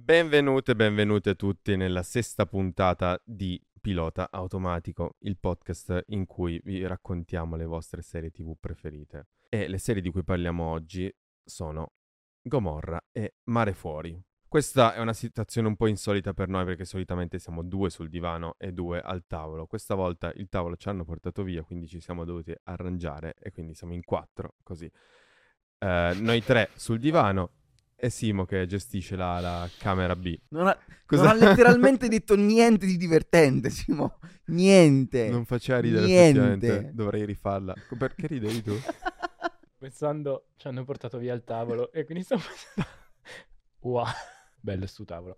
Benvenute 0.00 0.70
e 0.70 0.76
benvenute 0.76 1.34
tutti 1.34 1.74
nella 1.74 2.04
sesta 2.04 2.46
puntata 2.46 3.20
di 3.24 3.60
Pilota 3.80 4.28
Automatico, 4.30 5.16
il 5.22 5.36
podcast 5.36 6.04
in 6.06 6.24
cui 6.24 6.60
vi 6.64 6.86
raccontiamo 6.86 7.56
le 7.56 7.64
vostre 7.64 8.00
serie 8.00 8.30
TV 8.30 8.54
preferite. 8.58 9.26
E 9.48 9.66
le 9.66 9.76
serie 9.78 10.00
di 10.00 10.10
cui 10.10 10.22
parliamo 10.22 10.64
oggi 10.64 11.12
sono 11.44 11.94
Gomorra 12.40 13.08
e 13.10 13.34
Mare 13.46 13.74
Fuori. 13.74 14.18
Questa 14.46 14.94
è 14.94 15.00
una 15.00 15.12
situazione 15.12 15.66
un 15.66 15.76
po' 15.76 15.88
insolita 15.88 16.32
per 16.32 16.48
noi 16.48 16.64
perché 16.64 16.84
solitamente 16.84 17.40
siamo 17.40 17.64
due 17.64 17.90
sul 17.90 18.08
divano 18.08 18.54
e 18.56 18.72
due 18.72 19.00
al 19.00 19.26
tavolo. 19.26 19.66
Questa 19.66 19.96
volta 19.96 20.32
il 20.36 20.48
tavolo 20.48 20.76
ci 20.76 20.88
hanno 20.88 21.04
portato 21.04 21.42
via, 21.42 21.64
quindi 21.64 21.88
ci 21.88 22.00
siamo 22.00 22.24
dovuti 22.24 22.54
arrangiare 22.62 23.34
e 23.40 23.50
quindi 23.50 23.74
siamo 23.74 23.94
in 23.94 24.04
quattro, 24.04 24.54
così. 24.62 24.90
Eh, 25.80 26.16
noi 26.20 26.42
tre 26.42 26.70
sul 26.74 27.00
divano 27.00 27.57
e 28.00 28.10
Simo 28.10 28.44
che 28.44 28.64
gestisce 28.66 29.16
la, 29.16 29.40
la 29.40 29.68
camera 29.76 30.14
B. 30.14 30.38
Non 30.50 30.68
ha, 30.68 30.78
Cosa- 31.04 31.22
non 31.22 31.30
ha 31.30 31.34
letteralmente 31.34 32.06
detto 32.08 32.36
niente 32.36 32.86
di 32.86 32.96
divertente, 32.96 33.70
Simo. 33.70 34.18
Niente. 34.46 35.28
Non 35.28 35.44
faceva 35.44 35.80
ridere 35.80 36.06
Niente. 36.06 36.40
effettivamente, 36.40 36.90
dovrei 36.94 37.24
rifarla. 37.24 37.74
Perché 37.98 38.28
ridevi 38.28 38.62
tu? 38.62 38.74
Pensando 39.78 40.46
ci 40.56 40.68
hanno 40.68 40.84
portato 40.84 41.18
via 41.18 41.34
il 41.34 41.44
tavolo 41.44 41.92
e 41.92 42.04
quindi 42.04 42.24
stavo 42.24 42.42
pensando... 42.42 42.90
wow, 43.80 44.06
bello 44.60 44.86
sto 44.86 45.04
tavolo. 45.04 45.34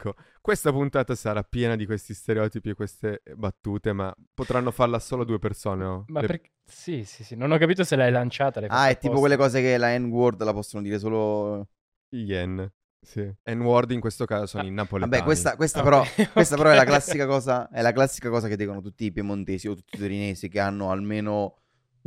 Ecco, 0.00 0.14
questa 0.40 0.70
puntata 0.70 1.16
sarà 1.16 1.42
piena 1.42 1.74
di 1.74 1.84
questi 1.84 2.14
stereotipi 2.14 2.68
e 2.68 2.74
queste 2.74 3.20
battute, 3.34 3.92
ma 3.92 4.14
potranno 4.32 4.70
farla 4.70 5.00
solo 5.00 5.24
due 5.24 5.40
persone. 5.40 5.82
no? 5.82 6.04
Ma 6.06 6.20
Le- 6.20 6.26
perché... 6.28 6.50
Sì, 6.64 7.02
sì, 7.02 7.24
sì, 7.24 7.34
non 7.34 7.50
ho 7.50 7.58
capito 7.58 7.82
se 7.82 7.96
l'hai 7.96 8.12
lanciata. 8.12 8.60
l'hai 8.60 8.68
Ah, 8.70 8.88
è 8.90 8.96
tipo 8.98 9.18
quelle 9.18 9.36
cose 9.36 9.60
che 9.60 9.76
la 9.76 9.98
N-word 9.98 10.40
la 10.44 10.52
possono 10.52 10.84
dire 10.84 11.00
solo... 11.00 11.66
Yen. 12.10 12.70
Sì. 13.00 13.28
N-word 13.50 13.90
in 13.90 13.98
questo 13.98 14.24
caso 14.24 14.46
sono 14.46 14.62
Ah, 14.62 14.66
i 14.66 14.70
napoletani. 14.70 15.10
Vabbè, 15.10 15.24
questa, 15.24 15.56
questa 15.56 15.80
Ok, 15.80 15.84
però, 15.84 16.04
questa 16.32 16.56
però 16.56 16.70
è 16.70 16.76
la 16.76 16.84
classica 16.84 17.26
cosa, 17.26 17.68
è 17.68 17.82
la 17.82 17.92
classica 17.92 18.28
cosa 18.28 18.46
che 18.46 18.56
dicono 18.56 18.80
tutti 18.80 19.04
i 19.04 19.10
piemontesi 19.10 19.66
o 19.66 19.74
tutti 19.74 19.96
i 19.96 19.98
torinesi 19.98 20.48
che 20.48 20.60
hanno 20.60 20.90
almeno 20.92 21.56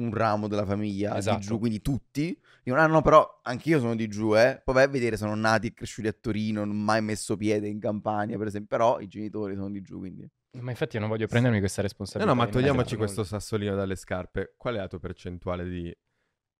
un 0.01 0.13
ramo 0.13 0.47
della 0.47 0.65
famiglia 0.65 1.15
Esatto. 1.17 1.39
di 1.39 1.45
giù, 1.45 1.59
quindi 1.59 1.81
tutti. 1.81 2.39
Dicono, 2.63 2.81
ah 2.81 2.87
no, 2.87 3.01
però 3.01 3.39
anch'io 3.43 3.79
sono 3.79 3.95
di 3.95 4.07
giù, 4.07 4.35
eh. 4.35 4.61
Poi 4.63 4.73
vai 4.75 4.83
a 4.83 4.87
vedere, 4.87 5.17
sono 5.17 5.35
nati 5.35 5.67
e 5.67 5.73
cresciuti 5.73 6.07
a 6.07 6.13
Torino, 6.13 6.63
non 6.65 6.75
ho 6.75 6.79
mai 6.79 7.01
messo 7.01 7.35
piede 7.37 7.67
in 7.67 7.79
Campania, 7.79 8.37
per 8.37 8.47
esempio. 8.47 8.77
Però 8.77 8.99
i 8.99 9.07
genitori 9.07 9.55
sono 9.55 9.69
di 9.71 9.81
giù, 9.81 9.99
quindi... 9.99 10.27
Ma 10.59 10.71
infatti 10.71 10.95
io 10.95 11.01
non 11.01 11.09
voglio 11.09 11.27
prendermi 11.27 11.59
questa 11.59 11.81
No, 11.81 11.87
responsabilità. 11.87 12.29
no, 12.33 12.37
ma 12.37 12.45
non 12.45 12.53
ho 12.53 12.57
togliamoci 12.59 12.95
questo 12.97 13.23
sassolino 13.23 13.75
dalle 13.75 13.95
scarpe. 13.95 14.53
Qual 14.57 14.75
è 14.75 14.77
la 14.77 14.87
tua 14.87 14.99
percentuale 14.99 15.67
di... 15.69 15.95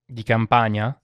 Di 0.06 0.24
campagna? 0.24 0.98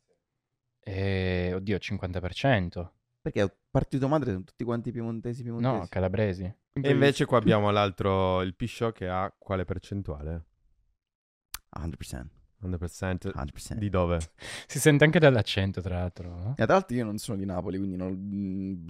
Eh, 0.80 1.52
oddio, 1.54 1.78
50%. 1.78 2.90
Perché 3.22 3.58
partito 3.70 4.08
madre 4.08 4.32
sono 4.32 4.44
tutti 4.46 4.64
quanti 4.64 4.92
piemontesi, 4.92 5.44
piemontesi. 5.44 5.74
No, 5.74 5.86
calabresi. 5.90 6.44
E 6.80 6.90
invece 6.92 7.26
qua 7.26 7.38
abbiamo 7.40 7.72
l'altro, 7.72 8.42
il 8.42 8.56
Pisciò, 8.56 8.92
che 8.92 9.10
ha 9.10 9.34
quale 9.38 9.66
percentuale? 9.66 10.46
100%. 11.80 12.25
100%. 12.64 13.31
100%. 13.36 13.73
Di 13.75 13.89
dove? 13.89 14.20
Si 14.67 14.80
sente 14.80 15.03
anche 15.03 15.20
dall'accento, 15.20 15.80
tra 15.81 16.00
l'altro. 16.00 16.30
no? 16.30 16.52
E 16.58 16.66
tra 16.66 16.73
l'altro 16.73 16.95
io 16.95 17.06
non 17.06 17.17
sono 17.17 17.38
di 17.38 17.45
Napoli, 17.45 17.78
quindi 17.78 17.95
non... 17.95 18.11
mm, 18.14 18.88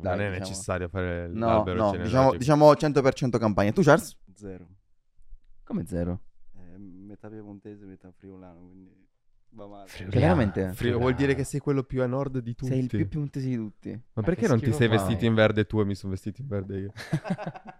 dai, 0.00 0.16
non 0.16 0.20
è 0.20 0.28
diciamo- 0.30 0.38
necessario 0.38 0.88
fare 0.88 1.28
No, 1.28 1.46
l'albero 1.46 1.76
no, 1.78 1.90
genealogico. 1.92 2.36
diciamo, 2.36 2.70
diciamo 2.72 3.00
100% 3.02 3.38
campagna. 3.38 3.72
Tu, 3.72 3.82
Charles? 3.82 4.16
Zero. 4.34 4.66
Come 5.64 5.84
zero? 5.86 6.20
Eh, 6.54 6.78
metà 6.78 7.28
piemontese, 7.28 7.84
metà 7.84 8.10
friulano, 8.16 8.60
quindi. 8.66 9.05
Friulano. 9.86 10.20
Veramente? 10.20 10.72
Fri- 10.74 10.92
vuol 10.92 11.14
dire 11.14 11.34
che 11.34 11.44
sei 11.44 11.60
quello 11.60 11.82
più 11.82 12.02
a 12.02 12.06
nord 12.06 12.38
di 12.40 12.54
tutti. 12.54 12.72
Sei 12.72 12.80
il 12.80 12.88
più 12.88 13.08
piemontese 13.08 13.48
di 13.48 13.56
tutti. 13.56 13.90
Ma 13.90 14.00
Ma 14.14 14.22
perché 14.22 14.42
che 14.42 14.48
non 14.48 14.58
ti 14.60 14.72
sei 14.72 14.88
fai? 14.88 14.96
vestito 14.98 15.24
in 15.24 15.34
verde 15.34 15.64
tu 15.66 15.80
e 15.80 15.84
mi 15.84 15.94
sono 15.94 16.12
vestito 16.12 16.40
in 16.42 16.46
verde 16.48 16.78
io? 16.78 16.92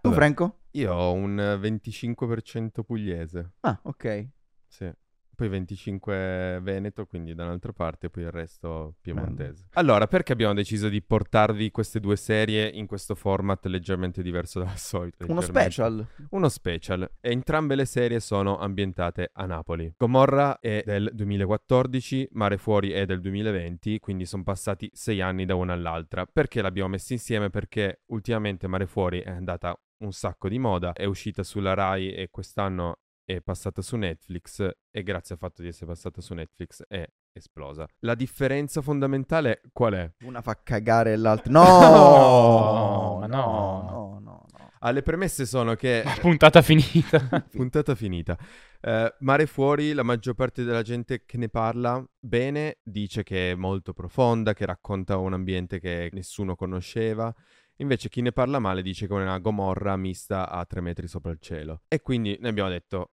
Tu. 0.01 0.11
Franco? 0.11 0.59
Io 0.71 0.93
ho 0.93 1.13
un 1.13 1.39
eh, 1.39 1.57
25% 1.57 2.83
pugliese, 2.83 3.51
Ah, 3.61 3.79
ok. 3.83 4.27
sì. 4.67 4.91
Poi 5.37 5.49
25 5.49 6.61
veneto, 6.63 7.05
quindi 7.05 7.35
da 7.35 7.43
un'altra 7.43 7.71
parte, 7.71 8.09
poi 8.09 8.23
il 8.23 8.31
resto 8.31 8.95
piemontese. 8.99 9.67
Allora, 9.73 10.07
perché 10.07 10.33
abbiamo 10.33 10.55
deciso 10.55 10.89
di 10.89 10.99
portarvi 10.99 11.69
queste 11.69 11.99
due 11.99 12.15
serie 12.15 12.67
in 12.67 12.87
questo 12.87 13.13
format 13.13 13.63
leggermente 13.67 14.23
diverso 14.23 14.57
dal 14.57 14.75
solito? 14.81 15.27
Uno 15.29 15.41
special. 15.41 16.03
Uno 16.31 16.49
special. 16.49 17.07
E 17.21 17.29
entrambe 17.29 17.75
le 17.75 17.85
serie 17.85 18.19
sono 18.19 18.57
ambientate 18.57 19.29
a 19.31 19.45
Napoli. 19.45 19.93
Gomorra 19.95 20.59
è 20.59 20.81
del 20.83 21.11
2014, 21.13 22.29
Mare 22.31 22.57
Fuori 22.57 22.89
è 22.89 23.05
del 23.05 23.21
2020, 23.21 23.99
quindi 23.99 24.25
sono 24.25 24.41
passati 24.41 24.89
sei 24.91 25.21
anni 25.21 25.45
da 25.45 25.53
una 25.53 25.73
all'altra. 25.73 26.25
Perché 26.25 26.63
l'abbiamo 26.63 26.89
messa 26.89 27.13
insieme? 27.13 27.51
Perché 27.51 28.01
ultimamente 28.07 28.65
Mare 28.65 28.87
Fuori 28.87 29.19
è 29.19 29.29
andata 29.29 29.79
un 29.99 30.11
sacco 30.11 30.49
di 30.49 30.59
moda, 30.59 30.93
è 30.93 31.05
uscita 31.05 31.43
sulla 31.43 31.75
Rai 31.75 32.11
e 32.11 32.29
quest'anno 32.29 32.99
è 33.27 33.41
passata 33.41 33.81
su 33.81 33.97
Netflix 33.97 34.65
e 34.89 35.03
grazie 35.03 35.35
al 35.35 35.39
fatto 35.41 35.61
di 35.61 35.67
essere 35.67 35.87
passata 35.87 36.21
su 36.21 36.33
Netflix 36.33 36.81
è 36.87 37.05
esplosa. 37.33 37.85
La 37.99 38.15
differenza 38.15 38.81
fondamentale 38.81 39.59
qual 39.73 39.93
è? 39.95 40.13
Una 40.23 40.41
fa 40.41 40.57
cagare 40.63 41.11
e 41.11 41.17
l'altra... 41.17 41.51
No, 41.51 41.89
No! 41.89 43.17
ma 43.19 43.27
no, 43.27 43.35
no. 43.35 43.81
no, 43.89 44.19
no, 44.19 44.45
no. 44.57 44.71
Ah, 44.79 44.91
le 44.91 45.01
premesse 45.01 45.45
sono 45.45 45.75
che 45.75 46.05
Puntata 46.21 46.61
finita. 46.61 47.19
Puntata 47.51 47.95
finita. 47.95 48.37
Eh, 48.79 49.13
Mare 49.19 49.45
Fuori, 49.45 49.91
la 49.91 50.03
maggior 50.03 50.33
parte 50.33 50.63
della 50.63 50.81
gente 50.81 51.25
che 51.25 51.37
ne 51.37 51.49
parla 51.49 52.01
bene 52.17 52.77
dice 52.81 53.23
che 53.23 53.51
è 53.51 53.55
molto 53.55 53.91
profonda, 53.91 54.53
che 54.53 54.65
racconta 54.65 55.17
un 55.17 55.33
ambiente 55.33 55.81
che 55.81 56.09
nessuno 56.13 56.55
conosceva. 56.55 57.33
Invece 57.79 58.07
chi 58.07 58.21
ne 58.21 58.31
parla 58.31 58.59
male 58.59 58.81
dice 58.81 59.05
che 59.05 59.13
è 59.13 59.21
una 59.21 59.37
Gomorra 59.39 59.97
mista 59.97 60.49
a 60.49 60.63
tre 60.65 60.79
metri 60.79 61.07
sopra 61.07 61.31
il 61.31 61.39
cielo. 61.41 61.81
E 61.89 62.01
quindi 62.01 62.37
ne 62.39 62.47
abbiamo 62.47 62.69
detto, 62.69 63.11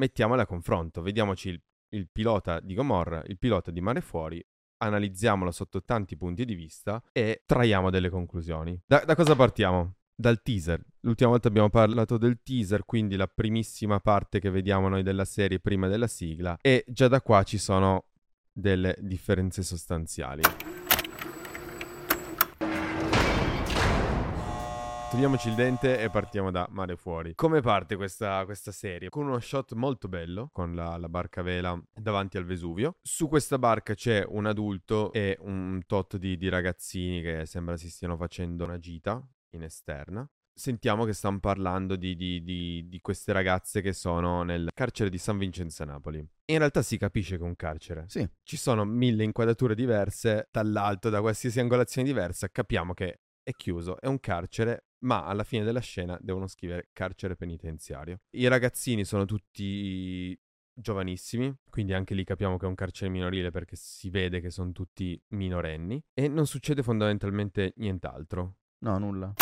mettiamola 0.00 0.42
a 0.42 0.46
confronto, 0.46 1.02
vediamoci 1.02 1.50
il, 1.50 1.62
il 1.90 2.08
pilota 2.10 2.58
di 2.58 2.74
Gomorra, 2.74 3.22
il 3.26 3.38
pilota 3.38 3.70
di 3.70 3.82
Mare 3.82 4.00
Fuori, 4.00 4.42
analizziamolo 4.78 5.50
sotto 5.50 5.84
tanti 5.84 6.16
punti 6.16 6.46
di 6.46 6.54
vista 6.54 7.02
e 7.12 7.42
traiamo 7.44 7.90
delle 7.90 8.08
conclusioni. 8.08 8.80
Da, 8.86 9.04
da 9.04 9.14
cosa 9.14 9.36
partiamo? 9.36 9.96
Dal 10.14 10.40
teaser. 10.42 10.82
L'ultima 11.00 11.30
volta 11.30 11.48
abbiamo 11.48 11.68
parlato 11.68 12.16
del 12.16 12.40
teaser, 12.42 12.84
quindi 12.86 13.16
la 13.16 13.26
primissima 13.26 14.00
parte 14.00 14.40
che 14.40 14.50
vediamo 14.50 14.88
noi 14.88 15.02
della 15.02 15.26
serie 15.26 15.60
prima 15.60 15.86
della 15.86 16.06
sigla. 16.06 16.56
E 16.62 16.82
già 16.88 17.08
da 17.08 17.20
qua 17.20 17.42
ci 17.42 17.58
sono 17.58 18.06
delle 18.52 18.96
differenze 19.00 19.62
sostanziali. 19.62 20.42
Togliamoci 25.10 25.48
il 25.48 25.56
dente 25.56 25.98
e 25.98 26.08
partiamo 26.08 26.52
da 26.52 26.68
Mare 26.70 26.96
Fuori. 26.96 27.34
Come 27.34 27.60
parte 27.60 27.96
questa, 27.96 28.44
questa 28.44 28.70
serie? 28.70 29.08
Con 29.08 29.26
uno 29.26 29.40
shot 29.40 29.72
molto 29.72 30.06
bello, 30.06 30.50
con 30.52 30.72
la, 30.76 30.96
la 30.98 31.08
barca 31.08 31.40
a 31.40 31.42
vela 31.42 31.82
davanti 31.92 32.36
al 32.36 32.44
Vesuvio. 32.44 32.94
Su 33.02 33.26
questa 33.26 33.58
barca 33.58 33.94
c'è 33.94 34.24
un 34.24 34.46
adulto 34.46 35.12
e 35.12 35.36
un 35.40 35.80
tot 35.84 36.16
di, 36.16 36.36
di 36.36 36.48
ragazzini 36.48 37.22
che 37.22 37.44
sembra 37.44 37.76
si 37.76 37.90
stiano 37.90 38.16
facendo 38.16 38.62
una 38.62 38.78
gita 38.78 39.20
in 39.56 39.64
esterna. 39.64 40.24
Sentiamo 40.54 41.04
che 41.04 41.12
stanno 41.12 41.40
parlando 41.40 41.96
di, 41.96 42.14
di- 42.14 42.44
di- 42.44 42.86
di 42.88 43.00
queste 43.00 43.32
ragazze 43.32 43.80
che 43.80 43.92
sono 43.92 44.44
nel 44.44 44.70
carcere 44.72 45.10
di 45.10 45.18
San 45.18 45.38
Vincenzo 45.38 45.82
a 45.82 45.86
Napoli. 45.86 46.18
In 46.18 46.58
realtà 46.58 46.82
si 46.82 46.96
capisce 46.98 47.36
che 47.36 47.42
è 47.42 47.46
un 47.46 47.56
carcere. 47.56 48.04
Sì. 48.06 48.24
Ci 48.44 48.56
sono 48.56 48.84
mille 48.84 49.24
inquadrature 49.24 49.74
diverse, 49.74 50.48
dall'alto, 50.52 51.10
da 51.10 51.20
qualsiasi 51.20 51.58
angolazione 51.58 52.06
diversa, 52.06 52.48
capiamo 52.48 52.94
che 52.94 53.22
è 53.42 53.52
chiuso, 53.52 54.00
è 54.00 54.06
un 54.06 54.20
carcere, 54.20 54.84
ma 55.00 55.24
alla 55.24 55.44
fine 55.44 55.64
della 55.64 55.80
scena 55.80 56.18
devono 56.20 56.46
scrivere 56.46 56.88
carcere 56.92 57.36
penitenziario. 57.36 58.20
I 58.30 58.48
ragazzini 58.48 59.04
sono 59.04 59.24
tutti 59.24 60.38
giovanissimi, 60.72 61.54
quindi 61.68 61.92
anche 61.92 62.14
lì 62.14 62.24
capiamo 62.24 62.56
che 62.56 62.64
è 62.64 62.68
un 62.68 62.74
carcere 62.74 63.10
minorile 63.10 63.50
perché 63.50 63.76
si 63.76 64.10
vede 64.10 64.40
che 64.40 64.50
sono 64.50 64.72
tutti 64.72 65.20
minorenni 65.28 66.02
e 66.14 66.28
non 66.28 66.46
succede 66.46 66.82
fondamentalmente 66.82 67.74
nient'altro. 67.76 68.54
No, 68.78 68.98
nulla. 68.98 69.34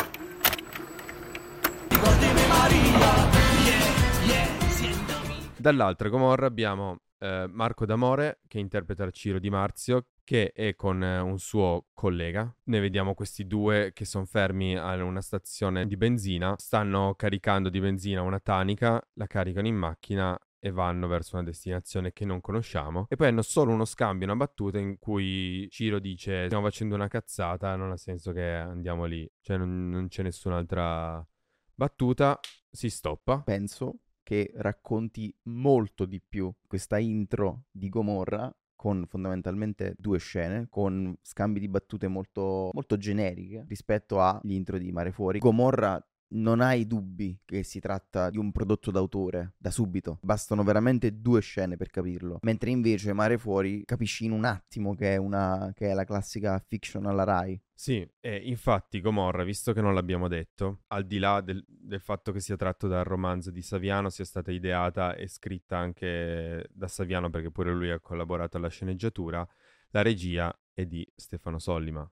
Dall'altra 5.57 6.09
Gomorra 6.09 6.47
abbiamo 6.47 7.01
eh, 7.19 7.47
Marco 7.51 7.85
D'Amore 7.85 8.41
che 8.47 8.59
interpreta 8.59 9.11
Ciro 9.11 9.39
Di 9.39 9.51
Marzio 9.51 10.07
che 10.29 10.53
è 10.53 10.75
con 10.75 11.03
eh, 11.03 11.21
un 11.21 11.39
suo 11.39 11.87
collega. 11.95 12.55
Ne 12.65 12.81
vediamo 12.81 13.15
questi 13.15 13.47
due 13.47 13.93
che 13.95 14.05
sono 14.05 14.27
fermi 14.27 14.77
a 14.77 14.93
una 15.03 15.23
stazione 15.23 15.87
di 15.87 15.97
benzina, 15.97 16.55
stanno 16.59 17.15
caricando 17.15 17.71
di 17.71 17.81
benzina 17.81 18.21
una 18.21 18.39
tanica, 18.39 19.03
la 19.15 19.27
caricano 19.27 19.69
in 19.69 19.77
macchina 19.77 20.39
e 20.59 20.71
vanno 20.71 21.07
verso 21.07 21.37
una 21.37 21.47
destinazione 21.47 22.13
che 22.13 22.27
non 22.27 22.43
conosciamo 22.43 23.07
e 23.09 23.17
poi 23.17 23.29
hanno 23.29 23.41
solo 23.41 23.73
uno 23.73 23.87
scambio, 23.87 24.27
una 24.27 24.37
battuta 24.37 24.79
in 24.79 24.99
cui 24.99 25.67
Ciro 25.71 25.99
dice 25.99 26.45
stiamo 26.45 26.65
facendo 26.65 26.95
una 26.95 27.09
cazzata, 27.09 27.75
non 27.77 27.91
ha 27.91 27.97
senso 27.97 28.33
che 28.33 28.51
andiamo 28.51 29.07
lì, 29.07 29.27
cioè 29.41 29.57
non, 29.57 29.89
non 29.89 30.09
c'è 30.09 30.23
nessun'altra 30.23 31.27
battuta, 31.73 32.39
si 32.71 32.91
stoppa. 32.91 33.41
Penso 33.41 34.01
che 34.23 34.53
racconti 34.57 35.35
molto 35.45 36.05
di 36.05 36.21
più 36.21 36.53
questa 36.67 36.99
intro 36.99 37.63
di 37.71 37.89
Gomorra 37.89 38.55
con 38.79 39.07
fondamentalmente 39.09 39.97
due 39.99 40.21
scene, 40.21 40.69
con 40.71 41.13
scambi 41.21 41.59
di 41.59 41.67
battute 41.67 42.07
molto, 42.07 42.71
molto 42.73 42.97
generiche 42.97 43.65
rispetto 43.67 44.21
agli 44.21 44.53
intro 44.53 44.79
di 44.79 44.93
Mare 44.93 45.11
Fuori. 45.11 45.41
Gomorra 45.41 46.01
non 46.31 46.61
hai 46.61 46.87
dubbi 46.87 47.39
che 47.45 47.63
si 47.63 47.81
tratta 47.81 48.31
di 48.31 48.39
un 48.39 48.53
prodotto 48.53 48.91
d'autore 48.91 49.55
da 49.57 49.71
subito. 49.71 50.19
Bastano 50.23 50.63
veramente 50.63 51.21
due 51.21 51.41
scene 51.41 51.77
per 51.77 51.91
capirlo. 51.91 52.39
Mentre 52.43 52.71
invece 52.71 53.13
Mare 53.13 53.39
Fuori 53.39 53.85
capisci 53.85 54.25
in 54.25 54.33
un 54.33 54.45
attimo 54.45 54.95
che 54.95 55.15
è, 55.15 55.17
una, 55.17 55.73
che 55.75 55.91
è 55.91 55.95
la 55.95 56.05
classica 56.05 56.59
fiction 56.59 57.07
alla 57.07 57.25
Rai. 57.25 57.61
Sì, 57.73 58.07
e 58.21 58.37
infatti 58.37 59.01
Gomorra, 59.01 59.45
visto 59.45 59.73
che 59.73 59.81
non 59.81 59.95
l'abbiamo 59.95 60.27
detto, 60.27 60.83
al 60.89 61.07
di 61.07 61.19
là 61.19 61.41
del, 61.41 61.65
del 61.67 62.01
fatto 62.01 62.33
che 62.33 62.41
sia 62.41 62.57
tratto 62.57 62.89
dal 62.89 63.05
romanzo 63.05 63.51
di 63.51 63.63
Saviano, 63.63 64.11
sia 64.11 64.25
stata 64.25 64.51
ideata 64.51 65.15
e 65.15 65.29
scritta 65.29 65.79
anche 65.79 66.67
da 66.73 66.89
Saviano, 66.89 67.31
perché 67.31 67.53
pure 67.53 67.73
lui 67.73 67.91
ha 67.91 68.01
collaborato 68.01 68.57
alla 68.57 68.69
sceneggiatura, 68.69 69.47
la 69.91 70.03
regia 70.03 70.53
è 70.73 70.87
di 70.87 71.09
Stefano 71.15 71.61
Sollima, 71.61 72.11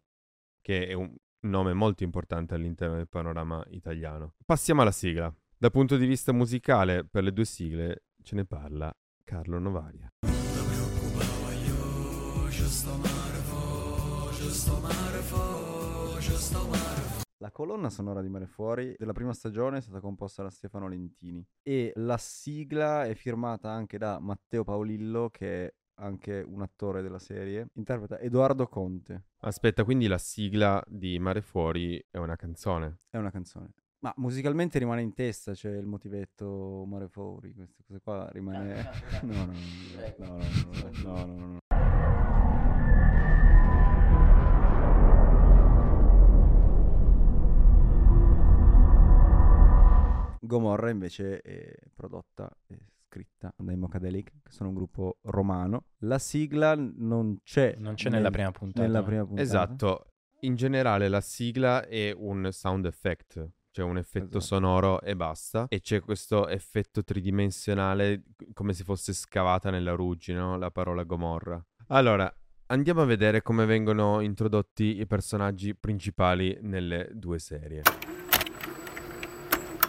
che 0.61 0.87
è 0.87 0.93
un 0.93 1.13
nome 1.41 1.73
molto 1.75 2.05
importante 2.05 2.55
all'interno 2.55 2.97
del 2.97 3.09
panorama 3.09 3.65
italiano. 3.71 4.35
Passiamo 4.45 4.83
alla 4.83 4.93
sigla. 4.93 5.33
Dal 5.59 5.71
punto 5.71 5.97
di 5.97 6.07
vista 6.07 6.33
musicale, 6.33 7.05
per 7.05 7.23
le 7.23 7.33
due 7.33 7.45
sigle 7.45 8.05
ce 8.23 8.35
ne 8.35 8.45
parla 8.45 8.95
Carlo 9.25 9.59
Novaria. 9.59 10.11
La 17.39 17.51
colonna 17.51 17.91
sonora 17.91 18.23
di 18.23 18.29
Mare 18.29 18.47
Fuori 18.47 18.95
della 18.97 19.13
prima 19.13 19.33
stagione 19.33 19.79
è 19.79 19.81
stata 19.81 20.01
composta 20.01 20.43
da 20.43 20.51
Stefano 20.51 20.89
Lentini 20.89 21.47
e 21.63 21.93
la 21.97 22.17
sigla 22.17 23.05
è 23.05 23.15
firmata 23.15 23.71
anche 23.71 23.99
da 23.99 24.19
Matteo 24.19 24.65
Paolillo 24.65 25.29
che 25.31 25.67
è 25.67 25.75
anche 25.97 26.45
un 26.47 26.63
attore 26.63 27.03
della 27.03 27.19
serie, 27.19 27.69
interpreta 27.75 28.19
Edoardo 28.19 28.67
Conte. 28.69 29.25
Aspetta, 29.41 29.85
quindi 29.85 30.07
la 30.07 30.19
sigla 30.19 30.83
di 30.87 31.19
Mare 31.19 31.41
Fuori 31.41 32.05
è 32.11 32.19
una 32.19 32.37
canzone? 32.37 33.01
È 33.11 33.17
una 33.17 33.31
canzone. 33.31 33.73
Ma 34.01 34.13
musicalmente 34.17 34.79
rimane 34.79 35.03
in 35.03 35.15
testa, 35.15 35.53
c'è 35.53 35.71
il 35.71 35.87
motivetto 35.87 36.85
Mare 36.87 37.09
Fuori, 37.09 37.53
queste 37.55 37.83
cose 37.87 38.01
qua 38.01 38.29
rimane... 38.31 38.85
No, 39.23 39.33
no, 39.33 39.47
no, 39.47 39.53
no, 40.19 40.37
no, 40.37 40.45
no, 41.03 41.25
no, 41.25 41.37
no. 41.37 41.59
Gomorra 50.41 50.91
invece 50.91 51.41
è 51.41 51.75
prodotta 51.93 52.49
e 52.69 52.79
scritta 53.17 53.55
dai 53.57 53.77
Mocadelic, 53.77 54.31
che 54.43 54.53
sono 54.53 54.69
un 54.69 54.75
gruppo 54.75 55.19
romano. 55.23 55.87
La 56.01 56.19
sigla 56.19 56.75
non 56.77 57.39
c'è. 57.43 57.75
Non 57.79 57.95
c'è 57.95 58.11
nella 58.11 58.31
prima 58.31 58.51
puntata. 58.51 58.87
Nella 58.87 59.03
prima 59.03 59.25
puntata. 59.25 59.43
Esatto. 59.43 60.11
In 60.41 60.55
generale 60.55 61.09
la 61.09 61.23
sigla 61.23 61.87
è 61.87 62.13
un 62.15 62.49
sound 62.53 62.85
effect, 62.85 63.49
cioè 63.71 63.87
un 63.87 63.97
effetto 63.97 64.37
Esatto. 64.39 64.41
sonoro 64.41 65.01
e 65.01 65.17
basta. 65.17 65.67
E 65.69 65.81
c'è 65.81 66.01
questo 66.01 66.47
effetto 66.49 67.03
tridimensionale 67.03 68.23
come 68.53 68.75
se 68.75 68.85
fosse 68.85 69.15
scavata 69.15 69.71
nella 69.71 69.93
ruggine, 69.95 70.39
no? 70.39 70.59
La 70.59 70.71
parola 70.71 71.05
Gomorra. 71.05 71.65
Allora, 71.89 72.31
andiamo 72.67 73.01
a 73.01 73.07
vedere 73.07 73.41
come 73.41 73.65
vengono 73.65 74.21
introdotti 74.21 75.01
i 75.01 75.07
personaggi 75.07 75.75
principali 75.75 76.59
nelle 76.61 77.09
due 77.13 77.39
serie. 77.39 77.83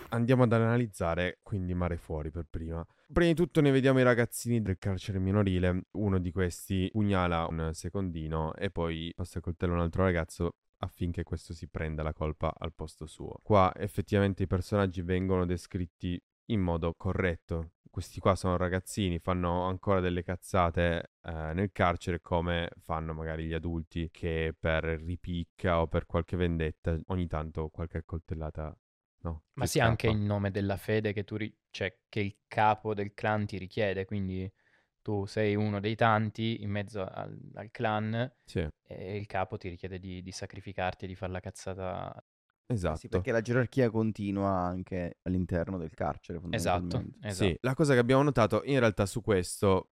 Andiamo 0.10 0.44
ad 0.44 0.54
analizzare 0.54 1.40
quindi 1.44 1.74
Mare 1.74 1.98
Fuori 1.98 2.32
per 2.32 2.46
prima. 2.50 2.86
Prima 3.10 3.30
di 3.30 3.36
tutto 3.36 3.62
ne 3.62 3.72
vediamo 3.72 4.00
i 4.00 4.04
ragazzini 4.04 4.62
del 4.62 4.78
carcere 4.78 5.18
minorile, 5.18 5.86
uno 5.92 6.20
di 6.20 6.30
questi 6.32 6.90
pugnala 6.92 7.48
un 7.50 7.70
secondino 7.74 8.54
e 8.54 8.70
poi 8.70 9.14
passa 9.16 9.38
il 9.38 9.44
coltello 9.46 9.74
a 9.74 9.76
un 9.78 9.82
altro 9.84 10.04
ragazzo 10.04 10.58
affinché 10.80 11.24
questo 11.24 11.54
si 11.54 11.70
prenda 11.70 12.04
la 12.04 12.12
colpa 12.12 12.54
al 12.56 12.74
posto 12.74 13.06
suo. 13.06 13.40
Qua 13.42 13.74
effettivamente 13.76 14.44
i 14.44 14.48
personaggi 14.48 15.02
vengono 15.02 15.46
descritti 15.46 16.22
in 16.48 16.60
modo 16.60 16.94
corretto. 16.96 17.72
Questi 17.90 18.20
qua 18.20 18.36
sono 18.36 18.58
ragazzini, 18.58 19.20
fanno 19.20 19.64
ancora 19.64 20.02
delle 20.02 20.22
cazzate 20.22 21.14
eh, 21.24 21.54
nel 21.54 21.72
carcere 21.72 22.20
come 22.20 22.70
fanno 22.84 23.14
magari 23.14 23.46
gli 23.46 23.54
adulti 23.54 24.10
che 24.12 24.54
per 24.60 24.84
ripicca 24.84 25.80
o 25.80 25.88
per 25.88 26.06
qualche 26.06 26.36
vendetta 26.36 27.00
ogni 27.08 27.26
tanto 27.26 27.70
qualche 27.70 28.04
coltellata 28.06 28.78
no. 29.28 29.44
Ma 29.54 29.66
sì, 29.66 29.80
anche 29.80 30.08
scappa. 30.08 30.08
in 30.08 30.26
nome 30.26 30.52
della 30.52 30.78
fede 30.78 31.14
che 31.14 31.24
tu 31.24 31.36
ri- 31.36 31.56
cioè, 31.72 32.00
che 32.10 32.20
il 32.20 32.38
capo 32.48 32.94
del 32.94 33.14
clan 33.14 33.46
ti 33.48 33.58
richiede, 33.58 34.06
quindi 34.06 34.52
tu 35.02 35.26
sei 35.26 35.56
uno 35.56 35.80
dei 35.80 35.96
tanti 35.96 36.62
in 36.62 36.70
mezzo 36.70 37.04
al, 37.04 37.38
al 37.56 37.72
clan 37.72 38.32
Sì, 38.46 38.68
e 38.84 39.18
il 39.18 39.26
capo 39.26 39.58
ti 39.58 39.70
richiede 39.70 40.00
di, 40.00 40.22
di 40.22 40.32
sacrificarti 40.32 41.06
e 41.06 41.08
di 41.08 41.16
fare 41.16 41.32
la 41.32 41.40
cazzata. 41.40 42.24
esatto. 42.68 43.00
Sì, 43.00 43.10
perché 43.10 43.32
la 43.32 43.42
gerarchia 43.42 43.90
continua 43.90 44.50
anche 44.60 45.18
all'interno 45.24 45.78
del 45.78 45.94
carcere, 45.94 46.40
Esatto, 46.50 46.98
esatto. 47.22 47.34
Sì, 47.34 47.58
la 47.62 47.74
cosa 47.76 47.94
che 47.94 48.00
abbiamo 48.00 48.24
notato 48.24 48.64
in 48.64 48.80
realtà 48.80 49.06
su 49.06 49.22
questo, 49.22 49.92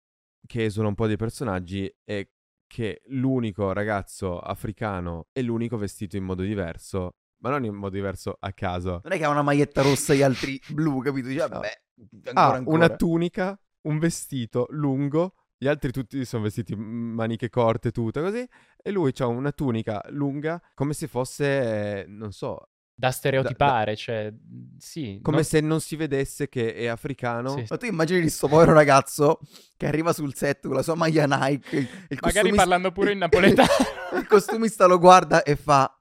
che 0.46 0.64
esula 0.64 0.88
un 0.88 0.94
po' 0.94 1.06
dei 1.06 1.16
personaggi, 1.16 1.92
è 2.04 2.28
che 2.66 3.02
l'unico 3.06 3.72
ragazzo 3.72 4.38
africano 4.38 5.28
è 5.32 5.42
l'unico 5.42 5.76
vestito 5.76 6.16
in 6.16 6.24
modo 6.24 6.42
diverso, 6.42 7.16
ma 7.40 7.50
non 7.50 7.64
in 7.64 7.74
modo 7.74 7.94
diverso 7.94 8.36
a 8.38 8.52
caso. 8.52 9.00
Non 9.04 9.12
è 9.12 9.16
che 9.18 9.24
ha 9.24 9.28
una 9.30 9.42
maglietta 9.42 9.82
rossa 9.82 10.12
e 10.12 10.16
gli 10.16 10.22
altri 10.22 10.60
blu, 10.70 11.00
capito? 11.02 11.28
Dice, 11.28 11.40
No. 11.40 11.48
vabbè, 11.48 11.80
ancora, 12.26 12.40
Ha 12.40 12.54
ancora. 12.54 12.76
una 12.76 12.88
tunica, 12.96 13.60
un 13.82 13.98
vestito 13.98 14.66
lungo, 14.70 15.34
gli 15.56 15.66
altri 15.68 15.92
tutti 15.92 16.24
sono 16.24 16.44
vestiti 16.44 16.74
maniche 16.74 17.50
corte, 17.50 17.90
tutto 17.90 18.22
così, 18.22 18.46
e 18.82 18.90
lui 18.90 19.12
ha 19.18 19.26
una 19.26 19.52
tunica 19.52 20.02
lunga 20.08 20.60
come 20.74 20.94
se 20.94 21.06
fosse, 21.06 22.06
non 22.08 22.32
so, 22.32 22.68
Da 22.94 23.10
stereotipare, 23.10 23.94
cioè, 23.96 24.30
mh, 24.30 24.76
sì. 24.78 25.18
come 25.22 25.36
non- 25.36 25.44
se 25.46 25.60
non 25.60 25.80
si 25.80 25.96
vedesse 25.96 26.48
che 26.48 26.74
è 26.74 26.86
africano. 26.86 27.50
Sì, 27.56 27.64
Ma 27.68 27.76
tu 27.76 27.86
immagini 27.86 28.20
questo 28.20 28.46
povero 28.48 28.72
ragazzo 28.72 29.38
che 29.76 29.86
arriva 29.86 30.12
sul 30.14 30.34
set 30.34 30.66
con 30.66 30.76
la 30.76 30.82
sua 30.82 30.94
maglia 30.94 31.24
Nike, 31.26 31.76
il, 31.76 31.82
il 31.82 31.88
Magari 32.08 32.18
costumista- 32.20 32.56
parlando 32.56 32.92
pure 32.92 33.12
in 33.12 33.18
napoletano. 33.18 33.68
il 34.20 34.26
costumista 34.26 34.86
lo 34.86 34.98
guarda 34.98 35.42
e 35.42 35.56
fa... 35.56 35.94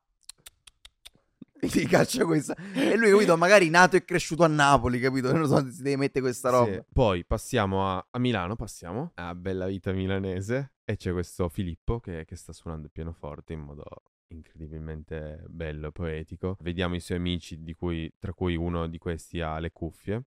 Gli 1.68 1.86
caccia 1.88 2.26
questa. 2.26 2.56
E 2.74 2.96
lui, 2.96 3.12
capito, 3.12 3.38
magari 3.38 3.70
nato 3.70 3.96
e 3.96 4.06
cresciuto 4.06 4.44
a 4.44 4.48
Napoli, 4.48 5.00
capito? 5.00 5.32
Non 5.32 5.42
lo 5.42 5.48
so, 5.48 5.70
si 5.72 5.82
deve 5.82 5.98
mettere 5.98 6.22
questa 6.22 6.50
roba. 6.50 6.72
Sì. 6.72 6.84
Poi 6.92 7.26
passiamo 7.26 7.88
a, 7.88 8.08
a 8.10 8.20
Milano, 8.20 8.56
passiamo 8.56 9.12
a 9.16 9.36
Bella 9.36 9.68
Vita 9.68 9.92
Milanese 9.92 10.74
e 10.86 10.96
c'è 10.96 11.12
questo 11.12 11.50
Filippo 11.50 12.00
che, 12.00 12.24
che 12.26 12.36
sta 12.36 12.54
suonando 12.54 12.86
il 12.86 12.92
pianoforte 12.92 13.54
in 13.54 13.60
modo 13.60 13.84
incredibilmente 14.30 15.44
bello 15.48 15.88
e 15.88 15.92
poetico. 15.92 16.56
Vediamo 16.62 16.96
i 16.96 17.00
suoi 17.00 17.18
amici, 17.18 17.62
di 17.62 17.74
cui- 17.74 18.12
tra 18.18 18.34
cui 18.34 18.56
uno 18.56 18.88
di 18.88 18.98
questi 18.98 19.42
ha 19.42 19.60
le 19.60 19.72
cuffie 19.72 20.24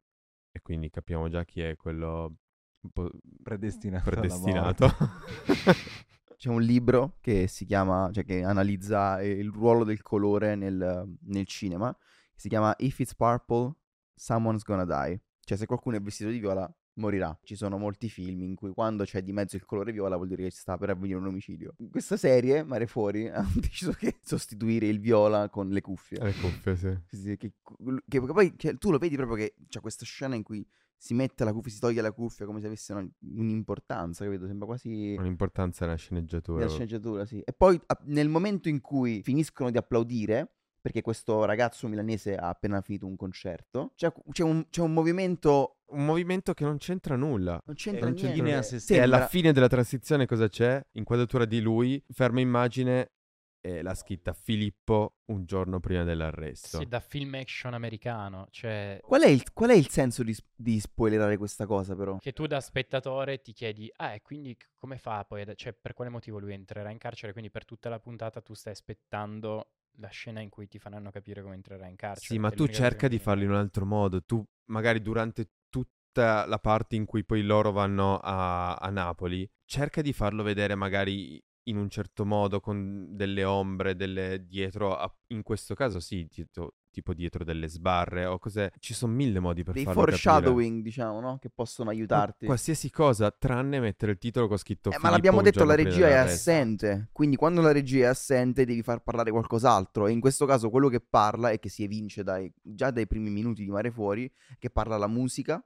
e 0.52 0.60
quindi 0.62 0.90
capiamo 0.90 1.28
già 1.28 1.44
chi 1.44 1.60
è 1.60 1.76
quello 1.76 2.34
un 2.82 2.90
po' 2.92 3.10
Predestinato. 3.42 4.08
alla 4.08 4.20
predestinato. 4.20 4.90
C'è 6.40 6.48
un 6.48 6.62
libro 6.62 7.18
che 7.20 7.48
si 7.48 7.66
chiama, 7.66 8.08
cioè 8.14 8.24
che 8.24 8.42
analizza 8.42 9.20
eh, 9.20 9.28
il 9.28 9.50
ruolo 9.50 9.84
del 9.84 10.00
colore 10.00 10.54
nel, 10.54 11.18
nel 11.24 11.46
cinema. 11.46 11.94
Si 12.34 12.48
chiama 12.48 12.74
If 12.78 12.98
It's 13.00 13.14
Purple, 13.14 13.74
Someone's 14.14 14.62
Gonna 14.62 14.86
Die. 14.86 15.20
Cioè, 15.44 15.58
se 15.58 15.66
qualcuno 15.66 15.96
è 15.96 16.00
vestito 16.00 16.30
di 16.30 16.38
viola, 16.38 16.66
morirà. 16.94 17.38
Ci 17.42 17.56
sono 17.56 17.76
molti 17.76 18.08
film 18.08 18.40
in 18.40 18.54
cui 18.54 18.70
quando 18.72 19.04
c'è 19.04 19.20
di 19.20 19.34
mezzo 19.34 19.56
il 19.56 19.66
colore 19.66 19.92
viola 19.92 20.16
vuol 20.16 20.28
dire 20.28 20.44
che 20.44 20.50
sta 20.50 20.78
per 20.78 20.88
avvenire 20.88 21.18
un 21.18 21.26
omicidio. 21.26 21.74
In 21.76 21.90
questa 21.90 22.16
serie, 22.16 22.62
Mare 22.62 22.86
Fuori, 22.86 23.28
hanno 23.28 23.52
deciso 23.56 23.92
che 23.92 24.16
sostituire 24.22 24.86
il 24.86 24.98
viola 24.98 25.50
con 25.50 25.68
le 25.68 25.82
cuffie. 25.82 26.24
le 26.24 26.32
cuffie, 26.32 26.74
sì. 26.74 26.98
Sì, 27.04 27.16
sì, 27.18 27.36
che, 27.36 27.52
che 28.08 28.20
poi 28.22 28.54
cioè, 28.56 28.78
tu 28.78 28.90
lo 28.90 28.96
vedi 28.96 29.16
proprio 29.16 29.36
che 29.36 29.56
c'è 29.68 29.80
questa 29.80 30.06
scena 30.06 30.36
in 30.36 30.42
cui 30.42 30.66
si 31.02 31.14
mette 31.14 31.44
la 31.44 31.52
cuffia, 31.54 31.72
si 31.72 31.80
toglie 31.80 32.02
la 32.02 32.12
cuffia 32.12 32.44
come 32.44 32.60
se 32.60 32.66
avesse 32.66 32.92
una- 32.92 33.08
un'importanza, 33.20 34.22
capito? 34.24 34.46
Sembra 34.46 34.66
quasi 34.66 35.14
Un'importanza 35.18 35.86
nella 35.86 35.96
sceneggiatura. 35.96 36.58
nella 36.58 36.70
sceneggiatura, 36.70 37.24
sì. 37.24 37.40
E 37.40 37.52
poi 37.54 37.80
a- 37.86 37.98
nel 38.04 38.28
momento 38.28 38.68
in 38.68 38.82
cui 38.82 39.22
finiscono 39.22 39.70
di 39.70 39.78
applaudire, 39.78 40.56
perché 40.78 41.00
questo 41.00 41.44
ragazzo 41.46 41.88
milanese 41.88 42.36
ha 42.36 42.48
appena 42.50 42.82
finito 42.82 43.06
un 43.06 43.16
concerto, 43.16 43.92
c'è, 43.96 44.12
c'è 44.30 44.42
un, 44.42 44.66
c'è 44.68 44.82
un 44.82 44.92
movimento... 44.92 45.76
Un 45.90 46.04
movimento 46.04 46.52
che 46.54 46.64
non 46.64 46.76
c'entra 46.76 47.16
nulla. 47.16 47.60
Non 47.66 47.74
c'entra 47.74 48.04
non 48.06 48.14
niente. 48.14 48.42
c'entra 48.42 48.62
se 48.62 48.94
E 48.94 49.00
alla 49.00 49.26
fine 49.26 49.52
della 49.52 49.66
transizione 49.68 50.26
cosa 50.26 50.48
c'è? 50.48 50.80
Inquadratura 50.92 51.46
di 51.46 51.60
lui, 51.60 52.02
ferma 52.12 52.40
immagine 52.40 53.10
e 53.60 53.82
l'ha 53.82 53.94
scritta 53.94 54.32
Filippo 54.32 55.16
un 55.26 55.44
giorno 55.44 55.80
prima 55.80 56.02
dell'arresto. 56.04 56.78
Sì, 56.78 56.86
da 56.86 57.00
film 57.00 57.34
action 57.34 57.74
americano, 57.74 58.46
cioè 58.50 58.98
Qual 59.02 59.22
è 59.22 59.28
il, 59.28 59.52
qual 59.52 59.70
è 59.70 59.74
il 59.74 59.88
senso 59.88 60.22
di, 60.22 60.36
di 60.54 60.80
spoilerare 60.80 61.36
questa 61.36 61.66
cosa, 61.66 61.94
però? 61.94 62.18
che 62.18 62.32
tu 62.32 62.46
da 62.46 62.60
spettatore 62.60 63.40
ti 63.40 63.52
chiedi, 63.52 63.90
ah, 63.96 64.14
e 64.14 64.22
quindi 64.22 64.56
come 64.78 64.98
fa 64.98 65.24
poi, 65.24 65.42
ad- 65.42 65.54
cioè 65.54 65.72
per 65.72 65.94
quale 65.94 66.10
motivo 66.10 66.38
lui 66.38 66.54
entrerà 66.54 66.90
in 66.90 66.98
carcere? 66.98 67.32
Quindi 67.32 67.50
per 67.50 67.64
tutta 67.64 67.88
la 67.88 67.98
puntata 67.98 68.40
tu 68.40 68.54
stai 68.54 68.72
aspettando 68.72 69.72
la 69.98 70.08
scena 70.08 70.40
in 70.40 70.48
cui 70.48 70.68
ti 70.68 70.78
faranno 70.78 71.10
capire 71.10 71.42
come 71.42 71.54
entrerà 71.54 71.86
in 71.86 71.96
carcere. 71.96 72.26
Sì, 72.26 72.38
ma 72.38 72.50
tu 72.50 72.66
cerca 72.66 73.08
di 73.08 73.18
farlo 73.18 73.42
in 73.44 73.50
un 73.50 73.56
altro 73.56 73.84
modo. 73.84 74.22
Tu 74.22 74.42
magari 74.66 75.02
durante 75.02 75.50
tutta 75.68 76.46
la 76.46 76.58
parte 76.58 76.96
in 76.96 77.04
cui 77.04 77.24
poi 77.24 77.42
loro 77.42 77.72
vanno 77.72 78.18
a, 78.18 78.76
a 78.76 78.90
Napoli, 78.90 79.48
cerca 79.64 80.00
di 80.00 80.12
farlo 80.12 80.42
vedere 80.42 80.74
magari 80.74 81.42
in 81.64 81.76
un 81.76 81.88
certo 81.90 82.24
modo, 82.24 82.60
con 82.60 83.08
delle 83.16 83.44
ombre, 83.44 83.94
delle 83.96 84.44
dietro, 84.46 84.96
a- 84.96 85.12
in 85.28 85.42
questo 85.42 85.74
caso 85.74 86.00
sì, 86.00 86.26
dietro- 86.30 86.74
tipo 86.90 87.14
dietro 87.14 87.44
delle 87.44 87.68
sbarre 87.68 88.24
o 88.24 88.38
cose. 88.40 88.72
Ci 88.80 88.94
sono 88.94 89.12
mille 89.12 89.38
modi 89.38 89.62
per 89.62 89.74
Dei 89.74 89.84
farlo 89.84 90.00
capire. 90.00 90.16
foreshadowing, 90.18 90.82
diciamo, 90.82 91.20
no? 91.20 91.38
Che 91.38 91.48
possono 91.48 91.90
aiutarti. 91.90 92.46
Qualsiasi 92.46 92.90
cosa, 92.90 93.30
tranne 93.30 93.78
mettere 93.78 94.10
il 94.12 94.18
titolo 94.18 94.48
con 94.48 94.56
scritto 94.56 94.90
Eh, 94.90 94.98
ma 94.98 95.10
l'abbiamo 95.10 95.40
detto, 95.42 95.62
la 95.64 95.76
regia 95.76 96.08
è 96.08 96.14
assente. 96.14 97.08
Quindi 97.12 97.36
quando 97.36 97.60
la 97.60 97.70
regia 97.70 98.06
è 98.06 98.08
assente 98.08 98.64
devi 98.64 98.82
far 98.82 99.02
parlare 99.04 99.30
qualcos'altro. 99.30 100.08
E 100.08 100.10
in 100.12 100.18
questo 100.20 100.46
caso 100.46 100.68
quello 100.70 100.88
che 100.88 101.00
parla 101.00 101.50
e 101.50 101.60
che 101.60 101.68
si 101.68 101.84
evince 101.84 102.24
dai- 102.24 102.52
già 102.60 102.90
dai 102.90 103.06
primi 103.06 103.30
minuti 103.30 103.62
di 103.62 103.70
Mare 103.70 103.92
Fuori, 103.92 104.28
che 104.58 104.70
parla 104.70 104.96
la 104.96 105.06
musica, 105.06 105.64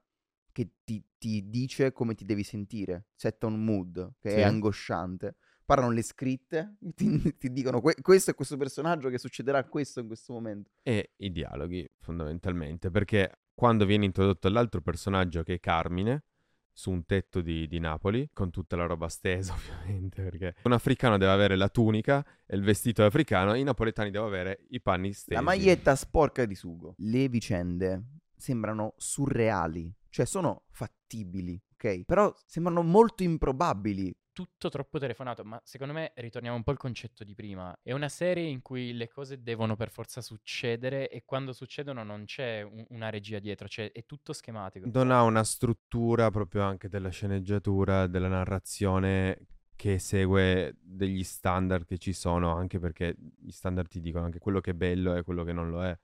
che 0.52 0.68
ti, 0.84 1.02
ti 1.16 1.48
dice 1.48 1.90
come 1.92 2.14
ti 2.14 2.26
devi 2.26 2.42
sentire. 2.42 3.06
Setta 3.14 3.46
un 3.46 3.64
mood, 3.64 4.12
che 4.20 4.28
Sì. 4.30 4.36
è 4.36 4.42
angosciante. 4.42 5.36
Parlano 5.64 5.92
le 5.92 6.02
scritte, 6.02 6.76
ti, 6.94 7.36
ti 7.36 7.52
dicono 7.52 7.80
"Que- 7.80 7.96
questo 8.02 8.30
è 8.30 8.34
questo 8.34 8.56
personaggio 8.56 9.08
che 9.08 9.18
succederà 9.18 9.64
questo 9.64 10.00
in 10.00 10.06
questo 10.06 10.32
momento. 10.32 10.70
e 10.82 11.12
i 11.16 11.30
dialoghi 11.32 11.88
fondamentalmente 11.98 12.90
perché 12.90 13.40
quando 13.54 13.84
viene 13.86 14.04
introdotto 14.04 14.48
l'altro 14.48 14.80
personaggio 14.80 15.42
che 15.42 15.54
è 15.54 15.60
Carmine 15.60 16.24
su 16.76 16.90
un 16.90 17.06
tetto 17.06 17.40
di, 17.40 17.68
di 17.68 17.78
Napoli 17.78 18.28
con 18.32 18.50
tutta 18.50 18.74
la 18.74 18.86
roba 18.86 19.08
stesa 19.08 19.54
ovviamente 19.54 20.22
perché 20.22 20.56
un 20.64 20.72
africano 20.72 21.16
deve 21.18 21.30
avere 21.30 21.54
la 21.56 21.68
tunica 21.68 22.24
e 22.44 22.56
il 22.56 22.62
vestito 22.62 23.04
africano 23.04 23.54
i 23.54 23.62
napoletani 23.62 24.10
devono 24.10 24.30
avere 24.30 24.66
i 24.70 24.80
panni 24.80 25.12
stesi 25.12 25.34
La 25.34 25.40
maglietta 25.40 25.94
sporca 25.94 26.44
di 26.44 26.54
sugo. 26.56 26.94
Le 26.98 27.28
vicende 27.28 28.02
sembrano 28.36 28.94
surreali, 28.96 29.90
cioè 30.10 30.26
sono 30.26 30.64
fattibili, 30.70 31.58
ok? 31.74 32.02
Però 32.04 32.34
sembrano 32.44 32.82
molto 32.82 33.22
improbabili. 33.22 34.14
Tutto 34.34 34.68
troppo 34.68 34.98
telefonato, 34.98 35.44
ma 35.44 35.58
secondo 35.64 35.94
me 35.94 36.12
ritorniamo 36.16 36.56
un 36.56 36.62
po' 36.62 36.72
al 36.72 36.76
concetto 36.76 37.24
di 37.24 37.34
prima. 37.34 37.74
È 37.82 37.92
una 37.92 38.10
serie 38.10 38.44
in 38.46 38.60
cui 38.60 38.92
le 38.92 39.08
cose 39.08 39.42
devono 39.42 39.76
per 39.76 39.90
forza 39.90 40.20
succedere 40.20 41.08
e 41.08 41.22
quando 41.24 41.54
succedono 41.54 42.02
non 42.04 42.26
c'è 42.26 42.60
un- 42.60 42.84
una 42.90 43.08
regia 43.08 43.38
dietro, 43.38 43.68
cioè 43.68 43.90
è 43.92 44.04
tutto 44.04 44.34
schematico. 44.34 44.88
non 44.92 45.10
ha 45.10 45.22
una 45.22 45.44
struttura 45.44 46.30
proprio 46.30 46.62
anche 46.62 46.88
della 46.90 47.08
sceneggiatura 47.08 48.06
della 48.06 48.28
narrazione 48.28 49.46
che 49.76 49.98
segue 49.98 50.76
degli 50.80 51.22
standard 51.24 51.84
che 51.86 51.98
ci 51.98 52.12
sono 52.12 52.54
anche 52.54 52.78
perché 52.78 53.16
gli 53.38 53.50
standard 53.50 53.88
ti 53.88 54.00
dicono 54.00 54.24
anche 54.26 54.38
quello 54.38 54.60
che 54.60 54.72
è 54.72 54.74
bello 54.74 55.14
e 55.16 55.22
quello 55.22 55.44
che 55.44 55.52
non 55.52 55.70
lo 55.70 55.82
è 55.84 55.96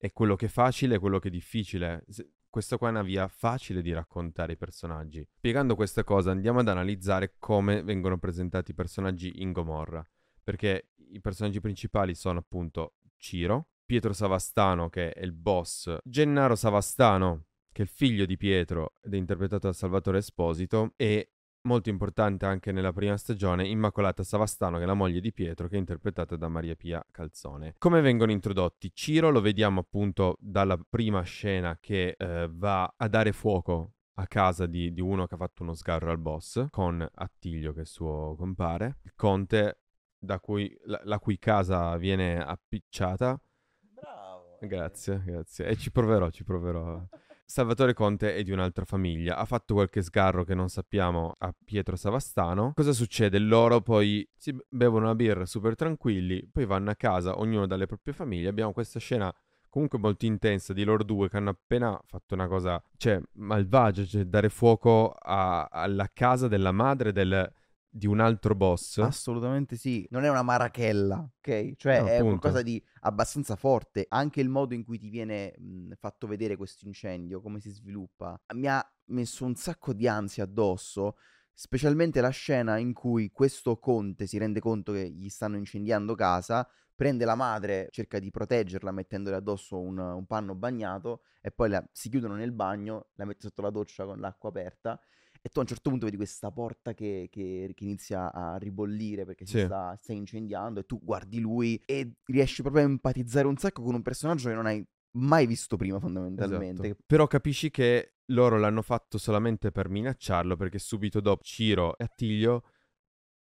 e 0.00 0.12
quello 0.12 0.36
che 0.36 0.46
è 0.46 0.48
facile 0.48 0.96
e 0.96 0.98
quello 0.98 1.18
che 1.18 1.28
è 1.28 1.30
difficile. 1.30 2.04
Se- 2.08 2.30
Questa 2.50 2.78
qua 2.78 2.88
è 2.88 2.90
una 2.90 3.02
via 3.02 3.28
facile 3.28 3.82
di 3.82 3.92
raccontare 3.92 4.54
i 4.54 4.56
personaggi. 4.56 5.26
Spiegando 5.36 5.74
questa 5.74 6.02
cosa 6.02 6.30
andiamo 6.30 6.60
ad 6.60 6.68
analizzare 6.68 7.34
come 7.38 7.82
vengono 7.82 8.18
presentati 8.18 8.70
i 8.70 8.74
personaggi 8.74 9.42
in 9.42 9.52
Gomorra. 9.52 10.04
Perché 10.42 10.90
i 11.10 11.20
personaggi 11.20 11.60
principali 11.60 12.14
sono 12.14 12.38
appunto 12.38 12.94
Ciro, 13.16 13.68
Pietro 13.84 14.12
Savastano 14.12 14.88
che 14.88 15.12
è 15.12 15.22
il 15.22 15.32
boss, 15.32 15.96
Gennaro 16.04 16.54
Savastano 16.54 17.44
che 17.70 17.82
è 17.82 17.84
il 17.84 17.90
figlio 17.90 18.24
di 18.24 18.36
Pietro 18.36 18.94
ed 19.02 19.14
è 19.14 19.16
interpretato 19.16 19.66
da 19.68 19.72
Salvatore 19.72 20.18
Esposito 20.18 20.94
e 20.96 21.34
molto 21.62 21.88
importante 21.88 22.46
anche 22.46 22.72
nella 22.72 22.92
prima 22.92 23.16
stagione, 23.16 23.66
Immacolata 23.66 24.22
Savastano, 24.22 24.78
che 24.78 24.84
è 24.84 24.86
la 24.86 24.94
moglie 24.94 25.20
di 25.20 25.32
Pietro, 25.32 25.68
che 25.68 25.76
è 25.76 25.78
interpretata 25.78 26.36
da 26.36 26.48
Maria 26.48 26.74
Pia 26.74 27.04
Calzone. 27.10 27.74
Come 27.78 28.00
vengono 28.00 28.32
introdotti? 28.32 28.90
Ciro 28.94 29.30
lo 29.30 29.40
vediamo 29.40 29.80
appunto 29.80 30.36
dalla 30.38 30.78
prima 30.88 31.22
scena 31.22 31.78
che 31.80 32.14
eh, 32.16 32.48
va 32.50 32.92
a 32.96 33.08
dare 33.08 33.32
fuoco 33.32 33.94
a 34.14 34.26
casa 34.26 34.66
di, 34.66 34.92
di 34.92 35.00
uno 35.00 35.26
che 35.26 35.34
ha 35.34 35.38
fatto 35.38 35.62
uno 35.62 35.74
sgarro 35.74 36.10
al 36.10 36.18
boss, 36.18 36.66
con 36.70 37.06
Attilio 37.14 37.72
che 37.72 37.82
è 37.82 37.84
suo 37.84 38.34
compare, 38.36 38.98
il 39.02 39.12
conte 39.14 39.82
da 40.18 40.40
cui, 40.40 40.76
la, 40.86 41.00
la 41.04 41.18
cui 41.18 41.38
casa 41.38 41.96
viene 41.96 42.42
appicciata. 42.42 43.40
Bravo. 43.78 44.58
Grazie, 44.60 45.22
grazie. 45.24 45.66
E 45.66 45.76
ci 45.76 45.92
proverò, 45.92 46.30
ci 46.30 46.42
proverò. 46.42 47.06
Salvatore 47.50 47.94
Conte 47.94 48.34
è 48.34 48.42
di 48.42 48.50
un'altra 48.50 48.84
famiglia. 48.84 49.38
Ha 49.38 49.46
fatto 49.46 49.72
qualche 49.72 50.02
sgarro 50.02 50.44
che 50.44 50.54
non 50.54 50.68
sappiamo 50.68 51.34
a 51.38 51.54
Pietro 51.64 51.96
Savastano. 51.96 52.72
Cosa 52.74 52.92
succede? 52.92 53.38
Loro 53.38 53.80
poi 53.80 54.28
si 54.36 54.54
bevono 54.68 55.06
una 55.06 55.14
birra 55.14 55.46
super 55.46 55.74
tranquilli, 55.74 56.46
poi 56.52 56.66
vanno 56.66 56.90
a 56.90 56.94
casa, 56.94 57.38
ognuno 57.38 57.66
dalle 57.66 57.86
proprie 57.86 58.12
famiglie. 58.12 58.48
Abbiamo 58.48 58.72
questa 58.72 58.98
scena 59.00 59.34
comunque 59.70 59.98
molto 59.98 60.26
intensa 60.26 60.74
di 60.74 60.84
loro 60.84 61.02
due 61.02 61.30
che 61.30 61.38
hanno 61.38 61.48
appena 61.48 61.98
fatto 62.04 62.34
una 62.34 62.46
cosa, 62.48 62.82
cioè, 62.98 63.18
malvagia, 63.36 64.04
cioè 64.04 64.24
dare 64.24 64.50
fuoco 64.50 65.12
a- 65.18 65.68
alla 65.70 66.10
casa 66.12 66.48
della 66.48 66.72
madre 66.72 67.12
del- 67.12 67.50
di 67.88 68.06
un 68.06 68.20
altro 68.20 68.54
boss. 68.54 68.98
Assolutamente 69.00 69.76
sì, 69.76 70.06
non 70.10 70.24
è 70.24 70.28
una 70.30 70.42
marachella, 70.42 71.18
ok? 71.38 71.74
Cioè 71.76 71.92
No, 71.92 72.06
è 72.06 72.22
appunto. 72.22 72.22
qualcosa 72.26 72.62
di 72.62 72.82
abbastanza 73.00 73.56
forte. 73.56 74.06
Anche 74.08 74.40
il 74.40 74.48
modo 74.48 74.74
in 74.74 74.84
cui 74.84 74.98
ti 74.98 75.08
viene 75.08 75.54
mh, 75.56 75.92
fatto 75.98 76.26
vedere 76.26 76.56
questo 76.56 76.84
incendio, 76.86 77.40
come 77.40 77.60
si 77.60 77.70
sviluppa, 77.70 78.38
mi 78.54 78.66
ha 78.66 78.84
messo 79.06 79.44
un 79.46 79.54
sacco 79.54 79.94
di 79.94 80.06
ansia 80.06 80.44
addosso, 80.44 81.16
specialmente 81.54 82.20
la 82.20 82.28
scena 82.28 82.76
in 82.76 82.92
cui 82.92 83.30
questo 83.30 83.78
conte 83.78 84.26
si 84.26 84.36
rende 84.36 84.60
conto 84.60 84.92
che 84.92 85.08
gli 85.10 85.28
stanno 85.30 85.56
incendiando 85.56 86.14
casa, 86.14 86.68
prende 86.94 87.24
la 87.24 87.36
madre, 87.36 87.88
cerca 87.90 88.18
di 88.18 88.30
proteggerla 88.30 88.90
mettendole 88.90 89.36
addosso 89.36 89.78
un, 89.80 89.96
un 89.98 90.26
panno 90.26 90.54
bagnato 90.54 91.22
e 91.40 91.50
poi 91.52 91.70
la- 91.70 91.88
si 91.92 92.10
chiudono 92.10 92.34
nel 92.34 92.52
bagno, 92.52 93.06
la 93.14 93.24
mette 93.24 93.42
sotto 93.42 93.62
la 93.62 93.70
doccia 93.70 94.04
con 94.04 94.18
l'acqua 94.20 94.50
aperta. 94.50 95.00
E 95.40 95.48
tu 95.48 95.58
a 95.58 95.62
un 95.62 95.68
certo 95.68 95.90
punto 95.90 96.04
vedi 96.06 96.16
questa 96.16 96.50
porta 96.50 96.94
che, 96.94 97.28
che- 97.30 97.72
che 97.74 97.84
inizia 97.84 98.32
a 98.32 98.56
ribollire 98.56 99.24
perché 99.24 99.44
si 99.46 99.58
Sì. 99.58 99.64
sta, 99.64 99.94
sta 99.96 100.12
incendiando 100.12 100.80
e 100.80 100.84
tu 100.84 100.98
guardi 101.02 101.38
lui 101.40 101.80
e 101.86 102.14
riesci 102.24 102.62
proprio 102.62 102.82
a 102.82 102.86
empatizzare 102.86 103.46
un 103.46 103.56
sacco 103.56 103.82
con 103.82 103.94
un 103.94 104.02
personaggio 104.02 104.48
che 104.48 104.54
non 104.54 104.66
hai 104.66 104.84
mai 105.12 105.46
visto 105.46 105.76
prima 105.76 105.98
fondamentalmente. 106.00 106.86
Esatto. 106.86 107.02
Però 107.06 107.26
capisci 107.26 107.70
che 107.70 108.14
loro 108.26 108.58
l'hanno 108.58 108.82
fatto 108.82 109.16
solamente 109.16 109.70
per 109.70 109.88
minacciarlo 109.88 110.56
perché 110.56 110.78
subito 110.78 111.20
dopo 111.20 111.42
Ciro 111.42 111.96
e 111.96 112.04
Attilio 112.04 112.62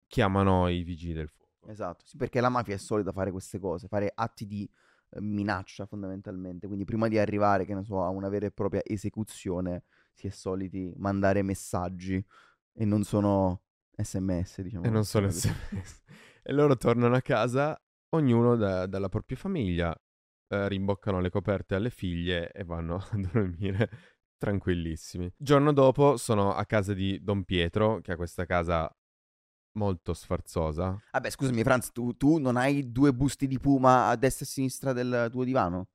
chiamano 0.07 0.67
i 0.67 0.83
vigili 0.83 1.13
del 1.13 1.29
fuoco. 1.29 1.71
Esatto, 1.71 2.05
sì, 2.05 2.17
perché 2.17 2.39
la 2.41 2.49
mafia 2.49 2.75
è 2.75 2.77
solita 2.77 3.11
fare 3.11 3.31
queste 3.31 3.57
cose, 3.59 3.87
fare 3.87 4.11
atti 4.13 4.45
di 4.45 4.69
eh, 5.09 5.21
minaccia 5.21 5.85
fondamentalmente. 5.85 6.67
Quindi 6.67 6.85
prima 6.85 7.07
di 7.07 7.17
arrivare, 7.17 7.65
che 7.65 7.73
ne 7.73 7.83
so, 7.83 8.03
a 8.03 8.09
una 8.09 8.29
vera 8.29 8.45
e 8.45 8.51
propria 8.51 8.81
esecuzione, 8.83 9.83
si 10.15 10.27
è 10.27 10.29
soliti 10.29 10.91
mandare 10.97 11.41
messaggi 11.43 12.23
e 12.73 12.85
non 12.85 13.03
sono 13.03 13.61
sms, 13.97 14.61
diciamo. 14.61 14.85
E 14.85 14.89
non 14.89 15.03
così. 15.03 15.47
SMS. 15.47 16.03
E 16.43 16.53
loro 16.53 16.77
tornano 16.77 17.15
a 17.15 17.21
casa, 17.21 17.79
ognuno 18.09 18.55
da- 18.55 18.85
dalla 18.85 19.09
propria 19.09 19.37
famiglia, 19.37 19.95
eh, 20.47 20.67
rimboccano 20.67 21.19
le 21.19 21.29
coperte 21.29 21.75
alle 21.75 21.89
figlie 21.89 22.51
e 22.51 22.63
vanno 22.63 22.95
a 23.11 23.17
dormire 23.17 23.89
tranquillissimi. 24.37 25.31
Giorno 25.37 25.73
dopo 25.73 26.17
sono 26.17 26.53
a 26.53 26.65
casa 26.65 26.93
di 26.93 27.21
Don 27.23 27.43
Pietro, 27.43 27.99
che 28.01 28.11
ha 28.13 28.15
questa 28.15 28.45
casa 28.45 28.89
molto 29.73 30.13
sfarzosa. 30.13 30.97
Vabbè, 31.11 31.29
scusami, 31.29 31.63
Franz, 31.63 31.91
tu, 31.91 32.15
tu 32.15 32.37
non 32.37 32.55
hai 32.57 32.91
due 32.91 33.13
busti 33.13 33.47
di 33.47 33.59
puma 33.59 34.07
a 34.07 34.15
destra 34.15 34.45
e 34.45 34.47
a 34.47 34.51
sinistra 34.51 34.93
del 34.93 35.29
tuo 35.31 35.43
divano? 35.43 35.87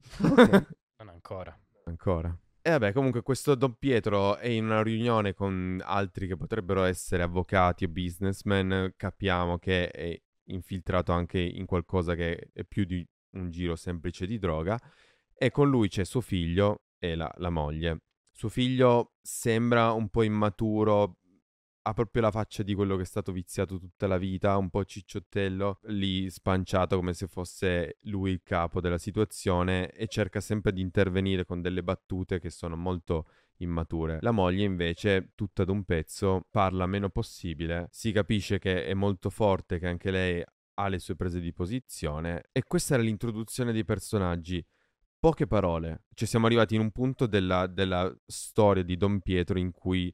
Ok. 0.22 0.74
Non 0.98 1.10
ancora. 1.10 1.65
Ancora. 1.88 2.36
E 2.60 2.70
vabbè, 2.70 2.92
comunque 2.92 3.22
questo 3.22 3.54
Don 3.54 3.76
Pietro 3.78 4.36
è 4.38 4.48
in 4.48 4.64
una 4.64 4.82
riunione 4.82 5.34
con 5.34 5.80
altri 5.84 6.26
che 6.26 6.36
potrebbero 6.36 6.82
essere 6.82 7.22
avvocati 7.22 7.84
o 7.84 7.88
businessmen. 7.88 8.94
Capiamo 8.96 9.58
che 9.58 9.88
è 9.90 10.20
infiltrato 10.48 11.12
anche 11.12 11.38
in 11.38 11.64
qualcosa 11.64 12.16
che 12.16 12.50
è 12.52 12.64
più 12.64 12.84
di 12.84 13.06
un 13.34 13.50
giro 13.50 13.76
semplice 13.76 14.26
di 14.26 14.38
droga. 14.38 14.76
E 15.32 15.50
con 15.52 15.68
lui 15.68 15.88
c'è 15.88 16.04
suo 16.04 16.20
figlio 16.20 16.86
e 16.98 17.14
la, 17.14 17.32
la 17.36 17.50
moglie. 17.50 18.00
Suo 18.32 18.48
figlio 18.48 19.12
sembra 19.22 19.92
un 19.92 20.08
po' 20.08 20.22
immaturo, 20.24 21.18
ha 21.88 21.92
proprio 21.94 22.22
la 22.22 22.32
faccia 22.32 22.64
di 22.64 22.74
quello 22.74 22.96
che 22.96 23.02
è 23.02 23.06
stato 23.06 23.30
viziato 23.30 23.78
tutta 23.78 24.08
la 24.08 24.18
vita, 24.18 24.56
un 24.56 24.70
po' 24.70 24.84
cicciottello, 24.84 25.78
lì 25.84 26.28
spanciato 26.30 26.96
come 26.96 27.14
se 27.14 27.28
fosse 27.28 27.98
lui 28.02 28.32
il 28.32 28.42
capo 28.42 28.80
della 28.80 28.98
situazione 28.98 29.92
e 29.92 30.08
cerca 30.08 30.40
sempre 30.40 30.72
di 30.72 30.80
intervenire 30.80 31.44
con 31.44 31.60
delle 31.60 31.84
battute 31.84 32.40
che 32.40 32.50
sono 32.50 32.74
molto 32.74 33.28
immature. 33.58 34.18
La 34.22 34.32
moglie 34.32 34.64
invece, 34.64 35.30
tutta 35.36 35.62
ad 35.62 35.68
un 35.68 35.84
pezzo, 35.84 36.48
parla 36.50 36.86
meno 36.86 37.08
possibile, 37.08 37.86
si 37.92 38.10
capisce 38.10 38.58
che 38.58 38.84
è 38.84 38.94
molto 38.94 39.30
forte, 39.30 39.78
che 39.78 39.86
anche 39.86 40.10
lei 40.10 40.42
ha 40.78 40.88
le 40.88 40.98
sue 40.98 41.14
prese 41.14 41.38
di 41.38 41.52
posizione 41.52 42.48
e 42.50 42.64
questa 42.64 42.94
era 42.94 43.02
l'introduzione 43.04 43.70
dei 43.70 43.84
personaggi. 43.84 44.64
Poche 45.20 45.46
parole, 45.46 46.06
cioè 46.14 46.26
siamo 46.26 46.46
arrivati 46.46 46.74
in 46.74 46.80
un 46.80 46.90
punto 46.90 47.26
della, 47.26 47.68
della 47.68 48.12
storia 48.26 48.82
di 48.82 48.96
Don 48.96 49.20
Pietro 49.20 49.56
in 49.56 49.70
cui 49.70 50.12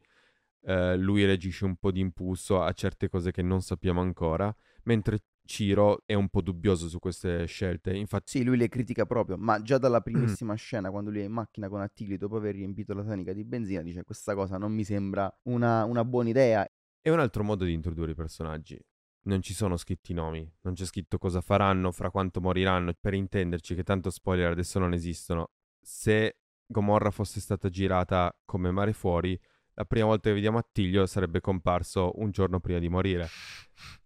eh, 0.65 0.97
lui 0.97 1.25
reagisce 1.25 1.65
un 1.65 1.77
po' 1.77 1.91
di 1.91 2.01
impulso 2.01 2.63
a 2.63 2.73
certe 2.73 3.09
cose 3.09 3.31
che 3.31 3.43
non 3.43 3.63
sappiamo 3.63 4.01
ancora, 4.01 4.55
mentre 4.85 5.21
Ciro 5.45 6.03
è 6.07 6.15
un 6.15 6.29
po' 6.29 6.41
dubbioso 6.41 6.89
su 6.89 6.99
queste 6.99 7.47
scelte. 7.47 7.95
Infatti, 7.95 8.39
Sì, 8.39 8.45
lui 8.45 8.57
le 8.57 8.69
critica 8.69 9.05
proprio, 9.07 9.37
ma 9.37 9.61
già 9.61 9.79
dalla 9.79 10.01
primissima 10.01 10.55
scena, 10.55 10.91
quando 10.91 11.11
lui 11.11 11.21
è 11.21 11.25
in 11.25 11.33
macchina 11.33 11.69
con 11.69 11.81
Attilio 11.81 12.17
dopo 12.17 12.37
aver 12.37 12.55
riempito 12.55 12.95
la 12.95 13.03
tanica 13.03 13.33
di 13.33 13.45
benzina, 13.45 13.83
dice 13.83 14.05
questa 14.05 14.35
cosa 14.35 14.57
non 14.57 14.73
mi 14.73 14.85
sembra 14.85 15.33
una, 15.45 15.85
una 15.85 16.05
buona 16.05 16.29
idea. 16.29 16.67
è 17.01 17.11
un 17.11 17.19
altro 17.19 17.43
modo 17.43 17.65
di 17.65 17.73
introdurre 17.73 18.13
i 18.13 18.15
personaggi. 18.15 18.81
Non 19.25 19.41
ci 19.41 19.55
sono 19.55 19.77
scritti 19.77 20.13
nomi, 20.15 20.49
non 20.63 20.75
c'è 20.75 20.85
scritto 20.85 21.19
cosa 21.19 21.41
faranno, 21.41 21.93
fra 21.93 22.11
quanto 22.11 22.41
moriranno, 22.41 22.93
per 22.99 23.15
intenderci 23.15 23.75
che 23.75 23.85
tanto 23.85 24.11
spoiler 24.11 24.51
adesso 24.51 24.81
non 24.81 24.93
esistono. 24.93 25.51
Se 25.81 26.39
Gomorra 26.67 27.11
fosse 27.11 27.41
stata 27.41 27.69
girata 27.69 28.37
come 28.45 28.71
Mare 28.73 28.93
Fuori, 28.93 29.39
la 29.75 29.85
prima 29.85 30.07
volta 30.07 30.29
che 30.29 30.35
vediamo 30.35 30.59
Attilio 30.59 31.07
sarebbe 31.07 31.41
comparso 31.41 32.13
un 32.17 32.31
giorno 32.31 32.61
prima 32.61 32.79
di 32.79 32.89
morire. 32.89 33.29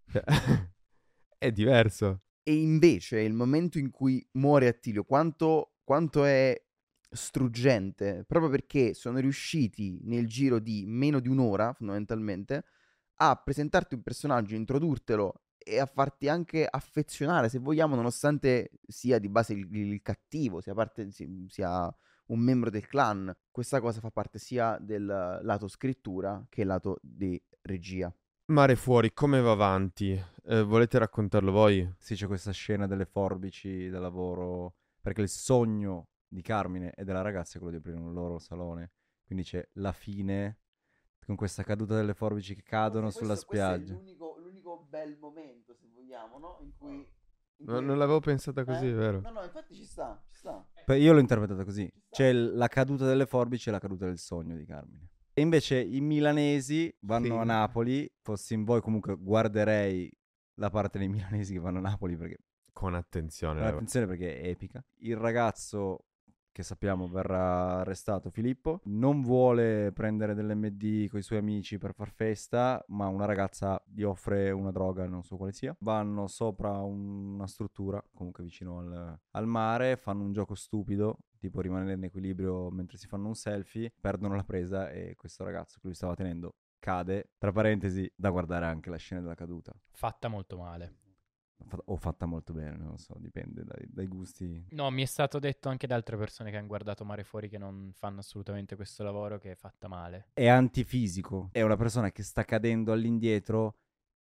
è 1.39 1.51
diverso. 1.51 2.23
E 2.43 2.55
invece 2.55 3.21
il 3.21 3.33
momento 3.33 3.79
in 3.79 3.91
cui 3.91 4.25
muore 4.33 4.69
Attilio, 4.69 5.05
quanto, 5.05 5.79
quanto 5.83 6.25
è 6.25 6.61
struggente, 7.11 8.25
proprio 8.27 8.51
perché 8.51 8.95
sono 8.95 9.19
riusciti 9.19 10.01
nel 10.05 10.27
giro 10.29 10.59
di 10.59 10.85
meno 10.87 11.19
di 11.19 11.29
un'ora, 11.29 11.73
fondamentalmente, 11.73 12.65
a 13.17 13.35
presentarti 13.37 13.95
un 13.95 14.03
personaggio, 14.03 14.55
introdurtelo 14.55 15.46
e 15.69 15.81
a 15.81 15.87
farti 15.87 16.29
anche 16.29 16.65
affezionare, 16.65 17.49
se 17.49 17.59
vogliamo, 17.59 17.97
nonostante 17.97 18.71
sia 18.87 19.19
di 19.19 19.29
base 19.29 19.53
il, 19.55 19.67
il 19.75 20.01
cattivo, 20.01 20.61
sia, 20.61 20.75
parte, 20.75 21.11
si- 21.11 21.47
sia 21.49 21.93
un 22.27 22.39
membro 22.39 22.71
del 22.71 22.87
clan. 22.87 23.35
Questa 23.51 23.81
cosa 23.81 23.99
fa 23.99 24.11
parte 24.11 24.39
sia 24.39 24.79
del 24.81 25.05
lato 25.05 25.67
scrittura 25.67 26.47
che 26.49 26.63
lato 26.63 26.99
di 27.03 27.41
regia. 27.63 28.15
Mare 28.47 28.77
Fuori, 28.77 29.13
come 29.13 29.41
va 29.41 29.51
avanti? 29.51 30.13
Eh, 30.45 30.63
volete 30.63 30.99
raccontarlo 30.99 31.51
voi? 31.51 31.95
Sì, 31.99 32.15
c'è 32.15 32.29
questa 32.29 32.53
scena 32.53 32.87
delle 32.87 33.05
forbici 33.05 33.89
da 33.89 33.99
lavoro, 33.99 34.77
perché 35.01 35.23
il 35.23 35.29
sogno 35.29 36.11
di 36.29 36.43
Carmine 36.43 36.93
e 36.95 37.03
della 37.03 37.23
ragazza 37.23 37.57
è 37.57 37.61
quello 37.61 37.77
di 37.77 37.79
aprire 37.79 37.99
un 37.99 38.13
loro 38.13 38.39
salone. 38.39 38.93
Quindi 39.25 39.43
c'è 39.43 39.69
la 39.73 39.91
fine 39.91 40.59
con 41.27 41.35
questa 41.35 41.65
caduta 41.65 41.97
delle 41.97 42.15
forbici 42.15 42.55
che 42.55 42.63
cadono 42.63 43.11
sulla 43.11 43.35
spiaggia. 43.35 43.99
Bel 44.97 45.17
momento, 45.19 45.75
se 45.75 45.87
vogliamo, 45.93 46.39
no? 46.39 46.59
In 46.63 46.73
cui... 46.77 47.07
No- 47.59 47.81
non 47.81 47.97
l'avevo 47.99 48.21
pensata 48.21 48.65
così, 48.65 48.87
Eh? 48.89 48.93
vero? 48.93 49.21
No, 49.21 49.31
no, 49.31 49.43
infatti 49.43 49.75
ci 49.75 49.85
sta, 49.85 50.23
ci 50.31 50.39
sta. 50.39 50.67
Beh, 50.85 50.99
Io 50.99 51.13
l'ho 51.13 51.21
interpretata 51.21 51.65
così. 51.65 51.91
C'è 52.11 52.33
la 52.33 52.69
caduta 52.69 53.07
delle 53.07 53.27
forbici 53.27 53.69
e 53.69 53.73
la 53.73 53.79
caduta 53.79 54.05
del 54.07 54.19
sogno 54.19 54.57
di 54.57 54.65
Carmine. 54.65 55.09
E 55.33 55.41
invece 55.43 55.81
i 55.81 56.01
milanesi 56.01 56.95
vanno 57.01 57.25
Sì. 57.27 57.31
a 57.33 57.45
Napoli. 57.45 58.11
Fossi 58.21 58.55
in 58.55 58.65
voi 58.65 58.81
comunque 58.81 59.17
guarderei 59.17 60.11
la 60.55 60.71
parte 60.71 60.99
dei 60.99 61.09
milanesi 61.09 61.53
che 61.55 61.59
vanno 61.59 61.79
a 61.79 61.83
Napoli 61.83 62.17
perché 62.17 62.39
Con 62.73 62.95
attenzione. 62.95 63.61
Però 63.61 63.75
attenzione 63.77 64.07
perché 64.07 64.39
è 64.41 64.49
epica. 64.49 64.85
Il 65.01 65.17
ragazzo 65.17 66.05
che 66.57 66.63
sappiamo 66.63 67.07
verrà 67.07 67.81
arrestato, 67.81 68.31
Filippo, 68.31 68.81
non 68.85 69.21
vuole 69.21 69.93
prendere 69.93 70.33
dell'MD 70.33 71.07
con 71.09 71.19
i 71.19 71.23
suoi 71.23 71.37
amici 71.37 71.77
per 71.77 71.93
far 71.93 72.11
festa, 72.11 72.83
ma 72.89 73.09
una 73.09 73.27
ragazza 73.27 73.79
gli 73.85 74.01
offre 74.01 74.51
una 74.53 74.71
droga, 74.71 75.07
non 75.07 75.23
so 75.23 75.37
quale 75.37 75.53
sia. 75.53 75.77
Vanno 75.81 76.29
sopra 76.29 76.71
una 76.81 77.47
struttura, 77.47 78.03
comunque 78.15 78.43
vicino 78.43 78.79
al, 78.79 79.19
al 79.33 79.47
mare, 79.47 79.99
fanno 79.99 80.23
un 80.23 80.33
gioco 80.33 80.55
stupido, 80.55 81.19
tipo 81.37 81.61
rimanere 81.61 81.93
in 81.93 82.05
equilibrio 82.05 82.71
mentre 82.71 82.97
si 82.97 83.07
fanno 83.07 83.29
un 83.29 83.35
selfie, 83.35 83.93
perdono 84.01 84.35
la 84.35 84.45
presa 84.45 84.89
e 84.89 85.15
questo 85.15 85.45
ragazzo 85.45 85.77
che 85.79 85.89
lui 85.89 85.95
stava 85.95 86.15
tenendo 86.15 86.55
cade. 86.79 87.33
Tra 87.37 87.53
parentesi, 87.53 88.11
da 88.17 88.31
guardare 88.31 88.65
anche 88.65 88.89
la 88.89 88.97
scena 88.97 89.21
della 89.21 89.35
caduta. 89.35 89.79
Fatta 89.91 90.29
molto 90.29 90.57
male. 90.57 91.05
O 91.87 91.97
fatta 91.97 92.27
molto 92.27 92.53
bene, 92.53 92.77
non 92.77 92.91
lo 92.91 92.97
so, 92.97 93.17
dipende 93.19 93.65
dai, 93.65 93.87
dai 93.89 94.07
gusti. 94.07 94.67
No, 94.71 94.89
mi 94.91 95.03
è 95.03 95.07
stato 95.07 95.39
detto 95.39 95.69
anche 95.69 95.87
da 95.87 95.97
altre 95.97 96.17
persone 96.17 96.51
che 96.51 96.57
hanno 96.57 96.69
guardato 96.69 97.05
Mare 97.05 97.25
Fuori 97.25 97.49
che 97.49 97.59
non 97.59 97.91
fanno 97.93 98.21
assolutamente 98.21 98.77
questo 98.77 99.03
lavoro, 99.03 99.39
che 99.39 99.51
è 99.51 99.55
fatta 99.57 99.89
male. 99.89 100.29
È 100.33 100.47
antifisico, 100.47 101.49
è 101.51 101.63
una 101.63 101.77
persona 101.77 102.13
che 102.13 102.23
sta 102.23 102.45
cadendo 102.45 102.93
all'indietro, 102.93 103.79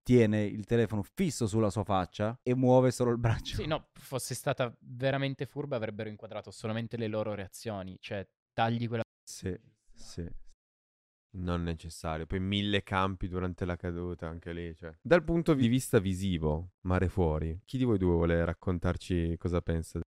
tiene 0.04 0.44
il 0.44 0.66
telefono 0.66 1.02
fisso 1.02 1.48
sulla 1.48 1.70
sua 1.70 1.84
faccia 1.84 2.38
e 2.44 2.56
muove 2.56 2.92
solo 2.92 3.12
il 3.12 3.18
braccio. 3.18 3.56
Sì, 3.56 3.68
no, 3.68 3.90
fosse 3.94 4.36
stata 4.36 4.76
veramente 4.80 5.46
furba 5.46 5.78
avrebbero 5.78 6.10
inquadrato 6.10 6.52
solamente 6.52 6.98
le 6.98 7.08
loro 7.08 7.34
reazioni, 7.36 7.98
cioè 8.02 8.28
tagli 8.54 8.88
quella... 8.88 9.04
Sì, 9.24 9.58
sì. 9.94 10.28
Non 11.32 11.64
necessario. 11.64 12.26
Poi 12.26 12.40
mille 12.40 12.82
campi 12.84 13.28
durante 13.28 13.66
la 13.66 13.76
caduta, 13.76 14.28
anche 14.28 14.52
lì. 14.52 14.76
Cioè. 14.76 14.98
Dal 15.02 15.24
punto 15.24 15.54
di 15.54 15.68
vista 15.68 16.00
visivo, 16.00 16.72
Mare 16.82 17.08
Fuori, 17.08 17.62
chi 17.66 17.78
di 17.78 17.84
voi 17.84 17.98
due 17.98 18.14
vuole 18.14 18.44
raccontarci 18.44 19.36
cosa 19.38 19.62
pensa? 19.62 20.00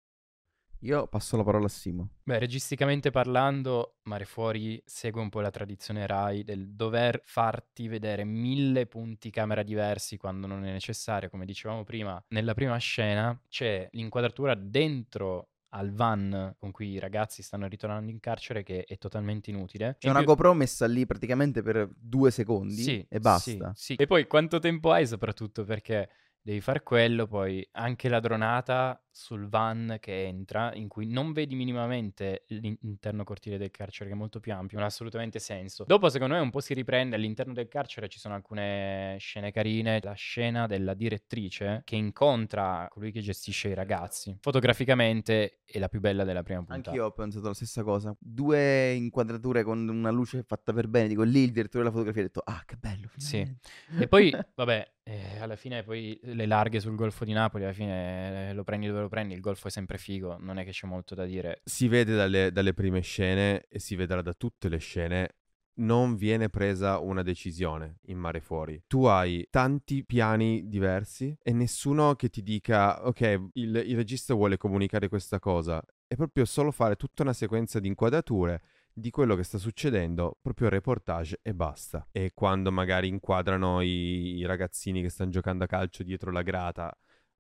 Io 0.85 1.07
passo 1.07 1.37
la 1.37 1.45
parola 1.45 1.67
a 1.67 1.69
Simo. 1.69 2.09
Beh, 2.25 2.41
registicamente 2.41 3.13
parlando, 3.13 3.99
Mare 4.03 4.25
Fuori 4.25 4.83
segue 4.85 5.21
un 5.21 5.29
po' 5.29 5.41
la 5.41 5.51
tradizione 5.51 6.09
Rai 6.09 6.43
del 6.43 6.75
dover 6.75 7.21
farti 7.23 7.87
vedere 7.87 8.25
mille 8.25 8.87
punti 8.87 9.31
camera 9.31 9.63
diversi 9.63 10.17
quando 10.17 10.49
non 10.49 10.65
è 10.65 10.73
necessario. 10.73 11.31
Come 11.31 11.45
dicevamo 11.45 11.85
prima, 11.85 12.21
nella 12.31 12.55
prima 12.55 12.77
scena 12.79 13.41
c'è 13.49 13.89
l'inquadratura 13.93 14.57
dentro 14.57 15.51
al 15.75 15.93
van 15.93 16.55
con 16.59 16.71
cui 16.71 16.89
i 16.91 16.99
ragazzi 16.99 17.43
stanno 17.43 17.67
ritornando 17.67 18.11
in 18.11 18.21
carcere 18.21 18.63
che 18.63 18.85
è 18.85 18.99
totalmente 18.99 19.51
inutile. 19.51 19.97
C'è 19.99 20.07
In 20.07 20.11
una 20.11 20.19
più- 20.23 20.29
GoPro 20.29 20.55
messa 20.55 20.87
lì 20.87 21.07
praticamente 21.07 21.63
per 21.63 21.89
due 21.97 22.31
secondi 22.31 22.83
Sì, 22.83 23.07
e 23.09 23.19
basta. 23.21 23.73
sì, 23.75 23.85
sì. 23.87 23.95
E 23.95 24.07
poi 24.07 24.27
quanto 24.27 24.59
tempo 24.59 24.91
hai 24.93 25.07
soprattutto 25.07 25.65
perché 25.65 26.09
devi 26.43 26.61
fare 26.61 26.83
quello, 26.83 27.27
poi 27.27 27.67
anche 27.73 28.09
la 28.09 28.21
dronata 28.21 29.03
sul 29.13 29.49
van 29.49 29.99
che 30.01 30.25
entra, 30.25 30.75
in 30.75 30.89
cui 30.89 31.07
non 31.07 31.33
vedi 31.33 31.55
minimamente 31.55 32.45
l'interno 32.49 33.25
cortile 33.25 33.59
del 33.59 33.71
carcere, 33.71 34.09
che 34.09 34.17
è 34.17 34.19
molto 34.19 34.41
più 34.41 34.53
ampio, 34.53 34.79
non 34.79 34.87
ha 34.87 34.89
assolutamente 34.89 35.39
senso. 35.39 35.85
Dopo, 35.87 36.09
secondo 36.09 36.35
me, 36.35 36.41
un 36.41 36.51
po' 36.51 36.61
si 36.61 36.75
riprende 36.75 37.15
all'interno 37.17 37.53
del 37.53 37.69
carcere, 37.69 38.09
ci 38.09 38.19
sono 38.19 38.35
alcune 38.35 39.17
scene 39.19 39.53
carine, 39.53 40.01
la 40.03 40.15
scena 40.15 40.67
della 40.67 40.95
direttrice 40.95 41.83
che 41.85 41.97
incontra 41.97 42.89
colui 42.91 43.13
che 43.13 43.21
gestisce 43.21 43.69
i 43.69 43.75
ragazzi. 43.75 44.37
Fotograficamente 44.41 45.61
è 45.65 45.79
la 45.79 45.89
più 45.89 46.01
bella 46.01 46.25
della 46.25 46.43
prima 46.43 46.63
puntata. 46.63 46.91
Anch'io 46.91 47.07
ho 47.07 47.13
pensato 47.13 47.47
la 47.49 47.55
stessa 47.55 47.83
cosa. 47.83 48.17
Due 48.19 48.93
inquadrature 48.93 49.63
con 49.63 49.87
una 49.89 50.11
luce 50.11 50.43
fatta 50.43 50.73
per 50.73 50.89
bene. 50.89 51.09
Dico, 51.09 51.23
lì 51.23 51.41
il 51.41 51.53
direttore 51.53 51.85
della 51.85 51.95
fotografia 51.95 52.23
ha 52.23 52.25
detto, 52.25 52.43
ah, 52.45 52.63
che 52.65 52.77
bello. 52.77 53.09
Sì. 53.17 53.45
finalmente." 53.45 54.05
E 54.05 54.09
poi, 54.09 54.33
vabbè, 54.55 54.93
eh, 55.05 55.39
alla 55.41 55.57
fine 55.57 55.83
poi 55.83 56.19
le 56.23 56.47
larghe 56.47 56.81
sul 56.81 56.95
Golfo 56.95 57.25
di 57.25 57.33
Napoli, 57.33 57.65
alla 57.65 57.73
fine 57.73 58.51
eh, 58.51 58.53
lo 58.55 58.63
prendi 58.65 58.87
dove 58.87 59.02
lo 59.03 59.09
prendi, 59.09 59.35
il 59.35 59.41
Golfo 59.41 59.69
è 59.69 59.71
sempre 59.71 59.99
figo, 59.99 60.37
non 60.41 60.59
è 60.59 60.65
che 60.65 60.71
c'è 60.71 60.87
molto 60.87 61.15
da 61.15 61.25
dire. 61.25 61.61
Si 61.65 61.89
vede 61.89 62.15
dalle, 62.15 62.53
dalle 62.53 62.75
prime 62.75 63.01
scene 63.01 63.67
e 63.69 63.79
si 63.79 63.95
vedrà 63.95 64.23
da 64.23 64.33
tutte 64.33 64.69
le 64.69 64.79
scene. 64.79 65.37
Non 65.75 66.17
viene 66.17 66.51
presa 66.51 66.99
una 66.99 67.23
decisione 67.23 67.99
in 68.07 68.19
Mare 68.19 68.41
Fuori. 68.41 68.83
Tu 68.87 69.05
hai 69.05 69.47
tanti 69.51 70.05
piani 70.05 70.69
diversi 70.69 71.35
e 71.43 71.53
nessuno 71.53 72.15
che 72.15 72.29
ti 72.29 72.43
dica, 72.43 73.07
ok, 73.07 73.49
il, 73.55 73.83
il 73.87 73.97
regista 73.97 74.35
vuole 74.35 74.59
comunicare 74.59 75.09
questa 75.09 75.39
cosa. 75.39 75.83
È 76.07 76.15
proprio 76.15 76.45
solo 76.45 76.71
fare 76.73 76.97
tutta 76.97 77.23
una 77.23 77.33
sequenza 77.33 77.81
di 77.81 77.89
inquadrature 77.89 78.61
di 78.93 79.11
quello 79.11 79.35
che 79.35 79.43
sta 79.43 79.59
succedendo, 79.59 80.37
proprio 80.41 80.69
reportage 80.69 81.41
e 81.43 81.55
basta. 81.55 82.07
E 82.13 82.33
quando 82.35 82.71
magari 82.71 83.09
inquadrano 83.09 83.81
i, 83.81 84.37
i 84.37 84.45
ragazzini 84.45 85.01
che 85.01 85.09
stanno 85.09 85.31
giocando 85.31 85.65
a 85.65 85.67
calcio 85.67 86.03
dietro 86.03 86.31
la 86.31 86.43
grata, 86.43 86.95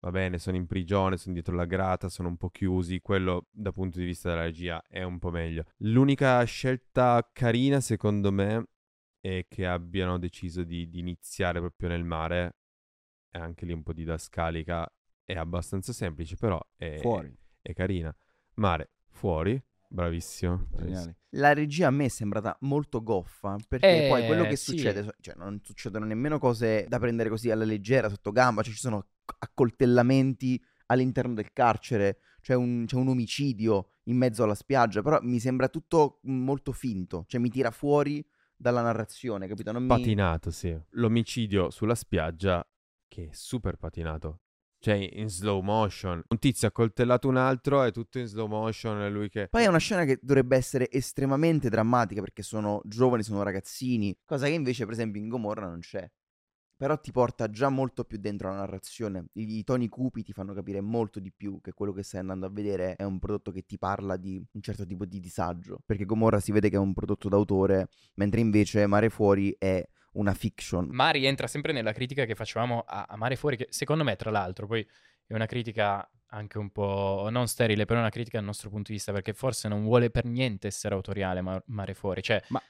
va 0.04 0.10
bene, 0.10 0.38
sono 0.38 0.56
in 0.56 0.66
prigione, 0.66 1.16
sono 1.16 1.34
dietro 1.34 1.54
la 1.54 1.64
grata, 1.64 2.08
sono 2.08 2.28
un 2.28 2.36
po' 2.36 2.50
chiusi, 2.50 3.00
quello 3.00 3.46
dal 3.50 3.72
punto 3.72 3.98
di 3.98 4.04
vista 4.04 4.30
della 4.30 4.42
regia 4.42 4.82
è 4.88 5.02
un 5.04 5.18
po' 5.18 5.30
meglio. 5.30 5.64
L'unica 5.78 6.42
scelta 6.44 7.28
carina 7.32 7.80
secondo 7.80 8.32
me 8.32 8.66
è 9.20 9.46
che 9.48 9.66
abbiano 9.66 10.18
deciso 10.18 10.64
di, 10.64 10.88
di 10.88 10.98
iniziare 10.98 11.60
proprio 11.60 11.88
nel 11.88 12.02
mare, 12.04 12.56
e 13.30 13.38
anche 13.38 13.64
lì 13.64 13.72
un 13.72 13.84
po' 13.84 13.92
didascalica, 13.92 14.92
è 15.24 15.34
abbastanza 15.34 15.92
semplice, 15.92 16.34
però 16.36 16.60
è, 16.76 16.98
Fuori. 17.00 17.32
è 17.60 17.72
carina. 17.72 18.14
Mare, 18.54 18.90
fuori, 19.08 19.62
bravissimo. 19.88 20.66
bravissimo. 20.68 21.14
La 21.36 21.54
regia 21.54 21.86
a 21.86 21.90
me 21.90 22.06
è 22.06 22.08
sembrata 22.08 22.54
molto 22.62 23.02
goffa, 23.02 23.56
perché 23.68 24.06
Eh, 24.06 24.08
poi 24.08 24.26
quello 24.26 24.42
che 24.42 24.56
sì. 24.56 24.72
succede, 24.72 25.14
cioè 25.20 25.34
non 25.36 25.60
succedono 25.62 26.04
nemmeno 26.04 26.38
cose 26.38 26.86
da 26.88 26.98
prendere 26.98 27.28
così 27.28 27.50
alla 27.50 27.64
leggera, 27.64 28.08
sotto 28.08 28.32
gamba, 28.32 28.62
cioè 28.62 28.74
ci 28.74 28.80
sono 28.80 29.06
accoltellamenti 29.38 30.62
all'interno 30.86 31.34
del 31.34 31.52
carcere, 31.52 32.18
c'è 32.40 32.54
un, 32.54 32.84
c'è 32.86 32.96
un 32.96 33.08
omicidio 33.08 33.92
in 34.04 34.16
mezzo 34.16 34.42
alla 34.42 34.54
spiaggia, 34.54 35.02
però 35.02 35.18
mi 35.22 35.38
sembra 35.38 35.68
tutto 35.68 36.18
molto 36.22 36.72
finto, 36.72 37.24
cioè 37.26 37.40
mi 37.40 37.50
tira 37.50 37.70
fuori 37.70 38.24
dalla 38.56 38.82
narrazione, 38.82 39.48
capito? 39.48 39.72
Non 39.72 39.82
mi... 39.82 39.88
Patinato, 39.88 40.50
sì. 40.50 40.76
L'omicidio 40.90 41.70
sulla 41.70 41.94
spiaggia 41.94 42.66
che 43.08 43.28
è 43.28 43.32
super 43.32 43.76
patinato. 43.76 44.40
Cioè, 44.78 44.94
in 44.94 45.28
slow 45.28 45.60
motion. 45.60 46.20
Un 46.26 46.38
tizio 46.38 46.66
ha 46.66 46.72
coltellato 46.72 47.28
un 47.28 47.36
altro, 47.36 47.84
è 47.84 47.92
tutto 47.92 48.18
in 48.18 48.26
slow 48.26 48.48
motion, 48.48 49.00
è 49.00 49.08
lui 49.08 49.28
che... 49.28 49.46
Poi 49.46 49.62
è 49.62 49.68
una 49.68 49.78
scena 49.78 50.04
che 50.04 50.18
dovrebbe 50.20 50.56
essere 50.56 50.90
estremamente 50.90 51.68
drammatica 51.68 52.20
perché 52.20 52.42
sono 52.42 52.80
giovani, 52.84 53.22
sono 53.22 53.44
ragazzini, 53.44 54.16
cosa 54.24 54.46
che 54.46 54.52
invece 54.52 54.84
per 54.84 54.94
esempio 54.94 55.20
in 55.20 55.28
Gomorra 55.28 55.68
non 55.68 55.78
c'è. 55.78 56.10
Però 56.82 56.98
ti 56.98 57.12
porta 57.12 57.48
già 57.48 57.68
molto 57.68 58.02
più 58.02 58.18
dentro 58.18 58.48
la 58.48 58.56
narrazione. 58.56 59.26
I, 59.34 59.58
i 59.58 59.62
toni 59.62 59.88
cupi 59.88 60.24
ti 60.24 60.32
fanno 60.32 60.52
capire 60.52 60.80
molto 60.80 61.20
di 61.20 61.30
più 61.30 61.60
che 61.60 61.72
quello 61.74 61.92
che 61.92 62.02
stai 62.02 62.18
andando 62.18 62.46
a 62.46 62.48
vedere 62.48 62.96
è 62.96 63.04
un 63.04 63.20
prodotto 63.20 63.52
che 63.52 63.64
ti 63.64 63.78
parla 63.78 64.16
di 64.16 64.44
un 64.50 64.60
certo 64.60 64.84
tipo 64.84 65.04
di 65.04 65.20
disagio. 65.20 65.78
Perché 65.86 66.04
Gomorra 66.04 66.40
si 66.40 66.50
vede 66.50 66.70
che 66.70 66.74
è 66.74 66.80
un 66.80 66.92
prodotto 66.92 67.28
d'autore, 67.28 67.86
mentre 68.14 68.40
invece 68.40 68.84
Mare 68.88 69.10
Fuori 69.10 69.54
è 69.56 69.80
una 70.14 70.34
fiction. 70.34 70.88
Ma 70.90 71.10
rientra 71.10 71.46
sempre 71.46 71.72
nella 71.72 71.92
critica 71.92 72.24
che 72.24 72.34
facevamo 72.34 72.80
a, 72.80 73.06
a 73.08 73.16
Mare 73.16 73.36
Fuori, 73.36 73.56
che 73.56 73.68
secondo 73.70 74.02
me, 74.02 74.16
tra 74.16 74.32
l'altro, 74.32 74.66
poi 74.66 74.84
è 75.24 75.34
una 75.34 75.46
critica 75.46 76.10
anche 76.30 76.58
un 76.58 76.70
po' 76.70 77.28
non 77.30 77.46
sterile, 77.46 77.84
però 77.84 78.00
è 78.00 78.02
una 78.02 78.10
critica 78.10 78.38
dal 78.38 78.46
nostro 78.46 78.70
punto 78.70 78.88
di 78.88 78.94
vista, 78.94 79.12
perché 79.12 79.34
forse 79.34 79.68
non 79.68 79.84
vuole 79.84 80.10
per 80.10 80.24
niente 80.24 80.66
essere 80.66 80.96
autoriale 80.96 81.42
ma- 81.42 81.62
Mare 81.66 81.94
Fuori, 81.94 82.22
cioè 82.22 82.42
Ma- 82.48 82.60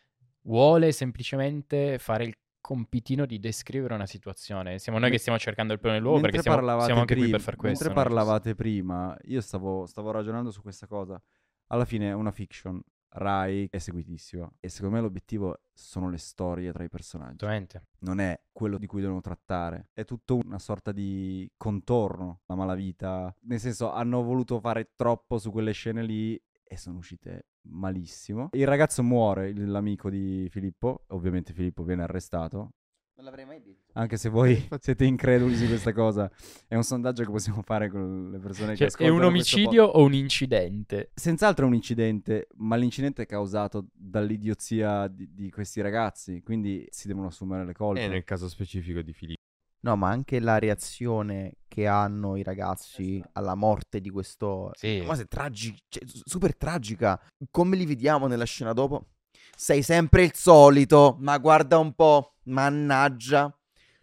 vuole 0.43 0.93
semplicemente 0.93 1.99
fare 1.99 2.25
il 2.25 2.37
compitino 2.63 3.27
di 3.27 3.39
descrivere 3.39 3.93
una 3.93 4.07
situazione. 4.07 4.79
Siamo 4.79 4.99
noi 4.99 5.11
che 5.11 5.19
stiamo 5.19 5.39
cercando 5.39 5.75
il 5.75 5.81
pelo 5.81 5.93
nell'uovo 5.93 6.21
perché 6.21 6.41
siamo, 6.41 6.81
siamo 6.81 7.01
anche 7.01 7.15
qui 7.15 7.25
prim- 7.25 7.33
per 7.33 7.41
far 7.43 7.57
questo. 7.57 7.85
Mentre 7.85 7.89
no? 7.89 7.95
parlavate 7.95 8.55
prima, 8.55 9.15
io 9.25 9.43
stavo, 9.43 9.85
stavo 9.85 10.11
ragionando 10.11 10.51
su 10.51 10.63
questa 10.63 10.87
cosa. 10.87 11.21
Alla 11.67 11.85
fine 11.85 12.09
è 12.09 12.13
una 12.15 12.31
fiction. 12.31 12.81
Rai 13.15 13.69
è 13.71 13.77
seguitissima. 13.77 14.51
E 14.59 14.71
secondo 14.71 14.97
me 14.97 15.03
l'obiettivo 15.03 15.61
sono 15.75 16.09
le 16.09 16.17
storie 16.17 16.73
tra 16.73 16.85
i 16.85 16.89
personaggi. 16.89 17.45
Assolutamente. 17.45 17.89
Non 17.99 18.21
è 18.21 18.41
quello 18.51 18.79
di 18.79 18.87
cui 18.87 19.03
devono 19.03 19.21
trattare. 19.21 19.91
È 19.93 20.05
tutto 20.05 20.39
una 20.39 20.59
sorta 20.59 20.93
di 20.93 21.51
contorno, 21.59 22.41
la 22.47 22.55
malavita. 22.55 23.35
Nel 23.43 23.61
senso, 23.61 23.93
hanno 23.93 24.23
voluto 24.23 24.61
fare 24.61 24.93
troppo 24.97 25.37
su 25.39 25.51
quelle 25.51 25.73
scene 25.73 26.03
lì 26.03 26.43
e 26.73 26.79
sono 26.79 26.97
uscite 26.97 27.49
malissimo. 27.69 28.49
Il 28.53 28.67
ragazzo 28.67 29.03
muore, 29.03 29.55
l'amico 29.55 30.09
di 30.09 30.49
Filippo. 30.51 31.05
Ovviamente 31.09 31.53
Filippo 31.53 31.83
viene 31.83 32.03
arrestato. 32.03 32.71
Non 33.15 33.27
l'avrei 33.27 33.45
mai 33.45 33.61
detto. 33.61 33.93
Anche 33.93 34.17
se 34.17 34.31
voi 34.31 34.69
siete 34.81 35.05
increduli 35.05 35.55
su 35.55 35.67
questa 35.67 35.93
cosa, 35.93 36.31
è 36.67 36.75
un 36.75 36.83
sondaggio 36.83 37.25
che 37.25 37.31
possiamo 37.31 37.61
fare 37.61 37.91
con 37.91 38.31
le 38.31 38.39
persone 38.39 38.71
che 38.71 38.77
Cioè, 38.77 38.87
è 38.87 38.91
ascoltano 38.91 39.27
un 39.27 39.33
questo 39.33 39.57
omicidio 39.57 39.85
o 39.85 40.03
un 40.03 40.15
incidente? 40.15 41.11
Senz'altro 41.15 41.67
è 41.67 41.69
un 41.69 41.75
incidente, 41.75 42.49
ma 42.57 42.77
l'incidente 42.77 43.25
è 43.25 43.27
causato 43.27 43.89
dall'idiozia 43.93 45.09
di, 45.09 45.29
di 45.31 45.51
questi 45.51 45.83
ragazzi, 45.83 46.41
quindi 46.41 46.87
si 46.89 47.07
devono 47.07 47.27
assumere 47.27 47.67
le 47.67 47.75
colpe. 47.75 48.03
E 48.03 48.09
nel 48.09 48.25
caso 48.25 48.49
specifico 48.49 49.03
di 49.03 49.13
Filippo. 49.13 49.41
No, 49.85 49.97
ma 49.97 50.11
anche 50.11 50.39
la 50.39 50.59
reazione 50.59 51.57
che 51.67 51.89
hanno 51.89 52.37
i 52.37 52.45
ragazzi 52.45 53.23
alla 53.33 53.57
morte 53.57 54.01
di 54.01 54.11
questo... 54.11 54.71
Sì. 54.75 55.03
Ma 55.05 55.19
è 55.19 55.27
tragica, 55.27 55.77
super 56.25 56.57
tragica. 56.57 57.21
Come 57.51 57.75
li 57.77 57.85
vediamo 57.85 58.29
nella 58.29 58.45
scena 58.45 58.73
dopo? 58.73 59.09
Sei 59.57 59.83
sempre 59.83 60.23
il 60.23 60.35
solito, 60.35 61.17
ma 61.19 61.37
guarda 61.39 61.79
un 61.79 61.95
po', 61.95 62.37
mannaggia. 62.45 63.53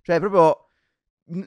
Cioè, 0.02 0.20
proprio 0.20 0.72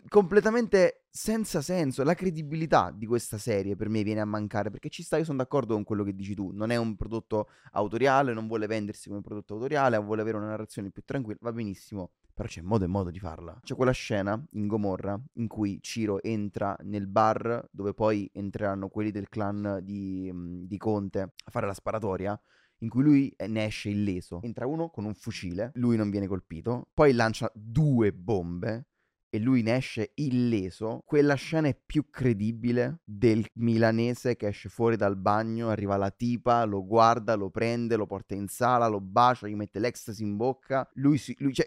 completamente 0.08 1.04
senza 1.10 1.60
senso. 1.60 2.02
La 2.02 2.14
credibilità 2.14 2.90
di 2.90 3.04
questa 3.04 3.36
serie 3.36 3.76
per 3.76 3.90
me 3.90 4.02
viene 4.02 4.20
a 4.20 4.24
mancare, 4.24 4.70
perché 4.70 4.88
ci 4.88 5.02
sta, 5.02 5.18
io 5.18 5.24
sono 5.24 5.38
d'accordo 5.38 5.74
con 5.74 5.84
quello 5.84 6.04
che 6.04 6.14
dici 6.14 6.34
tu. 6.34 6.52
Non 6.54 6.70
è 6.70 6.76
un 6.76 6.96
prodotto 6.96 7.48
autoriale, 7.72 8.32
non 8.32 8.46
vuole 8.46 8.66
vendersi 8.66 9.08
come 9.10 9.20
prodotto 9.20 9.54
autoriale, 9.54 9.98
vuole 9.98 10.22
avere 10.22 10.38
una 10.38 10.46
narrazione 10.46 10.90
più 10.90 11.02
tranquilla, 11.04 11.38
va 11.42 11.52
benissimo. 11.52 12.12
Però 12.34 12.48
c'è 12.48 12.62
modo 12.62 12.84
e 12.84 12.88
modo 12.88 13.10
di 13.10 13.18
farla. 13.18 13.58
C'è 13.62 13.74
quella 13.74 13.92
scena 13.92 14.42
in 14.52 14.66
Gomorra 14.66 15.20
in 15.34 15.48
cui 15.48 15.78
Ciro 15.82 16.22
entra 16.22 16.76
nel 16.82 17.06
bar 17.06 17.68
dove 17.70 17.94
poi 17.94 18.28
entreranno 18.32 18.88
quelli 18.88 19.10
del 19.10 19.28
clan 19.28 19.80
di, 19.82 20.30
mh, 20.32 20.66
di 20.66 20.78
Conte 20.78 21.20
a 21.20 21.50
fare 21.50 21.66
la 21.66 21.74
sparatoria. 21.74 22.40
In 22.78 22.88
cui 22.88 23.04
lui 23.04 23.28
eh, 23.36 23.46
ne 23.46 23.66
esce 23.66 23.90
illeso. 23.90 24.40
Entra 24.42 24.66
uno 24.66 24.90
con 24.90 25.04
un 25.04 25.14
fucile, 25.14 25.70
lui 25.74 25.96
non 25.96 26.10
viene 26.10 26.26
colpito, 26.26 26.88
poi 26.92 27.12
lancia 27.12 27.48
due 27.54 28.12
bombe 28.12 28.86
e 29.34 29.38
lui 29.38 29.62
ne 29.62 29.76
esce 29.76 30.10
illeso. 30.16 31.00
Quella 31.06 31.34
scena 31.34 31.66
è 31.66 31.80
più 31.86 32.10
credibile 32.10 33.00
del 33.02 33.46
milanese 33.54 34.36
che 34.36 34.48
esce 34.48 34.68
fuori 34.68 34.96
dal 34.96 35.16
bagno, 35.16 35.70
arriva 35.70 35.96
la 35.96 36.10
tipa, 36.10 36.64
lo 36.64 36.84
guarda, 36.84 37.34
lo 37.34 37.48
prende, 37.48 37.96
lo 37.96 38.06
porta 38.06 38.34
in 38.34 38.48
sala, 38.48 38.88
lo 38.88 39.00
bacia, 39.00 39.48
gli 39.48 39.54
mette 39.54 39.78
l'ecstasy 39.78 40.22
in 40.22 40.36
bocca. 40.36 40.86
Lui 40.94 41.16
si. 41.16 41.34
Lui, 41.38 41.54
cioè, 41.54 41.64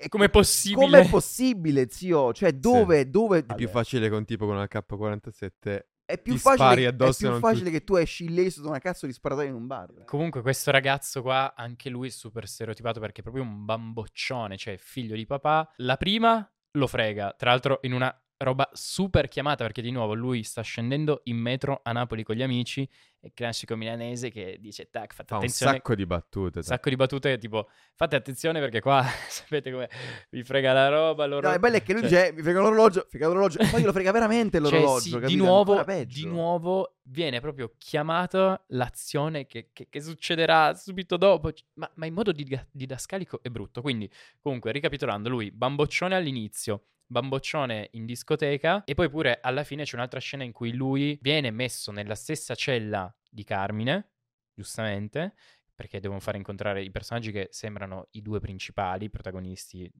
è, 0.00 0.04
è- 0.04 0.08
Com'è 0.08 0.30
possibile? 0.30 0.86
Com'è 0.86 1.08
possibile, 1.08 1.88
zio? 1.90 2.32
Cioè, 2.32 2.52
dove, 2.52 3.10
dove... 3.10 3.44
È 3.46 3.54
più 3.54 3.68
facile 3.68 4.08
un 4.08 4.24
tipo 4.24 4.46
con 4.46 4.56
una 4.56 4.68
K47 4.70 5.80
È 6.04 6.18
più 6.18 6.36
facile, 6.36 6.88
è 6.88 6.94
più 6.94 7.06
e 7.06 7.38
facile 7.38 7.64
tu- 7.66 7.70
che 7.70 7.84
tu 7.84 7.94
esci 7.96 8.24
illeso 8.24 8.62
da 8.62 8.68
una 8.70 8.78
cazzo 8.78 9.06
di 9.06 9.12
sparatoria 9.12 9.50
in 9.50 9.56
un 9.56 9.66
bar. 9.66 10.04
Comunque 10.04 10.42
questo 10.42 10.70
ragazzo 10.70 11.22
qua, 11.22 11.54
anche 11.54 11.88
lui 11.90 12.08
è 12.08 12.10
super 12.10 12.48
stereotipato 12.48 12.98
perché 12.98 13.20
è 13.20 13.22
proprio 13.22 13.44
un 13.44 13.64
bamboccione, 13.64 14.56
cioè 14.56 14.76
figlio 14.78 15.14
di 15.14 15.26
papà. 15.26 15.70
La 15.76 15.96
prima 15.96 16.50
lo 16.72 16.86
frega, 16.86 17.34
tra 17.36 17.50
l'altro 17.50 17.78
in 17.82 17.92
una 17.92 18.12
roba 18.44 18.68
super 18.72 19.28
chiamata 19.28 19.64
perché 19.64 19.82
di 19.82 19.90
nuovo 19.90 20.14
lui 20.14 20.42
sta 20.42 20.62
scendendo 20.62 21.20
in 21.24 21.36
metro 21.36 21.80
a 21.82 21.92
Napoli 21.92 22.22
con 22.22 22.34
gli 22.36 22.42
amici, 22.42 22.88
è 23.20 23.26
il 23.26 23.32
classico 23.34 23.76
milanese 23.76 24.30
che 24.30 24.56
dice 24.60 24.88
tac, 24.88 25.12
fate 25.12 25.28
fa 25.28 25.34
un 25.36 25.40
attenzione. 25.42 25.72
sacco 25.74 25.94
di 25.94 26.06
battute. 26.06 26.58
un 26.58 26.64
sacco 26.64 26.88
di 26.88 26.96
battute 26.96 27.36
tipo 27.36 27.68
fate 27.94 28.16
attenzione 28.16 28.58
perché 28.60 28.80
qua 28.80 29.04
sapete 29.28 29.70
come 29.70 29.90
vi 30.30 30.42
frega 30.42 30.72
la 30.72 30.88
roba 30.88 31.26
loro... 31.26 31.48
No, 31.48 31.52
il 31.54 31.60
bello 31.60 31.76
è 31.76 31.82
che 31.82 31.92
lui 31.92 32.02
cioè- 32.08 32.08
dice 32.30 32.32
mi 32.32 32.42
frega 32.42 32.60
l'orologio, 32.60 33.06
frega 33.10 33.26
l'orologio, 33.26 33.58
e 33.60 33.66
poi 33.68 33.80
glielo 33.80 33.92
frega 33.92 34.10
veramente 34.12 34.58
Cioè, 34.58 34.70
l'orologio, 34.70 35.00
sì, 35.00 35.10
capito? 35.10 35.28
di 35.28 35.34
È 35.34 35.36
nuovo, 35.36 35.84
di 36.06 36.24
nuovo 36.26 36.94
viene 37.04 37.40
proprio 37.40 37.74
chiamata 37.76 38.64
l'azione 38.68 39.46
che, 39.46 39.68
che- 39.72 39.88
che 39.90 40.00
succederà 40.00 40.74
subito 40.74 41.16
dopo, 41.18 41.50
ma, 41.74 41.90
ma 41.96 42.06
in 42.06 42.14
modo 42.14 42.32
didascalico 42.70 43.40
e 43.42 43.50
brutto. 43.50 43.82
Quindi, 43.82 44.10
comunque, 44.40 44.72
ricapitolando, 44.72 45.28
lui 45.28 45.50
bamboccione 45.50 46.14
all'inizio, 46.14 46.84
bamboccione 47.10 47.88
in 47.92 48.06
discoteca 48.06 48.84
e 48.84 48.94
poi 48.94 49.10
pure 49.10 49.40
alla 49.42 49.64
fine 49.64 49.82
c'è 49.82 49.96
un'altra 49.96 50.20
scena 50.20 50.44
in 50.44 50.52
cui 50.52 50.72
lui 50.72 51.18
viene 51.20 51.50
messo 51.50 51.90
nella 51.90 52.14
stessa 52.14 52.54
cella 52.54 53.12
di 53.28 53.42
Carmine, 53.42 54.12
giustamente, 54.54 55.34
perché 55.74 55.98
devono 55.98 56.20
fare 56.20 56.36
incontrare 56.36 56.82
i 56.82 56.90
personaggi 56.90 57.32
che 57.32 57.48
sembrano 57.50 58.06
i 58.12 58.22
due 58.22 58.38
principali, 58.38 59.10
protagonisti, 59.10 59.90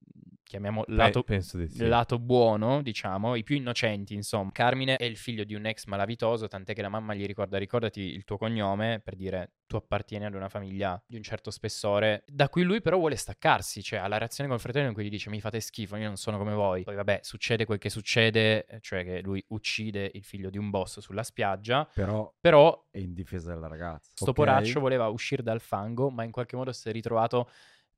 chiamiamo 0.50 0.82
lato, 0.88 1.22
penso 1.22 1.56
di 1.56 1.68
sì. 1.68 1.86
lato 1.86 2.18
buono, 2.18 2.82
diciamo, 2.82 3.36
i 3.36 3.44
più 3.44 3.54
innocenti, 3.54 4.14
insomma. 4.14 4.50
Carmine 4.50 4.96
è 4.96 5.04
il 5.04 5.16
figlio 5.16 5.44
di 5.44 5.54
un 5.54 5.64
ex 5.64 5.84
malavitoso, 5.84 6.48
tant'è 6.48 6.74
che 6.74 6.82
la 6.82 6.88
mamma 6.88 7.14
gli 7.14 7.24
ricorda, 7.24 7.56
ricordati 7.56 8.00
il 8.00 8.24
tuo 8.24 8.36
cognome, 8.36 9.00
per 9.02 9.14
dire 9.14 9.52
tu 9.68 9.76
appartieni 9.76 10.24
ad 10.24 10.34
una 10.34 10.48
famiglia 10.48 11.00
di 11.06 11.14
un 11.14 11.22
certo 11.22 11.52
spessore, 11.52 12.24
da 12.26 12.48
cui 12.48 12.64
lui 12.64 12.80
però 12.80 12.98
vuole 12.98 13.14
staccarsi, 13.14 13.80
cioè 13.80 14.00
ha 14.00 14.08
la 14.08 14.18
reazione 14.18 14.50
col 14.50 14.58
fratello 14.58 14.88
in 14.88 14.92
cui 14.92 15.04
gli 15.04 15.08
dice 15.08 15.30
mi 15.30 15.40
fate 15.40 15.60
schifo, 15.60 15.94
io 15.94 16.06
non 16.08 16.16
sono 16.16 16.36
come 16.36 16.52
voi. 16.52 16.82
Poi 16.82 16.96
vabbè, 16.96 17.20
succede 17.22 17.64
quel 17.64 17.78
che 17.78 17.88
succede, 17.88 18.66
cioè 18.80 19.04
che 19.04 19.20
lui 19.20 19.42
uccide 19.50 20.10
il 20.12 20.24
figlio 20.24 20.50
di 20.50 20.58
un 20.58 20.70
boss 20.70 20.98
sulla 20.98 21.22
spiaggia, 21.22 21.88
Però 21.94 22.34
però 22.40 22.88
è 22.90 22.98
in 22.98 23.14
difesa 23.14 23.54
della 23.54 23.68
ragazza. 23.68 24.10
Sto 24.12 24.30
ok? 24.30 24.34
poraccio 24.34 24.80
voleva 24.80 25.06
uscire 25.06 25.44
dal 25.44 25.60
fango, 25.60 26.10
ma 26.10 26.24
in 26.24 26.32
qualche 26.32 26.56
modo 26.56 26.72
si 26.72 26.88
è 26.88 26.92
ritrovato 26.92 27.48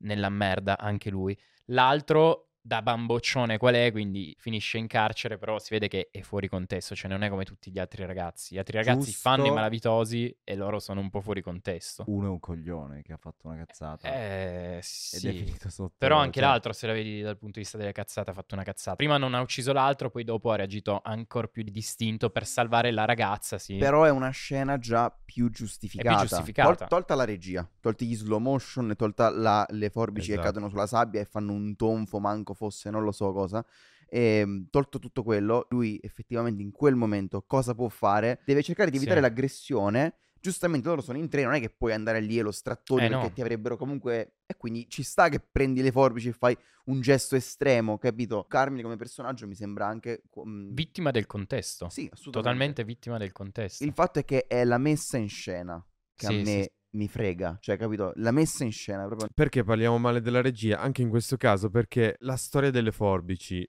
nella 0.03 0.29
merda 0.29 0.79
anche 0.79 1.11
lui. 1.11 1.39
L'altro 1.67 2.52
da 2.65 2.81
bamboccione 2.81 3.59
qual 3.59 3.75
è, 3.75 3.91
quindi 3.91 4.35
finisce 4.39 4.79
in 4.79 4.87
carcere, 4.87 5.37
però 5.37 5.59
si 5.59 5.69
vede 5.71 5.89
che 5.89 6.09
è 6.13 6.21
fuori 6.21 6.49
contesto, 6.49 6.95
cioè 6.95 7.11
non 7.11 7.23
è 7.25 7.29
come 7.29 7.45
tutti 7.45 7.71
gli 7.73 7.79
altri 7.81 8.05
ragazzi. 8.07 8.55
Gli 8.55 8.59
altri 8.59 8.77
ragazzi 8.77 9.07
Giusto. 9.11 9.29
fanno 9.29 9.47
i 9.47 9.51
malavitosi 9.51 10.37
e 10.45 10.55
loro 10.55 10.79
sono 10.79 11.01
un 11.01 11.11
po' 11.11 11.21
fuori 11.21 11.43
contesto. 11.43 12.05
Uno 12.07 12.27
è 12.27 12.31
un 12.31 12.39
coglione 12.39 13.03
che 13.03 13.13
ha 13.13 13.17
fatto 13.17 13.49
una 13.49 13.57
cazzata. 13.65 14.09
Eh, 14.09 14.75
Ed 14.75 14.79
è 14.79 14.81
sì. 14.83 15.33
finito 15.33 15.69
sotto. 15.71 15.95
Però 15.99 16.17
anche 16.19 16.39
cioè, 16.39 16.49
l'altro, 16.49 16.73
se 16.73 16.87
la 16.87 16.93
vedi 16.93 17.21
dal 17.21 17.37
punto 17.37 17.55
di 17.55 17.61
vista 17.63 17.79
delle 17.79 17.93
cazzate, 17.93 18.31
ha 18.31 18.35
fatto 18.35 18.55
una 18.55 18.65
cazzata. 18.65 18.97
Prima 18.97 19.17
non 19.19 19.35
ha 19.35 19.41
ucciso 19.41 19.73
l'altro, 19.73 20.11
poi 20.11 20.23
dopo 20.23 20.53
ha 20.53 20.57
reagito 20.57 21.01
ancora 21.03 21.49
più 21.49 21.65
di 21.65 21.73
distinto 21.73 22.31
per 22.31 22.47
salvare 22.47 22.93
la 22.93 23.05
ragazza, 23.05 23.59
sì. 23.59 23.77
Però 23.77 24.05
è 24.05 24.11
una 24.11 24.31
scena 24.31 24.79
già 24.79 25.13
più 25.25 25.51
giustificata. 25.51 26.21
giustificata. 26.21 26.75
Tol- 26.75 26.89
tolta 26.89 27.15
la 27.17 27.25
regia, 27.25 27.69
tolti 27.81 28.07
gli 28.07 28.15
slow 28.15 28.39
motion 28.39 28.95
tolta 28.97 29.31
la- 29.31 29.67
le 29.71 29.91
forbici 29.91 30.29
che 30.29 30.33
Esatto. 30.35 30.47
cadono 30.49 30.69
sulla 30.69 30.87
sabbia 30.87 31.21
e 31.21 31.25
fanno 31.25 31.53
un 31.53 31.75
tonfo, 31.75 32.21
manco 32.21 32.52
fosse 32.55 32.91
non 32.91 33.03
lo 33.05 33.13
so 33.13 33.33
cosa. 33.33 33.65
E, 34.09 34.45
mh, 34.45 34.69
tolto 34.71 34.99
tutto 34.99 35.23
quello, 35.23 35.67
lui 35.71 35.99
effettivamente 36.03 36.63
in 36.63 36.71
quel 36.71 36.95
momento 36.95 37.43
cosa 37.47 37.75
può 37.75 37.89
fare? 37.89 38.41
Deve 38.45 38.63
cercare 38.63 38.91
di 38.91 38.97
evitare 38.99 39.21
Sì. 39.21 39.27
l'aggressione, 39.27 40.15
giustamente 40.39 40.89
loro 40.89 41.01
sono 41.01 41.17
in 41.19 41.29
tre, 41.31 41.45
non 41.45 41.55
è 41.55 41.61
che 41.61 41.71
puoi 41.71 41.93
andare 41.93 42.21
lì 42.21 42.39
e 42.39 42.43
lo 42.43 42.51
strattoni 42.51 43.05
Eh, 43.07 43.09
perché 43.09 43.27
no. 43.29 43.33
ti 43.33 43.41
avrebbero 43.41 43.77
comunque... 43.77 44.35
E 44.47 44.57
quindi 44.57 44.87
ci 44.91 45.03
sta 45.03 45.29
che 45.31 45.41
prendi 45.41 45.81
le 45.81 45.91
forbici 45.93 46.29
e 46.29 46.33
fai 46.33 46.55
un 46.87 47.01
gesto 47.01 47.37
estremo, 47.37 47.97
capito? 47.97 48.45
Carmine 48.49 48.83
come 48.83 48.97
personaggio 48.97 49.47
mi 49.47 49.55
sembra 49.55 49.87
anche... 49.87 50.25
mm, 50.47 50.75
Vittima 50.75 51.11
del 51.11 51.27
contesto. 51.27 51.89
Sì, 51.89 52.09
assolutamente. 52.13 52.31
Totalmente 52.33 52.85
vittima 52.85 53.17
del 53.19 53.33
contesto. 53.33 53.83
Il 53.85 53.93
fatto 53.93 54.19
è 54.19 54.25
che 54.27 54.47
è 54.47 54.65
la 54.65 54.79
messa 54.79 55.17
in 55.17 55.29
scena 55.31 55.83
che 56.15 56.27
Sì, 56.27 56.33
a 56.35 56.37
me 56.37 56.63
sì. 56.65 56.71
Mi 56.93 57.09
frega, 57.09 57.59
cioè, 57.61 57.77
capito? 57.77 58.13
La 58.17 58.31
messa 58.31 58.65
in 58.65 58.73
scena 58.73 59.07
proprio... 59.07 59.29
Perché 59.35 59.65
parliamo 59.65 59.99
male 59.99 60.21
della 60.21 60.41
regia? 60.41 60.79
Anche 60.79 61.03
in 61.03 61.09
questo 61.09 61.37
caso, 61.37 61.71
perché 61.71 62.17
la 62.21 62.37
storia 62.37 62.71
delle 62.71 62.93
forbici 62.93 63.69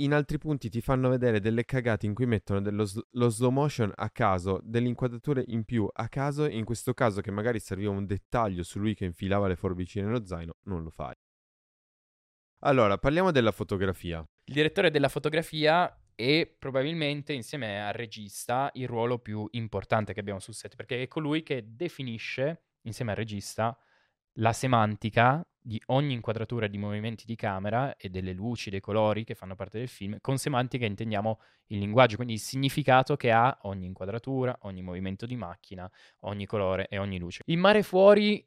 in 0.00 0.14
altri 0.14 0.38
punti 0.38 0.70
ti 0.70 0.80
fanno 0.80 1.10
vedere 1.10 1.40
delle 1.40 1.64
cagate 1.64 2.06
in 2.06 2.14
cui 2.14 2.24
mettono 2.26 2.62
dello 2.62 2.84
sl- 2.84 3.06
lo 3.10 3.28
slow 3.28 3.50
motion 3.50 3.92
a 3.94 4.08
caso, 4.10 4.60
delle 4.62 4.88
inquadrature 4.88 5.44
in 5.48 5.64
più 5.64 5.86
a 5.92 6.08
caso, 6.08 6.46
e 6.46 6.56
in 6.56 6.64
questo 6.64 6.94
caso 6.94 7.20
che 7.20 7.30
magari 7.30 7.60
serviva 7.60 7.90
un 7.90 8.06
dettaglio 8.06 8.62
su 8.62 8.78
lui 8.78 8.94
che 8.94 9.04
infilava 9.04 9.46
le 9.46 9.56
forbici 9.56 10.00
nello 10.00 10.24
zaino, 10.24 10.54
non 10.64 10.82
lo 10.82 10.90
fai. 10.90 11.14
Allora, 12.62 12.98
parliamo 12.98 13.30
della 13.30 13.52
fotografia. 13.52 14.26
Il 14.44 14.54
direttore 14.54 14.90
della 14.90 15.08
fotografia 15.08 15.94
è 16.20 16.46
probabilmente, 16.46 17.32
insieme 17.32 17.86
al 17.86 17.92
regista, 17.94 18.70
il 18.74 18.86
ruolo 18.86 19.18
più 19.18 19.46
importante 19.52 20.12
che 20.12 20.20
abbiamo 20.20 20.40
sul 20.40 20.54
set, 20.54 20.76
perché 20.76 21.02
è 21.02 21.08
colui 21.08 21.42
che 21.42 21.64
definisce, 21.66 22.64
insieme 22.82 23.12
al 23.12 23.16
regista, 23.16 23.76
la 24.34 24.52
semantica 24.52 25.44
di 25.62 25.80
ogni 25.86 26.14
inquadratura 26.14 26.66
di 26.66 26.78
movimenti 26.78 27.24
di 27.26 27.36
camera 27.36 27.96
e 27.96 28.08
delle 28.08 28.32
luci, 28.32 28.70
dei 28.70 28.80
colori 28.80 29.24
che 29.24 29.34
fanno 29.34 29.54
parte 29.54 29.78
del 29.78 29.88
film. 29.88 30.18
Con 30.20 30.38
semantica 30.38 30.86
intendiamo 30.86 31.40
il 31.66 31.78
linguaggio, 31.78 32.16
quindi 32.16 32.34
il 32.34 32.40
significato 32.40 33.16
che 33.16 33.30
ha 33.30 33.58
ogni 33.62 33.86
inquadratura, 33.86 34.56
ogni 34.62 34.82
movimento 34.82 35.26
di 35.26 35.36
macchina, 35.36 35.90
ogni 36.20 36.46
colore 36.46 36.88
e 36.88 36.98
ogni 36.98 37.18
luce. 37.18 37.42
In 37.46 37.60
Mare 37.60 37.82
Fuori 37.82 38.46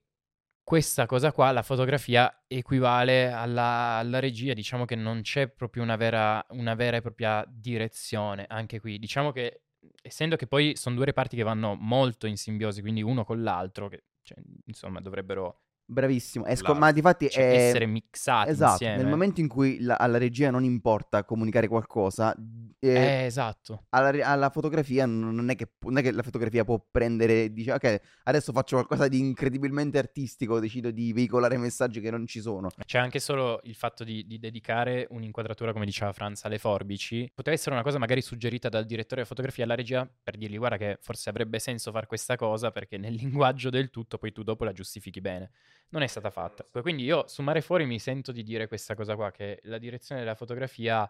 questa 0.63 1.05
cosa 1.05 1.31
qua, 1.31 1.51
la 1.51 1.61
fotografia, 1.61 2.43
equivale 2.47 3.29
alla, 3.29 3.97
alla 3.97 4.19
regia, 4.19 4.53
diciamo 4.53 4.85
che 4.85 4.95
non 4.95 5.21
c'è 5.21 5.49
proprio 5.49 5.83
una 5.83 5.95
vera, 5.95 6.43
una 6.49 6.73
vera 6.73 6.97
e 6.97 7.01
propria 7.01 7.45
direzione 7.47 8.45
anche 8.47 8.79
qui. 8.79 8.97
Diciamo 8.97 9.31
che, 9.31 9.63
essendo 10.01 10.35
che 10.35 10.47
poi 10.47 10.75
sono 10.75 10.95
due 10.95 11.05
reparti 11.05 11.35
che 11.35 11.43
vanno 11.43 11.75
molto 11.75 12.27
in 12.27 12.37
simbiosi, 12.37 12.81
quindi 12.81 13.01
uno 13.01 13.25
con 13.25 13.43
l'altro, 13.43 13.89
che 13.89 14.03
cioè, 14.23 14.37
insomma 14.65 15.01
dovrebbero 15.01 15.59
Bravissimo. 15.85 16.45
È 16.45 16.55
sco- 16.55 16.73
Là. 16.73 16.79
ma 16.79 16.91
di 16.91 17.01
fatti 17.01 17.29
cioè, 17.29 17.43
è... 17.51 17.67
essere 17.67 17.85
mixati 17.85 18.49
Esatto, 18.49 18.71
insieme. 18.71 18.97
nel 18.97 19.07
momento 19.07 19.41
in 19.41 19.47
cui 19.47 19.79
la- 19.81 19.97
alla 19.97 20.17
regia 20.17 20.49
non 20.49 20.63
importa 20.63 21.23
comunicare 21.25 21.67
qualcosa, 21.67 22.33
eh, 22.79 22.89
Eh, 22.89 23.25
esatto. 23.25 23.85
alla, 23.89 24.09
alla 24.27 24.49
fotografia 24.49 25.05
non 25.05 25.49
è, 25.49 25.55
che, 25.55 25.71
non 25.81 25.97
è 25.97 26.01
che 26.01 26.11
la 26.11 26.23
fotografia 26.23 26.63
può 26.63 26.83
prendere, 26.89 27.51
dice, 27.51 27.73
ok, 27.73 28.01
adesso 28.23 28.51
faccio 28.53 28.75
qualcosa 28.77 29.07
di 29.07 29.19
incredibilmente 29.19 29.97
artistico, 29.97 30.59
decido 30.59 30.89
di 30.91 31.11
veicolare 31.13 31.57
messaggi 31.57 31.99
che 32.01 32.09
non 32.11 32.25
ci 32.27 32.39
sono. 32.41 32.69
C'è 32.85 32.97
anche 32.97 33.19
solo 33.19 33.59
il 33.63 33.75
fatto 33.75 34.03
di, 34.03 34.25
di 34.25 34.39
dedicare 34.39 35.05
un'inquadratura, 35.09 35.73
come 35.73 35.85
diceva 35.85 36.11
Franz, 36.13 36.43
alle 36.45 36.57
forbici. 36.59 37.29
Poteva 37.33 37.55
essere 37.55 37.75
una 37.75 37.83
cosa 37.83 37.97
magari 37.99 38.21
suggerita 38.21 38.69
dal 38.69 38.85
direttore 38.85 39.21
di 39.21 39.27
fotografia 39.27 39.63
alla 39.65 39.75
regia 39.75 40.09
per 40.23 40.37
dirgli 40.37 40.57
guarda 40.57 40.77
che 40.77 40.97
forse 41.01 41.29
avrebbe 41.29 41.59
senso 41.59 41.91
fare 41.91 42.07
questa 42.07 42.35
cosa 42.35 42.71
perché 42.71 42.97
nel 42.97 43.13
linguaggio 43.53 43.69
del 43.69 43.89
tutto 43.89 44.17
poi 44.17 44.31
tu 44.31 44.43
dopo 44.43 44.63
la 44.63 44.71
giustifichi 44.71 45.21
bene. 45.21 45.51
Non 45.89 46.01
è 46.01 46.07
stata 46.07 46.29
fatta. 46.31 46.65
Quindi 46.81 47.03
io 47.03 47.27
su 47.27 47.41
Mare 47.43 47.61
Fuori 47.61 47.85
mi 47.85 47.99
sento 47.99 48.31
di 48.31 48.43
dire 48.43 48.67
questa 48.67 48.95
cosa 48.95 49.15
qua, 49.15 49.31
che 49.31 49.59
la 49.63 49.77
direzione 49.77 50.21
della 50.21 50.35
fotografia 50.35 51.09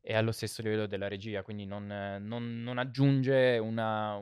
è 0.00 0.14
allo 0.14 0.32
stesso 0.32 0.60
livello 0.62 0.86
della 0.86 1.08
regia, 1.08 1.42
quindi 1.42 1.66
non, 1.66 1.86
non- 1.86 2.62
non 2.62 2.78
aggiunge 2.78 3.58
una, 3.58 4.20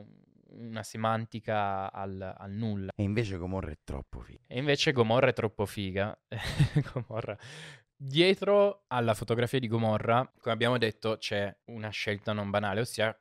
una 0.49 0.83
semantica 0.83 1.91
al- 1.91 2.35
al 2.37 2.51
nulla. 2.51 2.91
E 2.95 3.03
invece 3.03 3.37
Gomorra 3.37 3.71
è 3.71 3.77
troppo 3.83 4.19
figo. 4.21 4.39
E 4.47 4.57
invece 4.59 4.91
Gomorra 4.91 5.29
è 5.29 5.33
troppo 5.33 5.65
figa. 5.65 6.15
Gomorra. 6.93 7.37
Dietro 7.95 8.83
alla 8.87 9.13
fotografia 9.13 9.59
di 9.59 9.67
Gomorra, 9.67 10.29
come 10.39 10.53
abbiamo 10.53 10.77
detto, 10.77 11.17
c'è 11.17 11.55
una 11.65 11.89
scelta 11.89 12.33
non 12.33 12.49
banale, 12.49 12.81
ossia 12.81 13.17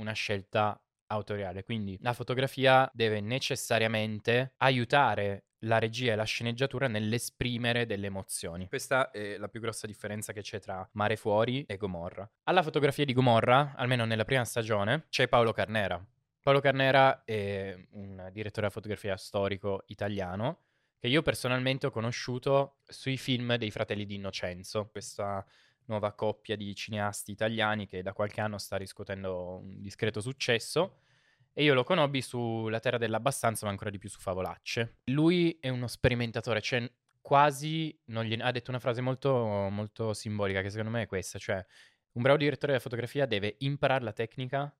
una 0.00 0.12
scelta 0.12 0.80
autoriale. 1.08 1.64
Quindi 1.64 1.98
la 2.00 2.14
fotografia 2.14 2.90
deve 2.94 3.20
necessariamente 3.20 4.54
aiutare 4.58 5.44
la 5.64 5.78
regia 5.78 6.12
e 6.12 6.16
la 6.16 6.24
sceneggiatura 6.24 6.88
nell'esprimere 6.88 7.86
delle 7.86 8.06
emozioni. 8.06 8.68
Questa 8.68 9.10
è 9.10 9.36
la 9.36 9.48
più 9.48 9.60
grossa 9.60 9.86
differenza 9.86 10.32
che 10.32 10.42
c'è 10.42 10.60
tra 10.60 10.88
Mare 10.92 11.16
Fuori 11.16 11.64
e 11.66 11.76
Gomorra. 11.76 12.28
Alla 12.44 12.62
fotografia 12.62 13.04
di 13.04 13.12
Gomorra, 13.12 13.74
almeno 13.76 14.04
nella 14.04 14.24
prima 14.24 14.44
stagione, 14.44 15.06
c'è 15.08 15.28
Paolo 15.28 15.52
Carnera. 15.52 16.04
Paolo 16.40 16.60
Carnera 16.60 17.22
è 17.24 17.76
un 17.90 18.28
direttore 18.32 18.66
di 18.66 18.72
fotografia 18.72 19.16
storico 19.16 19.84
italiano 19.86 20.58
che 20.98 21.08
io 21.08 21.22
personalmente 21.22 21.86
ho 21.86 21.90
conosciuto 21.90 22.78
sui 22.84 23.16
film 23.16 23.56
dei 23.56 23.70
fratelli 23.70 24.06
di 24.06 24.14
Innocenzo, 24.14 24.88
questa 24.88 25.44
nuova 25.86 26.12
coppia 26.12 26.56
di 26.56 26.74
cineasti 26.74 27.32
italiani 27.32 27.86
che 27.86 28.02
da 28.02 28.12
qualche 28.12 28.40
anno 28.40 28.58
sta 28.58 28.76
riscuotendo 28.76 29.56
un 29.56 29.80
discreto 29.80 30.20
successo. 30.20 30.98
E 31.54 31.62
io 31.62 31.74
lo 31.74 31.84
conobbi 31.84 32.22
su 32.22 32.68
La 32.68 32.80
Terra 32.80 32.98
dell'Abbastanza, 32.98 33.66
ma 33.66 33.70
ancora 33.72 33.90
di 33.90 33.98
più 33.98 34.08
su 34.08 34.18
Favolacce. 34.18 35.00
Lui 35.04 35.58
è 35.60 35.68
uno 35.68 35.86
sperimentatore, 35.86 36.60
cioè 36.60 36.90
quasi 37.20 37.96
gliene... 38.04 38.42
ha 38.42 38.50
detto 38.50 38.70
una 38.70 38.80
frase 38.80 39.00
molto, 39.00 39.32
molto 39.70 40.12
simbolica 40.14 40.62
che 40.62 40.70
secondo 40.70 40.90
me 40.90 41.02
è 41.02 41.06
questa, 41.06 41.38
cioè 41.38 41.64
un 42.12 42.22
bravo 42.22 42.38
direttore 42.38 42.72
della 42.72 42.82
fotografia 42.82 43.26
deve 43.26 43.56
imparare 43.58 44.04
la 44.04 44.12
tecnica 44.12 44.74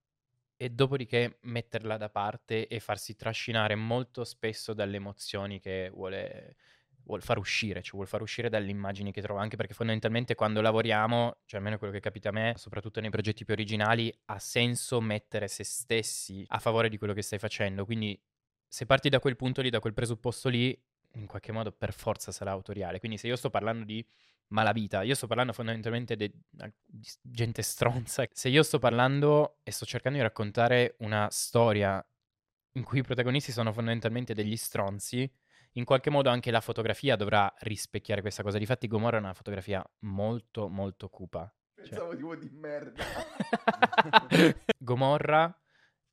e 0.57 0.71
dopodiché 0.71 1.39
metterla 1.43 1.97
da 1.97 2.09
parte 2.09 2.67
e 2.67 2.79
farsi 2.79 3.17
trascinare 3.17 3.75
molto 3.75 4.25
spesso 4.25 4.75
dalle 4.75 4.97
emozioni 4.97 5.61
che 5.61 5.91
vuole, 5.93 6.57
vuol 7.05 7.23
far 7.23 7.39
uscire, 7.39 7.83
cioè 7.83 7.95
vuol 7.95 8.07
far 8.07 8.23
uscire 8.23 8.49
dalle 8.49 8.71
immagini 8.71 9.13
che 9.13 9.21
trova, 9.21 9.41
anche 9.41 9.57
perché 9.57 9.75
fondamentalmente 9.75 10.35
quando 10.35 10.61
lavoriamo, 10.61 11.39
cioè 11.45 11.59
almeno 11.59 11.79
quello 11.79 11.93
che 11.93 12.01
capita 12.01 12.31
a 12.31 12.33
me, 12.33 12.55
soprattutto 12.57 13.01
nei 13.01 13.11
progetti 13.11 13.45
più 13.45 13.55
originali, 13.55 14.13
ha 14.27 14.39
senso 14.39 15.01
mettere 15.01 15.49
se 15.49 15.65
stessi 15.65 16.45
a 16.49 16.59
favore 16.59 16.89
di 16.89 16.99
quello 16.99 17.13
che 17.13 17.23
stai 17.23 17.39
facendo, 17.39 17.85
quindi 17.85 18.21
se 18.67 18.87
parti 18.87 19.09
da 19.09 19.21
quel 19.21 19.37
punto 19.37 19.61
lì, 19.61 19.71
da 19.71 19.81
quel 19.81 19.93
presupposto 19.93 20.49
lì, 20.49 20.79
in 21.15 21.27
qualche 21.27 21.53
modo 21.53 21.73
per 21.73 21.93
forza 21.93 22.33
sarà 22.33 22.53
autoriale. 22.53 22.99
Quindi 22.99 23.19
se 23.19 23.27
io 23.27 23.37
sto 23.37 23.51
parlando 23.51 23.85
di 23.85 24.05
malavita, 24.49 25.03
io 25.03 25.15
sto 25.15 25.27
parlando 25.27 25.53
fondamentalmente 25.53 26.17
de- 26.17 26.33
di 26.85 27.07
gente 27.21 27.63
stronza. 27.63 28.25
Se 28.31 28.49
io 28.49 28.63
sto 28.63 28.79
parlando 28.79 29.59
e 29.63 29.71
sto 29.73 29.85
cercando 29.85 30.19
di 30.19 30.25
raccontare 30.25 30.97
una 31.01 31.29
storia 31.31 32.05
in 32.75 32.85
cui 32.85 33.01
i 33.01 33.03
protagonisti 33.03 33.53
sono 33.53 33.73
fondamentalmente 33.73 34.35
degli 34.35 34.57
stronzi, 34.57 35.31
in 35.73 35.85
qualche 35.85 36.11
modo 36.11 36.29
anche 36.29 36.51
la 36.51 36.61
fotografia 36.61 37.17
dovrà 37.17 37.53
rispecchiare 37.61 38.21
questa 38.21 38.43
cosa. 38.43 38.59
Difatti 38.59 38.87
Gomorra 38.87 39.17
è 39.17 39.21
una 39.21 39.35
fotografia 39.35 39.85
molto 40.01 40.69
molto 40.69 41.09
cupa. 41.09 41.53
Pensavo 41.75 42.15
tipo 42.15 42.37
di 42.37 42.51
merda. 42.53 43.03
Gomorra 44.79 45.57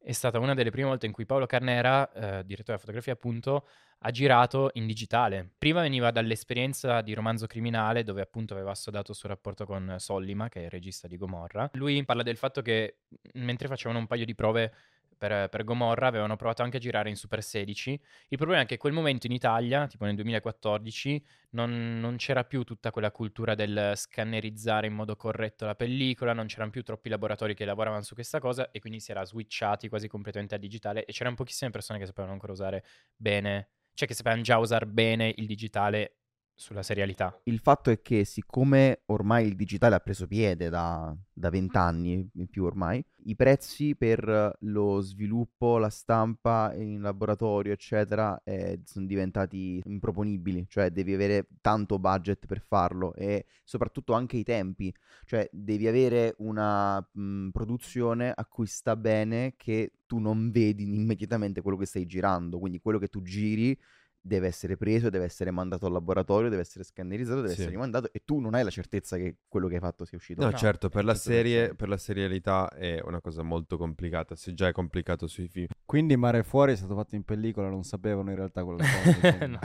è 0.01 0.11
stata 0.13 0.39
una 0.39 0.53
delle 0.53 0.71
prime 0.71 0.87
volte 0.87 1.05
in 1.05 1.11
cui 1.11 1.25
Paolo 1.25 1.45
Carnera, 1.45 2.09
eh, 2.11 2.43
direttore 2.45 2.63
della 2.63 2.77
fotografia 2.77 3.13
appunto, 3.13 3.67
ha 3.99 4.11
girato 4.11 4.69
in 4.73 4.87
digitale. 4.87 5.51
Prima 5.57 5.81
veniva 5.81 6.09
dall'esperienza 6.11 7.01
di 7.01 7.13
Romanzo 7.13 7.47
Criminale, 7.47 8.03
dove 8.03 8.21
appunto 8.21 8.53
aveva 8.53 8.71
assodato 8.71 9.11
il 9.11 9.17
suo 9.17 9.27
rapporto 9.27 9.65
con 9.65 9.95
Sollima, 9.97 10.47
che 10.47 10.61
è 10.61 10.63
il 10.63 10.69
regista 10.69 11.07
di 11.07 11.17
Gomorra. 11.17 11.69
Lui 11.73 12.03
parla 12.05 12.23
del 12.23 12.37
fatto 12.37 12.61
che 12.61 12.99
mentre 13.33 13.67
facevano 13.67 13.99
un 13.99 14.07
paio 14.07 14.25
di 14.25 14.35
prove 14.35 14.73
per, 15.19 15.49
per 15.49 15.63
Gomorra 15.65 16.07
avevano 16.07 16.37
provato 16.37 16.63
anche 16.63 16.77
a 16.77 16.79
girare 16.79 17.09
in 17.09 17.17
Super 17.17 17.43
16. 17.43 18.01
Il 18.29 18.37
problema 18.37 18.61
è 18.63 18.65
che 18.65 18.75
in 18.75 18.79
quel 18.79 18.93
momento 18.93 19.27
in 19.27 19.33
Italia, 19.33 19.85
tipo 19.85 20.05
nel 20.05 20.15
2014, 20.15 21.23
non, 21.51 21.99
non 21.99 22.15
c'era 22.15 22.45
più 22.45 22.63
tutta 22.63 22.89
quella 22.89 23.11
cultura 23.11 23.53
del 23.53 23.91
scannerizzare 23.95 24.87
in 24.87 24.93
modo 24.93 25.17
corretto 25.17 25.65
la 25.65 25.75
pellicola, 25.75 26.31
non 26.31 26.47
c'erano 26.47 26.71
più 26.71 26.81
troppi 26.83 27.09
laboratori 27.09 27.53
che 27.53 27.65
lavoravano 27.65 28.01
su 28.01 28.13
questa 28.13 28.39
cosa 28.39 28.71
e 28.71 28.79
quindi 28.79 29.01
si 29.01 29.11
era 29.11 29.25
switchati 29.25 29.89
quasi 29.89 30.07
completamente 30.07 30.55
al 30.55 30.61
digitale 30.61 31.03
e 31.03 31.11
c'erano 31.11 31.35
pochissime 31.35 31.69
persone 31.69 31.99
che 31.99 32.05
sapevano 32.05 32.33
ancora 32.33 32.53
usare 32.53 32.85
bene, 33.15 33.71
cioè 33.93 34.07
che 34.07 34.13
sapevano 34.13 34.41
già 34.41 34.57
usare 34.57 34.87
bene 34.87 35.33
il 35.35 35.45
digitale 35.45 36.13
sulla 36.59 36.83
serialità. 36.83 37.39
Il 37.43 37.59
fatto 37.59 37.89
è 37.89 38.01
che 38.01 38.25
siccome 38.25 39.03
ormai 39.05 39.47
il 39.47 39.55
digitale 39.55 39.95
ha 39.95 39.99
preso 39.99 40.27
piede 40.27 40.69
da 40.69 41.15
vent'anni 41.33 42.29
in 42.33 42.47
più 42.49 42.65
ormai, 42.65 43.03
i 43.23 43.35
prezzi 43.35 43.95
per 43.95 44.57
lo 44.59 44.99
sviluppo, 44.99 45.77
la 45.77 45.89
stampa 45.89 46.73
in 46.75 47.01
laboratorio, 47.01 47.71
eccetera, 47.71 48.41
eh, 48.43 48.81
sono 48.83 49.05
diventati 49.05 49.81
improponibili, 49.85 50.65
cioè 50.67 50.89
devi 50.89 51.13
avere 51.13 51.47
tanto 51.61 51.97
budget 51.97 52.45
per 52.45 52.61
farlo 52.61 53.13
e 53.13 53.45
soprattutto 53.63 54.13
anche 54.13 54.35
i 54.35 54.43
tempi, 54.43 54.93
cioè 55.25 55.47
devi 55.51 55.87
avere 55.87 56.35
una 56.39 56.99
mh, 56.99 57.49
produzione 57.49 58.33
a 58.35 58.45
cui 58.45 58.67
sta 58.67 58.97
bene 58.97 59.53
che 59.55 59.93
tu 60.05 60.17
non 60.17 60.51
vedi 60.51 60.83
immediatamente 60.83 61.61
quello 61.61 61.77
che 61.77 61.85
stai 61.85 62.05
girando, 62.05 62.59
quindi 62.59 62.79
quello 62.79 62.99
che 62.99 63.07
tu 63.07 63.21
giri 63.21 63.77
deve 64.21 64.47
essere 64.47 64.75
preso, 64.77 65.09
deve 65.09 65.25
essere 65.25 65.49
mandato 65.51 65.85
al 65.85 65.91
laboratorio, 65.93 66.49
deve 66.49 66.61
essere 66.61 66.83
scannerizzato, 66.83 67.37
deve 67.37 67.47
Sì. 67.49 67.61
essere 67.61 67.71
rimandato 67.71 68.09
e 68.11 68.21
tu 68.25 68.39
non 68.39 68.53
hai 68.53 68.63
la 68.63 68.69
certezza 68.69 69.17
che 69.17 69.37
quello 69.47 69.67
che 69.67 69.75
hai 69.75 69.79
fatto 69.79 70.05
sia 70.05 70.17
uscito. 70.17 70.41
No, 70.43 70.49
No, 70.49 70.57
certo, 70.57 70.89
per 70.89 71.05
la, 71.05 71.15
serie, 71.15 71.73
per 71.73 71.87
la 71.89 71.97
serialità 71.97 72.69
è 72.69 72.99
una 73.03 73.21
cosa 73.21 73.43
molto 73.43 73.77
complicata, 73.77 74.35
se 74.35 74.53
già 74.53 74.67
è 74.67 74.71
complicato 74.71 75.27
sui 75.27 75.47
film. 75.47 75.67
Quindi 75.85 76.15
Mare 76.17 76.43
Fuori 76.43 76.73
è 76.73 76.75
stato 76.75 76.95
fatto 76.95 77.15
in 77.15 77.23
pellicola, 77.23 77.69
non 77.69 77.83
sapevano 77.83 78.29
in 78.29 78.35
realtà 78.35 78.63
quella 78.63 78.83
cosa. 78.83 79.45
no, 79.47 79.59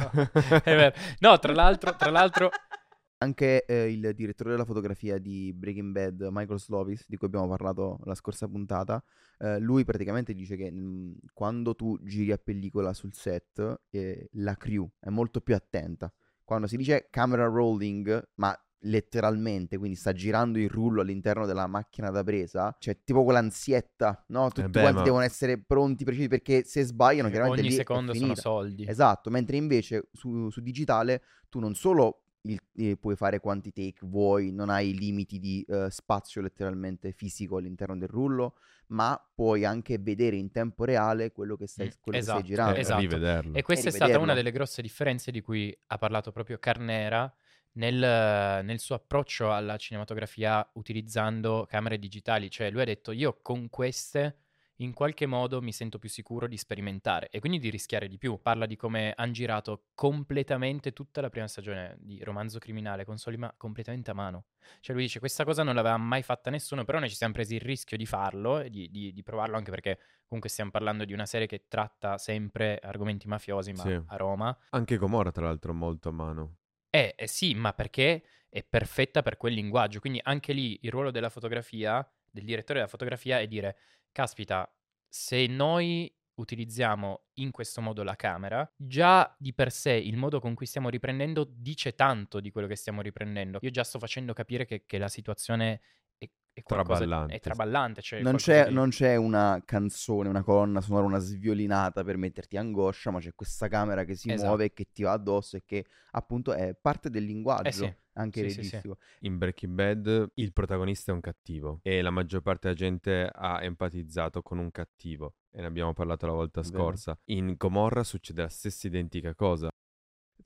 è 0.62 0.76
vero. 0.76 0.94
No, 1.18 1.38
tra 1.38 1.52
l'altro, 1.52 1.96
tra 1.96 2.10
l'altro 2.10 2.50
Anche 3.24 3.64
eh, 3.64 3.90
il 3.90 4.12
direttore 4.14 4.50
della 4.50 4.66
fotografia 4.66 5.16
di 5.16 5.50
Breaking 5.54 5.92
Bad, 5.92 6.28
Michael 6.30 6.60
Slovis, 6.60 7.06
di 7.08 7.16
cui 7.16 7.26
abbiamo 7.26 7.48
parlato 7.48 7.98
la 8.04 8.14
scorsa 8.14 8.46
puntata, 8.46 9.02
eh, 9.38 9.58
lui 9.60 9.82
praticamente 9.84 10.34
dice 10.34 10.56
che 10.56 10.70
mh, 10.70 11.20
quando 11.32 11.74
tu 11.74 11.98
giri 12.02 12.32
a 12.32 12.36
pellicola 12.36 12.92
sul 12.92 13.14
set, 13.14 13.80
eh, 13.88 14.28
la 14.32 14.54
crew 14.56 14.86
è 15.00 15.08
molto 15.08 15.40
più 15.40 15.54
attenta. 15.54 16.12
Quando 16.44 16.66
si 16.66 16.76
dice 16.76 17.06
camera 17.08 17.46
rolling, 17.46 18.32
ma 18.34 18.54
letteralmente, 18.80 19.78
quindi 19.78 19.96
sta 19.96 20.12
girando 20.12 20.58
il 20.58 20.68
rullo 20.68 21.00
all'interno 21.00 21.46
della 21.46 21.66
macchina 21.66 22.10
da 22.10 22.22
presa, 22.22 22.76
c'è 22.78 23.02
tipo 23.04 23.24
quell'ansietta, 23.24 24.22
no? 24.28 24.48
Tutti 24.48 24.60
Eh 24.60 24.68
beh, 24.68 24.80
quanti 24.80 24.98
ma- 24.98 25.04
devono 25.04 25.22
essere 25.22 25.58
pronti, 25.58 26.04
precisi, 26.04 26.28
perché 26.28 26.62
se 26.64 26.82
sbagliano, 26.82 27.30
chiaramente 27.30 27.62
ogni 27.62 27.72
secondo 27.72 28.12
sono 28.12 28.34
soldi. 28.34 28.84
Esatto, 28.86 29.30
mentre 29.30 29.56
invece 29.56 30.08
su, 30.12 30.50
su 30.50 30.60
digitale 30.60 31.22
tu 31.48 31.58
non 31.58 31.74
solo 31.74 32.23
il- 32.44 32.60
eh, 32.76 32.96
puoi 32.96 33.16
fare 33.16 33.40
quanti 33.40 33.72
take 33.72 34.00
vuoi, 34.06 34.52
non 34.52 34.70
hai 34.70 34.94
limiti 34.96 35.38
di 35.38 35.64
eh, 35.68 35.88
spazio 35.90 36.40
letteralmente 36.40 37.12
fisico 37.12 37.56
all'interno 37.56 37.96
del 37.96 38.08
rullo, 38.08 38.56
ma 38.88 39.18
puoi 39.34 39.64
anche 39.64 39.98
vedere 39.98 40.36
in 40.36 40.50
tempo 40.50 40.84
reale 40.84 41.32
quello 41.32 41.56
che 41.56 41.66
stai, 41.66 41.86
Mm, 41.86 41.90
quello 42.00 42.18
che 42.18 42.24
esatto, 42.24 42.38
stai 42.38 42.48
girando. 42.50 42.76
Eh, 42.76 42.80
esatto. 42.80 43.00
rivederlo. 43.00 43.54
E 43.56 43.62
questa 43.62 43.88
è 43.88 43.92
stata 43.92 44.18
una 44.18 44.34
delle 44.34 44.50
grosse 44.50 44.82
differenze 44.82 45.30
di 45.30 45.40
cui 45.40 45.76
ha 45.86 45.98
parlato 45.98 46.32
proprio 46.32 46.58
Carnera 46.58 47.32
nel, 47.72 48.64
nel 48.64 48.78
suo 48.78 48.94
approccio 48.94 49.52
alla 49.52 49.76
cinematografia 49.76 50.68
utilizzando 50.74 51.66
camere 51.68 51.98
digitali. 51.98 52.50
Cioè, 52.50 52.70
lui 52.70 52.82
ha 52.82 52.84
detto: 52.84 53.10
Io 53.12 53.38
con 53.42 53.68
queste 53.70 54.43
in 54.78 54.92
qualche 54.92 55.26
modo 55.26 55.62
mi 55.62 55.72
sento 55.72 55.98
più 55.98 56.08
sicuro 56.08 56.46
di 56.48 56.56
sperimentare 56.56 57.28
e 57.28 57.38
quindi 57.40 57.58
di 57.58 57.70
rischiare 57.70 58.08
di 58.08 58.18
più. 58.18 58.40
Parla 58.42 58.66
di 58.66 58.76
come 58.76 59.12
hanno 59.16 59.32
girato 59.32 59.86
completamente 59.94 60.92
tutta 60.92 61.20
la 61.20 61.28
prima 61.30 61.46
stagione 61.48 61.96
di 62.00 62.22
Romanzo 62.22 62.58
Criminale 62.58 63.04
con 63.04 63.18
Solima 63.18 63.52
completamente 63.56 64.10
a 64.10 64.14
mano. 64.14 64.46
Cioè, 64.80 64.94
lui 64.94 65.04
dice: 65.04 65.18
Questa 65.20 65.44
cosa 65.44 65.62
non 65.62 65.74
l'aveva 65.74 65.96
mai 65.96 66.22
fatta 66.22 66.50
nessuno, 66.50 66.84
però 66.84 66.98
noi 66.98 67.08
ci 67.08 67.16
siamo 67.16 67.32
presi 67.32 67.54
il 67.54 67.60
rischio 67.60 67.96
di 67.96 68.06
farlo 68.06 68.60
e 68.60 68.70
di, 68.70 68.90
di- 68.90 69.12
di 69.12 69.22
provarlo 69.22 69.56
anche 69.56 69.70
perché 69.70 69.98
comunque 70.26 70.48
stiamo 70.50 70.70
parlando 70.70 71.04
di 71.04 71.12
una 71.12 71.26
serie 71.26 71.46
che 71.46 71.66
tratta 71.68 72.18
sempre 72.18 72.78
argomenti 72.78 73.28
mafiosi, 73.28 73.72
ma 73.72 73.90
Sì. 73.90 74.00
a 74.06 74.16
Roma. 74.16 74.56
Anche 74.70 74.96
Gomorra, 74.96 75.32
tra 75.32 75.44
l'altro, 75.46 75.74
molto 75.74 76.08
a 76.08 76.12
mano. 76.12 76.56
Eh, 76.90 77.14
eh 77.18 77.26
sì, 77.26 77.54
ma 77.54 77.72
perché 77.72 78.22
è 78.48 78.62
perfetta 78.62 79.22
per 79.22 79.36
quel 79.36 79.52
linguaggio. 79.54 79.98
Quindi 80.00 80.20
anche 80.22 80.52
lì 80.52 80.78
il 80.82 80.90
ruolo 80.90 81.10
della 81.10 81.28
fotografia, 81.28 82.08
del 82.30 82.44
direttore 82.44 82.78
della 82.78 82.90
fotografia, 82.90 83.40
è 83.40 83.46
dire: 83.48 83.76
caspita, 84.14 84.72
se 85.08 85.46
noi 85.46 86.10
utilizziamo 86.36 87.26
in 87.34 87.50
questo 87.50 87.80
modo 87.80 88.02
la 88.02 88.16
camera, 88.16 88.68
già 88.76 89.34
di 89.38 89.52
per 89.52 89.70
sé 89.70 89.92
il 89.92 90.16
modo 90.16 90.40
con 90.40 90.54
cui 90.54 90.66
stiamo 90.66 90.88
riprendendo 90.88 91.44
dice 91.48 91.94
tanto 91.94 92.40
di 92.40 92.50
quello 92.50 92.66
che 92.66 92.76
stiamo 92.76 93.02
riprendendo. 93.02 93.58
Io 93.60 93.70
già 93.70 93.84
sto 93.84 93.98
facendo 93.98 94.32
capire 94.32 94.64
che, 94.64 94.84
che 94.86 94.98
la 94.98 95.08
situazione 95.08 95.80
è, 96.18 96.28
è 96.52 96.62
qualcosa- 96.62 97.00
Traballante. 97.00 97.34
È 97.34 97.40
traballante. 97.40 98.02
Cioè 98.02 98.20
Non 98.22 98.36
c'è, 98.36 98.68
di- 98.68 98.74
non 98.74 98.88
c'è 98.90 99.16
una 99.16 99.62
canzone, 99.64 100.28
una 100.28 100.42
colonna 100.42 100.80
sonora, 100.80 101.06
una 101.06 101.18
sviolinata 101.18 102.02
per 102.02 102.16
metterti 102.16 102.56
angoscia, 102.56 103.10
ma 103.10 103.20
c'è 103.20 103.34
questa 103.34 103.68
camera 103.68 104.04
che 104.04 104.14
si 104.16 104.30
Esatto. 104.30 104.48
muove 104.48 104.64
e 104.66 104.72
che 104.72 104.88
ti 104.92 105.02
va 105.02 105.12
addosso 105.12 105.56
e 105.56 105.62
che 105.64 105.84
appunto 106.12 106.52
è 106.52 106.74
parte 106.74 107.10
del 107.10 107.24
linguaggio, 107.24 107.68
Eh 107.68 107.72
sì, 107.72 107.94
anche 108.14 108.40
sì, 108.40 108.48
sì, 108.48 108.54
sì. 108.54 108.60
registico. 108.60 108.98
In 109.20 109.38
Breaking 109.38 109.74
Bad 109.74 110.30
il 110.34 110.52
protagonista 110.52 111.12
è 111.12 111.14
un 111.14 111.20
cattivo 111.20 111.80
e 111.82 112.02
la 112.02 112.10
maggior 112.10 112.42
parte 112.42 112.68
della 112.68 112.78
gente 112.78 113.30
ha 113.32 113.62
empatizzato 113.62 114.42
con 114.42 114.58
un 114.58 114.70
cattivo 114.70 115.34
e 115.50 115.60
ne 115.60 115.66
abbiamo 115.66 115.92
parlato 115.92 116.26
la 116.26 116.32
volta 116.32 116.60
Vero. 116.60 116.74
scorsa. 116.74 117.18
In 117.26 117.54
Gomorra 117.56 118.02
succede 118.02 118.42
la 118.42 118.48
stessa 118.48 118.86
identica 118.86 119.34
cosa. 119.34 119.68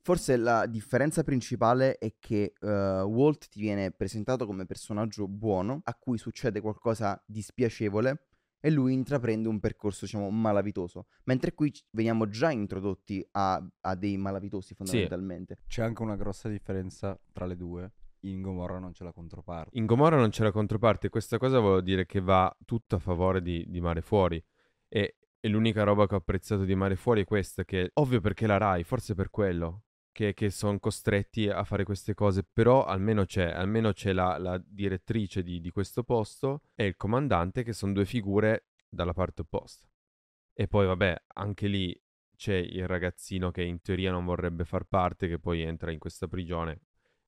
Forse 0.00 0.36
la 0.36 0.66
differenza 0.66 1.22
principale 1.22 1.98
è 1.98 2.14
che 2.18 2.52
eh, 2.58 2.66
Walt 3.02 3.48
ti 3.48 3.60
viene 3.60 3.90
presentato 3.90 4.46
come 4.46 4.64
personaggio 4.64 5.26
buono, 5.28 5.80
a 5.84 5.94
cui 5.94 6.18
succede 6.18 6.60
qualcosa 6.60 7.22
di 7.26 7.42
spiacevole 7.42 8.28
e 8.60 8.70
lui 8.70 8.92
intraprende 8.92 9.48
un 9.48 9.60
percorso, 9.60 10.04
diciamo, 10.04 10.30
malavitoso. 10.30 11.06
Mentre 11.24 11.54
qui 11.54 11.72
veniamo 11.90 12.28
già 12.28 12.50
introdotti 12.50 13.26
a, 13.32 13.64
a 13.80 13.94
dei 13.94 14.16
malavitosi 14.16 14.74
fondamentalmente. 14.74 15.58
C'è 15.66 15.82
anche 15.82 16.02
una 16.02 16.16
grossa 16.16 16.48
differenza 16.48 17.18
tra 17.32 17.46
le 17.46 17.56
due. 17.56 17.92
In 18.22 18.42
Gomorra 18.42 18.78
non 18.78 18.92
c'è 18.92 19.04
la 19.04 19.12
controparte. 19.12 19.78
In 19.78 19.86
Gomorra 19.86 20.16
non 20.16 20.30
c'è 20.30 20.42
la 20.42 20.50
controparte, 20.50 21.08
questa 21.08 21.38
cosa 21.38 21.60
vuol 21.60 21.82
dire 21.82 22.04
che 22.04 22.20
va 22.20 22.54
tutto 22.64 22.96
a 22.96 22.98
favore 22.98 23.40
di, 23.40 23.64
di 23.68 23.80
Mare 23.80 24.00
Fuori. 24.00 24.42
E, 24.88 25.18
e 25.38 25.48
l'unica 25.48 25.84
roba 25.84 26.06
che 26.06 26.14
ho 26.14 26.18
apprezzato 26.18 26.64
di 26.64 26.74
Mare 26.74 26.96
Fuori 26.96 27.22
è 27.22 27.24
questa, 27.24 27.64
che 27.64 27.90
ovvio 27.94 28.20
perché 28.20 28.46
la 28.48 28.56
Rai, 28.56 28.82
forse 28.82 29.14
per 29.14 29.30
quello, 29.30 29.84
che, 30.12 30.34
che 30.34 30.50
sono 30.50 30.78
costretti 30.78 31.48
a 31.48 31.64
fare 31.64 31.84
queste 31.84 32.14
cose, 32.14 32.44
però 32.44 32.84
almeno 32.84 33.24
c'è, 33.24 33.50
almeno 33.50 33.92
c'è 33.92 34.12
la, 34.12 34.36
la 34.38 34.60
direttrice 34.64 35.42
di, 35.42 35.60
di 35.60 35.70
questo 35.70 36.02
posto 36.02 36.62
e 36.74 36.86
il 36.86 36.96
comandante, 36.96 37.62
che 37.62 37.72
sono 37.72 37.92
due 37.92 38.04
figure 38.04 38.66
dalla 38.88 39.12
parte 39.12 39.42
opposta. 39.42 39.86
E 40.52 40.66
poi 40.66 40.86
vabbè, 40.86 41.22
anche 41.34 41.66
lì 41.68 41.98
c'è 42.36 42.54
il 42.54 42.86
ragazzino 42.86 43.50
che 43.50 43.62
in 43.62 43.80
teoria 43.80 44.10
non 44.10 44.24
vorrebbe 44.24 44.64
far 44.64 44.84
parte, 44.84 45.28
che 45.28 45.38
poi 45.38 45.62
entra 45.62 45.90
in 45.90 45.98
questa 45.98 46.26
prigione, 46.26 46.80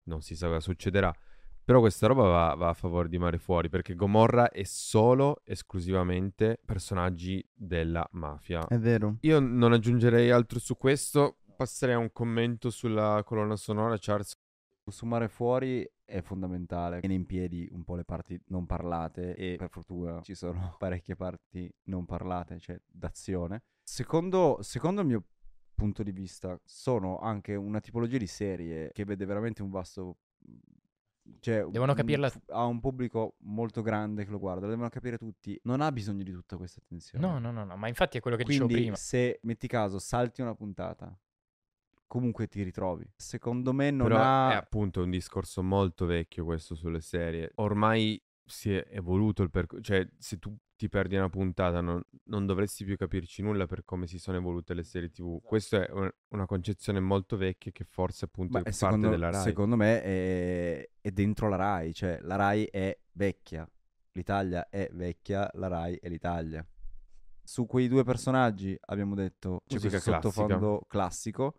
non 0.05 0.21
si 0.21 0.35
sa 0.35 0.47
cosa 0.47 0.61
succederà. 0.61 1.15
Però 1.63 1.79
questa 1.79 2.09
roba 2.09 2.23
va, 2.23 2.55
va 2.55 2.69
a 2.71 2.75
favore 2.75 3.09
di 3.09 3.19
Mare 3.19 3.39
Fuori 3.39 3.69
perché 3.69 3.95
Gomorra 3.95 4.51
è 4.51 4.65
solo, 4.65 5.43
esclusivamente 5.45 6.59
personaggi 6.65 7.47
della 7.55 8.05
mafia. 8.13 8.67
È 8.67 8.79
vero. 8.79 9.19
Io 9.21 9.39
non 9.39 9.73
aggiungerei 9.73 10.31
altro 10.31 10.59
su 10.59 10.77
questo, 10.77 11.37
passerei 11.61 11.95
a 11.95 11.99
un 11.99 12.11
commento 12.11 12.71
sulla 12.71 13.23
colonna 13.23 13.55
sonora, 13.55 13.97
Charles. 13.99 14.35
Su 14.87 15.05
Mare 15.05 15.29
Fuori 15.29 15.87
è 16.07 16.23
fondamentale. 16.23 17.01
Tiene 17.01 17.15
in 17.15 17.27
piedi 17.27 17.69
un 17.71 17.85
po' 17.85 17.95
le 17.97 18.05
parti 18.05 18.41
non 18.47 18.65
parlate 18.65 19.37
e 19.37 19.57
per 19.57 19.69
fortuna 19.69 20.23
ci 20.23 20.35
sono 20.35 20.75
parecchie 20.79 21.15
parti 21.17 21.71
non 21.85 22.07
parlate, 22.07 22.59
cioè 22.59 22.81
d'azione. 22.87 23.63
Secondo, 23.83 24.57
secondo 24.63 25.03
il 25.03 25.07
mio 25.07 25.25
punto 25.75 26.03
di 26.03 26.13
vista 26.13 26.59
sono 26.65 27.19
anche 27.19 27.55
una 27.55 27.79
tipologia 27.81 28.17
di 28.17 28.27
serie 28.27 28.91
che 28.93 29.05
vede 29.05 29.27
veramente 29.27 29.61
un 29.63 29.69
vasto... 29.71 30.17
Cioè, 31.41 31.65
Devono 31.67 31.93
capirla- 31.95 32.33
Ha 32.49 32.65
un 32.65 32.81
pubblico 32.81 33.37
molto 33.41 33.83
grande 33.83 34.25
che 34.25 34.31
lo 34.31 34.39
guarda, 34.39 34.63
lo 34.63 34.71
devono 34.71 34.89
capire 34.89 35.19
tutti. 35.19 35.61
Non 35.65 35.83
ha 35.83 35.93
bisogno 35.93 36.25
di 36.25 36.33
tutta 36.33 36.57
questa 36.57 36.81
attenzione. 36.83 37.25
No, 37.25 37.39
no, 37.39 37.53
no, 37.53 37.65
no, 37.65 37.77
ma 37.77 37.87
infatti 37.87 38.17
è 38.17 38.21
quello 38.21 38.37
che 38.39 38.45
Quindi 38.45 38.65
dicevo 38.67 38.81
prima. 38.83 38.97
se 38.97 39.39
metti 39.43 39.69
caso 39.69 39.99
salti 40.01 40.41
una 40.41 40.55
puntata, 40.55 41.17
comunque 42.11 42.49
ti 42.49 42.65
ritrovi. 42.65 43.09
Secondo 43.15 43.73
me 43.73 43.93
non 43.93 44.09
Però 44.09 44.21
ha... 44.21 44.51
è 44.51 44.57
appunto 44.57 45.01
un 45.01 45.11
discorso 45.11 45.63
molto 45.63 46.07
vecchio 46.07 46.45
questo 46.45 46.75
sulle 46.75 47.01
serie. 47.01 47.53
Ormai 47.55 48.21
si 48.45 48.75
è 48.75 48.85
evoluto 48.91 49.45
il 49.45 49.51
percorso, 49.51 49.81
cioè 49.85 50.05
se 50.19 50.39
tu 50.39 50.53
ti 50.75 50.89
perdi 50.89 51.15
una 51.15 51.29
puntata 51.29 51.81
non, 51.81 52.03
non 52.25 52.47
dovresti 52.47 52.85
più 52.85 52.97
capirci 52.97 53.43
nulla 53.43 53.67
per 53.67 53.85
come 53.85 54.09
si 54.09 54.19
sono 54.19 54.39
evolute 54.39 54.75
le 54.75 54.83
serie 54.83 55.09
tv. 55.11 55.41
Questa 55.41 55.87
è 55.87 55.91
un- 55.93 56.11
una 56.31 56.47
concezione 56.47 56.99
molto 56.99 57.37
vecchia 57.37 57.71
che 57.71 57.85
forse 57.85 58.25
appunto 58.25 58.55
Ma 58.55 58.59
è 58.59 58.63
parte 58.63 58.77
secondo, 58.77 59.09
della 59.09 59.31
Rai. 59.31 59.43
secondo 59.43 59.77
me 59.77 60.03
è, 60.03 60.91
è 61.01 61.11
dentro 61.13 61.49
la 61.49 61.57
Rai, 61.57 61.95
cioè 61.95 62.19
la 62.23 62.35
Rai 62.35 62.65
è 62.65 62.99
vecchia, 63.13 63.71
l'Italia 64.13 64.69
è 64.69 64.89
vecchia, 64.93 65.49
la 65.53 65.69
Rai 65.69 65.95
è 65.95 66.09
l'Italia. 66.09 66.67
Su 67.45 67.67
quei 67.67 67.87
due 67.87 68.03
personaggi 68.03 68.77
abbiamo 68.87 69.15
detto 69.15 69.63
c'è 69.65 69.75
Musica 69.75 70.01
questo 70.01 70.13
sottofondo 70.13 70.85
classico. 70.89 71.55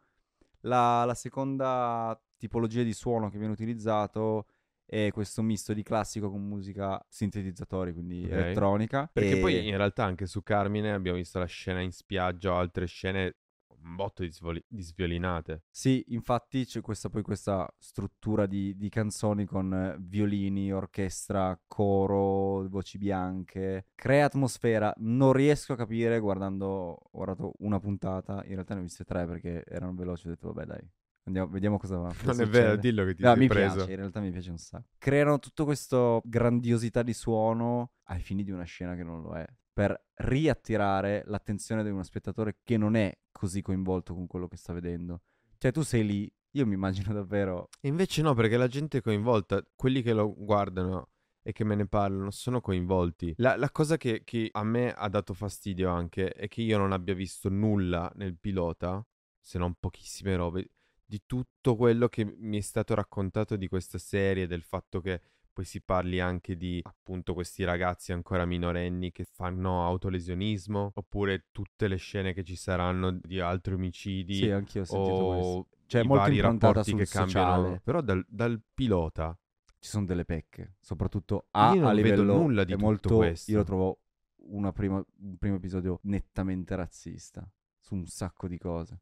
La, 0.61 1.05
la 1.05 1.13
seconda 1.15 2.19
tipologia 2.37 2.83
di 2.83 2.93
suono 2.93 3.29
che 3.29 3.37
viene 3.37 3.53
utilizzato 3.53 4.47
è 4.85 5.09
questo 5.11 5.41
misto 5.41 5.73
di 5.73 5.83
classico 5.83 6.29
con 6.29 6.45
musica 6.47 7.03
sintetizzatori, 7.07 7.93
quindi 7.93 8.23
Ok. 8.25 8.31
elettronica. 8.31 9.09
Perché 9.11 9.37
E- 9.37 9.39
poi 9.39 9.67
in 9.67 9.77
realtà 9.77 10.03
anche 10.05 10.25
su 10.25 10.43
Carmine 10.43 10.91
abbiamo 10.91 11.17
visto 11.17 11.39
la 11.39 11.45
scena 11.45 11.79
in 11.81 11.91
spiaggia 11.91 12.51
o 12.53 12.57
altre 12.57 12.85
scene 12.87 13.35
un 13.83 13.95
botto 13.95 14.23
di, 14.23 14.31
svoli- 14.31 14.63
di 14.67 14.81
sviolinate. 14.81 15.63
Sì, 15.69 16.03
infatti 16.09 16.65
c'è 16.65 16.81
questa, 16.81 17.09
poi 17.09 17.21
questa 17.21 17.71
struttura 17.77 18.45
di, 18.45 18.75
di 18.75 18.89
canzoni 18.89 19.45
con 19.45 19.73
eh, 19.73 19.97
violini, 19.99 20.71
orchestra, 20.71 21.59
coro, 21.67 22.67
voci 22.69 22.97
bianche. 22.97 23.87
Crea 23.95 24.25
atmosfera. 24.25 24.93
Non 24.97 25.33
riesco 25.33 25.73
a 25.73 25.77
capire 25.77 26.19
guardando, 26.19 26.65
ho 26.67 27.09
guardato 27.11 27.53
una 27.59 27.79
puntata, 27.79 28.43
in 28.45 28.53
realtà 28.53 28.73
ne 28.73 28.79
ho 28.81 28.83
viste 28.83 29.03
tre 29.03 29.25
perché 29.25 29.63
erano 29.65 29.93
veloci, 29.93 30.27
ho 30.27 30.29
detto 30.29 30.51
vabbè 30.51 30.65
dai, 30.65 30.89
Andiamo, 31.23 31.49
vediamo 31.51 31.77
cosa 31.77 31.97
va. 31.97 32.11
Non 32.23 32.41
è 32.41 32.47
vero, 32.47 32.75
dillo 32.77 33.05
che 33.05 33.13
ti 33.13 33.21
No, 33.21 33.29
sei 33.29 33.39
mi 33.39 33.47
preso. 33.47 33.75
piace, 33.75 33.91
in 33.91 33.97
realtà 33.97 34.19
mi 34.21 34.31
piace 34.31 34.49
un 34.49 34.57
sacco. 34.57 34.87
Creano 34.97 35.37
tutto 35.39 35.65
questo 35.65 36.21
grandiosità 36.25 37.03
di 37.03 37.13
suono 37.13 37.91
ai 38.05 38.21
fini 38.21 38.43
di 38.43 38.49
una 38.51 38.63
scena 38.63 38.95
che 38.95 39.03
non 39.03 39.21
lo 39.21 39.35
è, 39.35 39.45
per 39.73 40.09
riattirare 40.15 41.23
l'attenzione 41.25 41.83
di 41.83 41.89
uno 41.89 42.03
spettatore 42.03 42.59
che 42.63 42.77
non 42.77 42.95
è 42.95 43.17
così 43.31 43.61
coinvolto 43.61 44.13
con 44.13 44.27
quello 44.27 44.47
che 44.47 44.57
sta 44.57 44.73
vedendo. 44.73 45.21
Cioè 45.57 45.71
tu 45.71 45.81
sei 45.81 46.05
lì, 46.05 46.33
io 46.51 46.65
mi 46.65 46.73
immagino 46.73 47.13
davvero... 47.13 47.69
Invece 47.81 48.21
no, 48.21 48.33
perché 48.33 48.57
la 48.57 48.67
gente 48.67 48.97
è 48.97 49.01
coinvolta, 49.01 49.63
quelli 49.75 50.01
che 50.01 50.13
lo 50.13 50.33
guardano 50.35 51.09
e 51.43 51.53
che 51.53 51.63
me 51.63 51.75
ne 51.75 51.87
parlano 51.87 52.31
sono 52.31 52.61
coinvolti. 52.61 53.33
La, 53.37 53.55
la 53.55 53.71
cosa 53.71 53.97
che, 53.97 54.23
che 54.23 54.49
a 54.51 54.63
me 54.63 54.91
ha 54.91 55.07
dato 55.09 55.33
fastidio 55.33 55.89
anche 55.89 56.31
è 56.31 56.47
che 56.47 56.61
io 56.61 56.77
non 56.77 56.91
abbia 56.91 57.13
visto 57.13 57.49
nulla 57.49 58.11
nel 58.15 58.37
pilota, 58.37 59.05
se 59.39 59.57
non 59.57 59.75
pochissime 59.79 60.35
robe, 60.35 60.69
di 61.03 61.23
tutto 61.25 61.75
quello 61.75 62.07
che 62.07 62.23
mi 62.23 62.57
è 62.57 62.61
stato 62.61 62.93
raccontato 62.93 63.55
di 63.55 63.67
questa 63.67 63.97
serie, 63.97 64.47
del 64.47 64.63
fatto 64.63 65.01
che 65.01 65.21
poi 65.53 65.65
si 65.65 65.81
parli 65.81 66.19
anche 66.19 66.55
di 66.57 66.79
appunto 66.83 67.33
questi 67.33 67.63
ragazzi 67.63 68.11
ancora 68.11 68.45
minorenni 68.45 69.11
che 69.11 69.25
fanno 69.25 69.85
autolesionismo, 69.85 70.91
oppure 70.95 71.47
tutte 71.51 71.87
le 71.87 71.97
scene 71.97 72.33
che 72.33 72.43
ci 72.43 72.55
saranno 72.55 73.11
di 73.11 73.39
altri 73.39 73.73
omicidi. 73.73 74.35
Sì, 74.35 74.49
anch'io 74.49 74.81
ho 74.81 74.85
sentito 74.85 75.25
questo. 75.25 75.51
o 75.51 75.67
Cioè, 75.85 76.01
i 76.01 76.05
molto 76.07 76.23
vari 76.23 76.39
rapporti 76.39 76.93
che 76.95 77.05
cambiano. 77.07 77.63
sociale. 77.63 77.81
Però 77.83 78.01
dal, 78.01 78.25
dal 78.27 78.61
pilota 78.73 79.37
Ci 79.79 79.89
sono 79.89 80.05
delle 80.05 80.25
pecche, 80.25 80.75
soprattutto 80.79 81.47
a, 81.51 81.73
Io 81.73 81.81
non 81.81 81.89
a 81.89 81.93
vedo 81.93 82.21
livello... 82.21 82.33
nulla 82.37 82.63
di 82.63 82.73
tutto 82.73 82.85
molto, 82.85 83.15
questo. 83.17 83.51
Io 83.51 83.57
lo 83.57 83.63
trovo 83.63 83.99
una 84.43 84.71
prima- 84.71 85.03
un 85.21 85.37
primo 85.37 85.55
episodio 85.55 85.99
nettamente 86.03 86.75
razzista, 86.75 87.47
su 87.79 87.95
un 87.95 88.05
sacco 88.05 88.47
di 88.47 88.57
cose. 88.57 89.01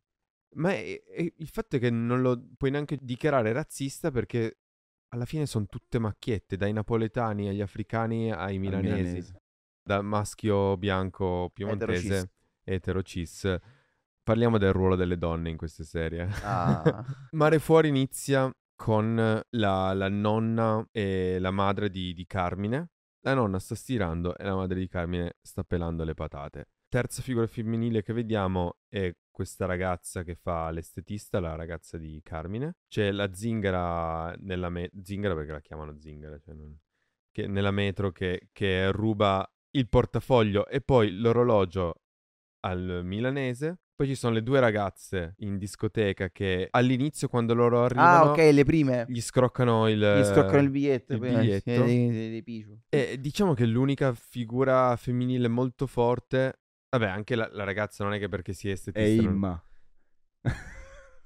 Ma 0.56 0.72
è- 0.74 1.04
è- 1.04 1.34
il 1.38 1.48
fatto 1.48 1.76
è 1.76 1.80
che 1.80 1.90
non 1.90 2.22
lo 2.22 2.42
puoi 2.58 2.72
neanche 2.72 2.98
dichiarare 3.02 3.52
razzista 3.52 4.10
perché 4.10 4.58
alla 5.10 5.26
fine 5.26 5.46
sono 5.46 5.66
tutte 5.68 6.00
macchiette, 6.00 6.58
dai 6.58 6.74
napoletani 6.74 7.48
agli 7.48 7.62
africani 7.62 8.32
ai 8.32 8.58
milanesi, 8.60 9.02
milanese. 9.02 9.42
da 9.82 10.02
maschio 10.02 10.78
bianco 10.78 11.50
piemontese, 11.54 12.32
etero 12.64 13.02
cis. 13.02 13.58
Parliamo 14.22 14.58
del 14.60 14.74
ruolo 14.74 14.96
delle 14.96 15.18
donne 15.18 15.50
in 15.50 15.58
queste 15.58 15.84
serie. 15.84 16.30
Ah, 16.44 17.04
Mare 17.32 17.60
Fuori 17.60 17.88
inizia 17.88 18.52
con 18.76 19.16
la, 19.50 19.94
la 19.94 20.10
nonna 20.10 20.88
e 20.92 21.40
la 21.40 21.52
madre 21.52 21.90
di, 21.90 22.14
di 22.14 22.26
Carmine. 22.28 22.92
La 23.22 23.34
nonna 23.34 23.60
sta 23.60 23.76
stirando 23.76 24.38
e 24.38 24.44
la 24.44 24.56
madre 24.56 24.80
di 24.80 24.88
Carmine 24.88 25.38
sta 25.42 25.64
pelando 25.64 26.04
le 26.04 26.14
patate. 26.14 26.68
Terza 26.90 27.22
figura 27.22 27.46
femminile 27.46 28.02
che 28.02 28.14
vediamo 28.14 28.80
è 28.90 29.16
questa 29.30 29.68
ragazza 29.68 30.24
che 30.24 30.34
fa 30.34 30.72
l'estetista, 30.72 31.40
la 31.40 31.54
ragazza 31.56 32.00
di 32.00 32.20
Carmine. 32.24 32.78
C'è 32.88 33.12
la 33.12 33.32
zingara 33.32 34.34
nella 34.40 34.70
me- 34.70 34.90
zingara 35.04 35.36
perché 35.36 35.52
la 35.52 35.62
chiamano 35.62 36.00
zingara, 36.00 36.40
cioè 36.40 36.56
non- 36.56 36.76
che 37.32 37.46
nella 37.46 37.70
metro 37.70 38.12
che, 38.12 38.50
che 38.52 38.92
ruba 38.92 39.48
il 39.78 39.88
portafoglio 39.88 40.66
e 40.68 40.82
poi 40.82 41.12
l'orologio 41.12 42.02
al 42.62 43.02
milanese. 43.04 43.82
Poi 44.00 44.08
ci 44.08 44.16
sono 44.16 44.34
le 44.34 44.42
due 44.42 44.60
ragazze 44.60 45.36
in 45.40 45.58
discoteca 45.58 46.30
che 46.32 46.70
all'inizio 46.72 47.28
quando 47.28 47.54
loro 47.54 47.84
arrivano 47.84 48.30
ah, 48.30 48.32
ok, 48.32 48.50
le 48.52 48.64
prime. 48.64 49.06
gli 49.10 49.20
scroccano 49.22 49.90
il, 49.90 50.00
Gli 50.00 50.24
scroccano 50.24 50.60
il 50.62 50.70
biglietto. 50.72 51.14
il 51.14 51.20
biglietto. 51.20 51.84
dei- 51.84 52.10
dei- 52.10 52.42
dei. 52.42 52.80
E 52.90 53.20
diciamo 53.20 53.54
che 53.54 53.66
l'unica 53.68 54.12
figura 54.16 54.96
femminile 54.96 55.48
molto 55.50 55.86
forte... 55.86 56.62
Vabbè, 56.90 57.08
anche 57.08 57.36
la, 57.36 57.50
la 57.52 57.64
ragazza 57.64 58.04
non 58.04 58.14
è 58.14 58.20
che 58.20 58.28
perché 58.30 58.54
si 58.54 58.68
è 58.68 58.72
È 58.72 58.74
estetista... 58.74 59.22
non- 59.22 59.34
Imma. 59.34 59.64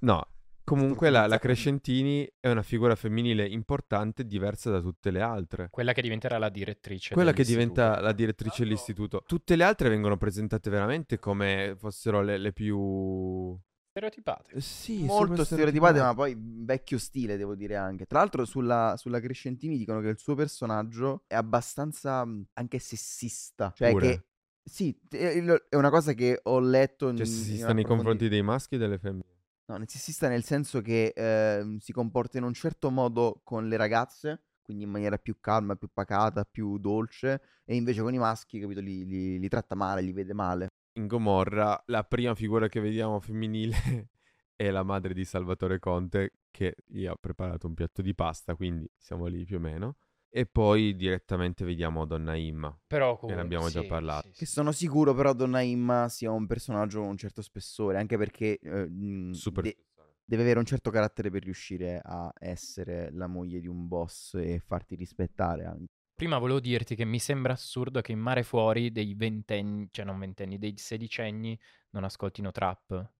No, 0.04 0.28
comunque 0.66 1.10
la, 1.10 1.28
la. 1.28 1.40
Crescentini 1.40 2.30
è 2.42 2.50
una 2.50 2.62
figura 2.62 2.94
femminile 2.94 3.48
importante, 3.48 4.26
diversa 4.26 4.70
da 4.70 4.82
tutte 4.82 5.12
le 5.12 5.22
altre. 5.22 5.70
Quella 5.70 5.94
che 5.94 6.02
diventerà 6.02 6.38
la 6.38 6.50
direttrice. 6.50 7.14
Quella 7.14 7.32
che 7.32 7.44
dell'istituto. 7.44 7.74
diventa 7.74 8.02
la 8.02 8.12
direttrice 8.12 8.64
dell'istituto. 8.64 9.24
Tutte 9.26 9.56
le 9.56 9.64
altre 9.64 9.88
vengono 9.88 10.18
presentate 10.18 10.70
veramente 10.70 11.20
come 11.20 11.76
fossero 11.78 12.22
le, 12.22 12.38
le 12.38 12.52
più... 12.52 13.58
Stereotipate. 13.92 14.60
Sì, 14.60 15.04
Molto 15.06 15.46
stereotipate, 15.46 16.00
ma 16.02 16.14
poi 16.14 16.36
vecchio 16.38 16.98
stile, 16.98 17.38
devo 17.38 17.56
dire 17.56 17.78
anche. 17.78 18.06
Tra 18.06 18.20
l'altro, 18.20 18.44
sulla, 18.44 18.96
sulla 18.98 19.22
Crescentini 19.22 19.78
dicono 19.78 20.02
che 20.02 20.10
il 20.10 20.18
suo 20.18 20.36
personaggio 20.36 21.24
è 21.28 21.36
abbastanza 21.36 22.26
mh, 22.26 22.48
anche 22.54 22.80
sessista. 22.80 23.72
Cioè, 23.74 23.92
Pure. 23.92 24.08
che 24.08 24.26
sì, 24.64 24.98
è 25.10 25.38
una 25.76 25.90
cosa 25.90 26.14
che 26.14 26.40
ho 26.44 26.60
letto. 26.60 27.10
in- 27.10 27.18
Cioè, 27.18 27.26
si 27.26 27.58
sta 27.58 27.74
nei 27.74 27.84
confronti 27.84 28.28
dei 28.30 28.42
maschi 28.42 28.76
e 28.76 28.78
delle 28.78 28.98
femmine. 28.98 29.26
No, 29.66 29.82
sessista 29.86 30.28
nel 30.28 30.44
senso 30.44 30.82
che 30.82 31.14
ehm, 31.16 31.78
si 31.78 31.94
comporta 31.94 32.38
in 32.38 32.44
un 32.44 32.54
certo 32.54 32.90
modo 32.90 33.40
con 33.44 33.68
le 33.68 33.78
ragazze, 33.78 34.42
quindi 34.62 34.84
in 34.84 34.90
maniera 34.90 35.18
più 35.18 35.38
calma, 35.40 35.76
più 35.76 35.90
pacata, 35.94 36.44
più 36.44 36.78
dolce, 36.78 37.42
e 37.64 37.76
invece 37.76 38.02
con 38.02 38.14
i 38.14 38.18
maschi, 38.18 38.60
capito, 38.60 38.82
li, 38.82 39.06
li- 39.06 39.40
li 39.40 39.48
tratta 39.48 39.76
male, 39.76 40.02
li 40.02 40.12
vede 40.12 40.34
male. 40.34 40.68
In 40.96 41.08
Gomorra, 41.08 41.82
la 41.88 42.04
prima 42.04 42.36
figura 42.36 42.68
che 42.68 42.80
vediamo 42.82 43.20
femminile 43.20 43.76
è 44.56 44.70
la 44.70 44.84
madre 44.84 45.14
di 45.14 45.24
Salvatore 45.24 45.80
Conte, 45.80 46.34
che 46.52 46.76
gli 46.86 47.06
ha 47.06 47.16
preparato 47.16 47.66
un 47.66 47.74
piatto 47.74 48.02
di 48.02 48.14
pasta, 48.14 48.56
quindi 48.56 48.90
siamo 48.98 49.26
lì 49.28 49.44
più 49.46 49.58
o 49.58 49.60
meno. 49.60 49.96
E 50.36 50.48
poi 50.48 50.96
direttamente 50.96 51.64
vediamo 51.64 52.06
Donna 52.06 52.34
Imma. 52.36 52.76
Però 52.88 53.12
ne 53.12 53.18
comunque, 53.20 53.44
abbiamo 53.44 53.70
già 53.70 53.82
sì, 53.82 53.88
parlato. 53.88 54.28
sì, 54.30 54.34
Che 54.40 54.46
sì. 54.48 54.52
sono 54.52 54.72
sicuro 54.72 55.14
però 55.14 55.34
Donna 55.34 55.62
Imma 55.62 56.10
sia 56.10 56.32
un 56.32 56.48
personaggio 56.48 57.02
con 57.02 57.10
un 57.10 57.18
certo 57.18 57.44
spessore, 57.44 58.00
anche 58.00 58.18
perché 58.18 58.58
eh, 58.60 58.88
mh, 58.90 59.32
Super. 59.34 59.64
de- 59.64 59.78
deve 60.26 60.42
avere 60.42 60.58
un 60.58 60.66
certo 60.66 60.90
carattere 60.90 61.30
per 61.30 61.44
riuscire 61.44 62.02
a 62.04 62.34
essere 62.40 63.12
la 63.12 63.28
moglie 63.28 63.60
di 63.60 63.68
un 63.68 63.88
boss 63.88 64.34
e 64.36 64.60
farti 64.60 64.96
rispettare 64.96 65.66
anche. 65.66 65.86
Prima 66.16 66.40
volevo 66.40 66.60
dirti 66.60 66.96
che 66.96 67.06
mi 67.06 67.20
sembra 67.20 67.54
assurdo 67.54 68.02
che 68.02 68.12
in 68.12 68.20
Mare 68.20 68.42
Fuori 68.42 68.92
dei 68.92 69.14
ventenni, 69.14 69.88
cioè 69.92 70.04
non 70.04 70.18
ventenni, 70.18 70.58
dei 70.58 70.74
sedicenni 70.78 71.60
non 71.92 72.06
ascoltino 72.06 72.52
trap. 72.52 73.12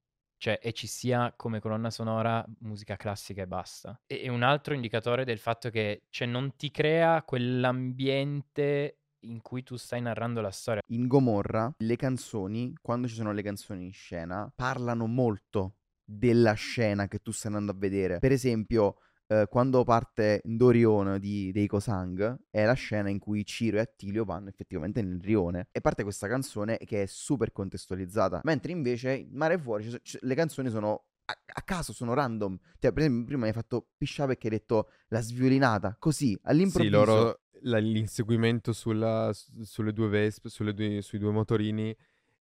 Cioè, 0.44 0.60
e 0.62 0.74
ci 0.74 0.88
sia 0.88 1.34
come 1.38 1.62
colonna 1.62 1.90
sonora 1.90 2.46
musica 2.60 2.98
classica 2.98 3.44
e 3.44 3.48
basta. 3.48 3.98
E, 4.06 4.24
e 4.24 4.28
un 4.28 4.44
altro 4.44 4.74
indicatore 4.74 5.24
del 5.24 5.38
fatto 5.38 5.70
che 5.70 6.02
cioè, 6.10 6.28
non 6.28 6.58
ti 6.58 6.70
crea 6.70 7.24
quell'ambiente 7.24 8.98
in 9.22 9.42
cui 9.42 9.64
tu 9.64 9.78
stai 9.78 10.02
narrando 10.02 10.42
la 10.42 10.52
storia. 10.52 10.82
In 10.88 11.08
Gomorra 11.08 11.74
le 11.78 11.96
canzoni, 11.96 12.76
quando 12.82 13.08
ci 13.08 13.14
sono 13.14 13.32
le 13.32 13.42
canzoni 13.42 13.86
in 13.86 13.94
scena, 13.94 14.52
parlano 14.54 15.06
molto 15.06 15.78
della 16.04 16.52
scena 16.56 17.08
che 17.08 17.20
tu 17.20 17.32
stai 17.32 17.54
andando 17.54 17.72
a 17.72 17.76
vedere. 17.80 18.20
Per 18.20 18.34
esempio, 18.34 18.98
eh, 19.28 19.48
quando 19.50 19.84
parte 19.84 20.42
Dorion 20.44 21.18
di, 21.20 21.52
dei 21.52 21.68
Kosang, 21.68 22.38
è 22.50 22.66
la 22.66 22.74
scena 22.74 23.10
in 23.10 23.20
cui 23.20 23.46
Ciro 23.46 23.78
e 23.78 23.82
Attilio 23.82 24.26
vanno 24.26 24.50
effettivamente 24.50 25.02
nel 25.02 25.20
rione 25.22 25.68
e 25.72 25.82
parte 25.82 26.04
questa 26.04 26.28
canzone 26.28 26.78
che 26.78 27.04
è 27.04 27.06
super 27.06 27.52
contestualizzata. 27.52 28.42
Mentre 28.44 28.72
invece 28.72 29.14
in 29.14 29.30
Mare 29.32 29.58
Fuori 29.58 29.90
so- 29.90 30.00
ci- 30.02 30.18
le 30.22 30.36
canzoni 30.36 30.70
sono 30.70 31.06
a, 31.26 31.34
a 31.46 31.62
caso, 31.62 31.94
sono 31.94 32.14
random. 32.14 32.58
Cioè, 32.80 32.92
per 32.92 33.04
esempio, 33.04 33.26
prima 33.26 33.42
mi 33.44 33.48
hai 33.48 33.54
fatto 33.54 33.92
pisciare 33.98 34.30
perché 34.34 34.48
hai 34.48 34.58
detto 34.58 34.90
la 35.08 35.22
sviolinata, 35.22 35.96
così, 35.98 36.32
Sì, 36.32 36.40
all'improvviso. 36.44 36.98
loro, 36.98 37.40
la- 37.62 37.78
l'inseguimento 37.78 38.74
sulla- 38.74 39.32
su- 39.34 39.64
sulle 39.64 39.94
due 39.94 40.10
Vespe, 40.10 40.50
sulle 40.50 40.74
due- 40.74 41.02
sui 41.02 41.20
due 41.20 41.32
motorini 41.32 41.96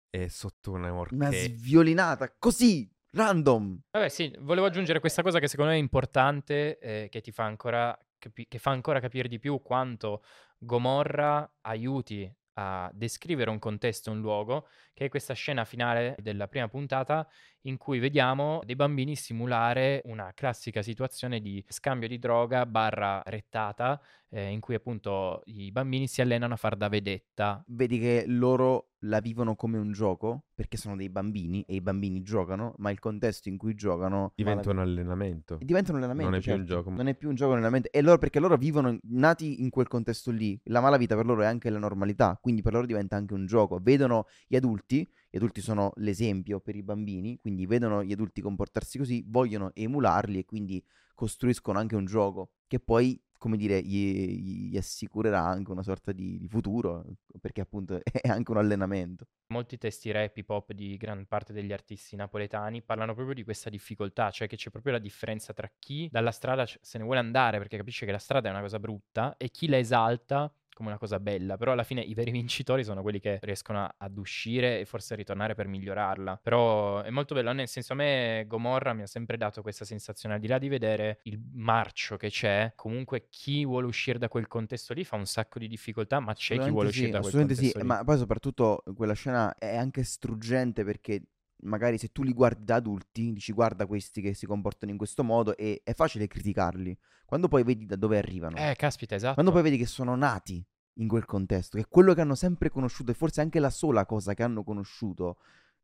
è 0.10 0.28
sotto 0.28 0.72
una 0.72 0.90
Una 0.92 1.00
orchestra. 1.02 1.56
sviolinata, 1.56 2.36
così, 2.40 2.92
random. 3.12 3.80
Vabbè, 3.92 4.10
sì, 4.10 4.34
volevo 4.40 4.68
aggiungere 4.68 5.00
questa 5.00 5.22
cosa 5.22 5.40
che 5.40 5.48
secondo 5.48 5.72
me 5.72 5.78
è 5.78 5.82
importante, 5.82 6.80
eh, 6.80 7.08
che 7.10 7.22
ti 7.22 7.32
fa 7.32 7.44
ancora, 7.44 7.98
capi- 8.18 8.48
che 8.48 8.60
fa 8.60 8.72
ancora 8.72 9.00
capire 9.00 9.28
di 9.28 9.40
più 9.40 9.62
quanto 9.62 10.24
Gomorra 10.58 11.50
aiuti 11.62 12.32
a 12.56 12.92
descrivere 12.94 13.50
un 13.50 13.60
contesto, 13.60 14.12
un 14.12 14.20
luogo, 14.20 14.68
che 14.94 15.06
è 15.06 15.10
questa 15.10 15.34
scena 15.34 15.64
finale 15.66 16.16
della 16.20 16.48
prima 16.48 16.68
puntata 16.68 17.28
in 17.62 17.78
cui 17.78 18.00
vediamo 18.00 18.62
dei 18.66 18.76
bambini 18.76 19.16
simulare 19.16 20.02
una 20.06 20.32
classica 20.34 20.82
situazione 20.82 21.40
di 21.40 21.64
scambio 21.70 22.08
di 22.08 22.20
droga 22.20 22.66
barra 22.66 23.22
rettata, 23.26 24.02
eh, 24.34 24.50
in 24.50 24.60
cui 24.62 24.76
appunto 24.76 25.42
i 25.46 25.72
bambini 25.72 26.08
si 26.08 26.22
allenano 26.22 26.54
a 26.54 26.58
far 26.58 26.76
da 26.76 26.88
vedetta. 26.88 27.64
Vedi 27.68 28.00
che 28.00 28.24
loro 28.28 28.92
la 29.06 29.20
vivono 29.20 29.56
come 29.56 29.78
un 29.78 29.92
gioco, 29.92 30.46
perché 30.54 30.78
sono 30.78 30.96
dei 30.96 31.10
bambini 31.10 31.64
e 31.68 31.76
i 31.76 31.82
bambini 31.82 32.22
giocano, 32.22 32.74
ma 32.78 32.92
il 32.92 33.00
contesto 33.00 33.50
in 33.50 33.58
cui 33.58 33.76
giocano 33.76 34.32
Diventa 34.36 34.70
un 34.70 34.80
allenamento. 34.80 35.58
diventa 35.62 35.92
un 35.92 35.98
allenamento. 35.98 36.30
Non 36.30 36.40
è 36.40 36.42
più 36.42 36.54
un 36.54 36.58
certo. 36.60 36.74
gioco. 36.74 36.90
Non 36.92 37.08
è 37.08 37.16
più 37.16 37.30
un 37.30 37.36
gioco, 37.36 37.52
un 37.52 37.58
allenamento. 37.58 37.92
E 37.92 38.02
loro, 38.02 38.18
perché 38.18 38.40
loro 38.40 38.56
vivono 38.58 38.98
nati 39.04 39.62
in 39.62 39.70
quel 39.70 39.88
contesto 39.88 40.32
lì. 40.32 40.60
La 40.66 40.80
malavita 40.82 41.16
per 41.16 41.26
loro 41.26 41.42
è 41.42 41.46
anche 41.46 41.70
la 41.70 41.80
normalità, 41.80 42.38
quindi 42.42 42.62
per 42.62 42.74
loro 42.74 42.86
diventa 42.86 43.16
anche 43.18 43.34
un 43.34 43.46
gioco. 43.46 43.80
Vedono 43.82 44.28
gli 44.48 44.56
adulti, 44.56 45.10
gli 45.30 45.36
adulti 45.38 45.62
sono 45.62 45.92
l'esempio 45.96 46.60
per 46.60 46.76
i 46.76 46.84
bambini, 46.84 47.38
quindi 47.40 47.66
vedono 47.66 48.04
gli 48.04 48.12
adulti 48.14 48.40
comportarsi 48.42 48.98
così, 48.98 49.26
vogliono 49.28 49.72
emularli 49.74 50.40
e 50.40 50.46
quindi 50.46 50.82
costruiscono 51.16 51.78
anche 51.78 51.96
un 51.96 52.06
gioco 52.06 52.52
che 52.72 52.80
poi, 52.80 53.22
come 53.42 53.58
dire, 53.58 53.82
gli, 53.82 54.70
gli 54.70 54.78
assicurerà 54.78 55.42
anche 55.42 55.72
una 55.72 55.82
sorta 55.82 56.12
di, 56.12 56.38
di 56.38 56.48
futuro, 56.48 57.04
perché 57.42 57.62
appunto 57.62 58.00
è 58.06 58.28
anche 58.28 58.52
un 58.52 58.58
allenamento. 58.58 59.26
Molti 59.48 59.80
testi 59.80 60.12
rap, 60.12 60.38
hip 60.38 60.48
hop 60.48 60.74
di 60.74 60.96
gran 60.96 61.26
parte 61.26 61.52
degli 61.52 61.74
artisti 61.74 62.16
napoletani 62.16 62.84
parlano 62.84 63.16
proprio 63.16 63.34
di 63.34 63.44
questa 63.44 63.72
difficoltà, 63.72 64.30
cioè 64.30 64.48
che 64.48 64.58
c'è 64.58 64.70
proprio 64.70 64.94
la 64.94 65.00
differenza 65.00 65.54
tra 65.54 65.68
chi 65.80 66.08
dalla 66.12 66.30
strada 66.30 66.68
se 66.68 67.00
ne 67.00 67.04
vuole 67.04 67.18
andare 67.18 67.58
perché 67.58 67.78
capisce 67.78 68.06
che 68.06 68.12
la 68.12 68.20
strada 68.20 68.48
è 68.48 68.52
una 68.52 68.62
cosa 68.62 68.78
brutta 68.78 69.36
e 69.38 69.50
chi 69.50 69.68
la 69.68 69.80
esalta 69.80 70.54
come 70.82 70.90
una 70.90 71.00
cosa 71.00 71.20
bella, 71.20 71.56
però 71.58 71.72
alla 71.74 71.84
fine 71.84 72.02
i 72.02 72.14
veri 72.14 72.32
vincitori 72.32 72.84
sono 72.84 73.02
quelli 73.02 73.20
che 73.20 73.40
riescono 73.42 73.80
a- 73.84 73.96
ad 73.98 74.18
uscire 74.18 74.80
e 74.80 74.86
forse 74.86 75.14
a 75.14 75.18
ritornare 75.18 75.54
per 75.56 75.68
migliorarla. 75.68 76.40
Però 76.42 77.02
è 77.02 77.10
molto 77.12 77.36
bello, 77.36 77.52
nel 77.54 77.68
senso 77.68 77.94
a 77.94 77.96
me 77.96 78.46
Gomorra 78.48 78.94
mi 78.94 79.04
ha 79.04 79.08
sempre 79.08 79.38
dato 79.38 79.62
questa 79.62 79.86
sensazione, 79.86 80.36
al 80.36 80.42
di 80.42 80.48
là 80.48 80.58
di 80.58 80.68
vedere 80.68 81.20
il 81.24 81.40
marcio 81.54 82.18
che 82.18 82.30
c'è, 82.30 82.74
comunque 82.76 83.28
chi 83.30 83.64
vuole 83.66 83.86
uscire 83.86 84.18
da 84.18 84.28
quel 84.28 84.48
contesto 84.48 84.94
lì 84.94 85.04
fa 85.04 85.16
un 85.16 85.26
sacco 85.26 85.60
di 85.60 85.68
difficoltà, 85.68 86.20
ma 86.20 86.34
c'è 86.34 86.58
chi 86.58 86.70
vuole 86.72 86.88
sì, 86.90 86.90
uscire 86.90 87.12
da 87.12 87.22
quel 87.22 87.36
contesto 87.36 87.80
sì, 87.80 87.84
lì. 87.84 87.88
ma 87.88 88.04
poi 88.04 88.18
soprattutto 88.18 88.84
quella 88.96 89.14
scena 89.14 89.54
è 89.58 89.76
anche 89.76 90.04
struggente 90.04 90.84
perché 90.84 91.24
magari 91.64 91.98
se 91.98 92.10
tu 92.12 92.24
li 92.24 92.34
guardi 92.34 92.64
da 92.66 92.76
adulti, 92.76 93.32
dici 93.34 93.52
guarda 93.54 93.86
questi 93.86 94.22
che 94.22 94.34
si 94.34 94.46
comportano 94.46 94.92
in 94.92 94.98
questo 94.98 95.24
modo 95.24 95.56
e 95.56 95.82
è 95.84 95.94
facile 95.94 96.28
criticarli. 96.28 96.98
Quando 97.26 97.48
poi 97.48 97.64
vedi 97.64 97.86
da 97.86 97.96
dove 97.96 98.18
arrivano, 98.18 98.58
Eh, 98.58 98.76
caspita, 98.76 99.16
esatto. 99.16 99.34
quando 99.34 99.52
poi 99.52 99.62
vedi 99.62 99.78
che 99.78 99.86
sono 99.86 100.16
nati 100.16 100.64
in 100.96 101.08
quel 101.08 101.26
contesto, 101.26 101.78
che 101.78 101.84
è 101.84 101.88
quello 101.88 102.14
che 102.14 102.22
hanno 102.22 102.36
sempre 102.36 102.70
conosciuto 102.70 103.12
e 103.12 103.14
forse 103.14 103.42
anche 103.42 103.60
la 103.60 103.70
sola 103.70 104.06
cosa 104.06 104.34
che 104.34 104.44
hanno 104.44 104.64
conosciuto, 104.64 105.38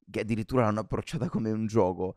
che 0.10 0.22
addirittura 0.22 0.64
l'hanno 0.64 0.82
approcciata 0.82 1.30
come 1.30 1.52
un 1.52 1.68
gioco, 1.68 2.16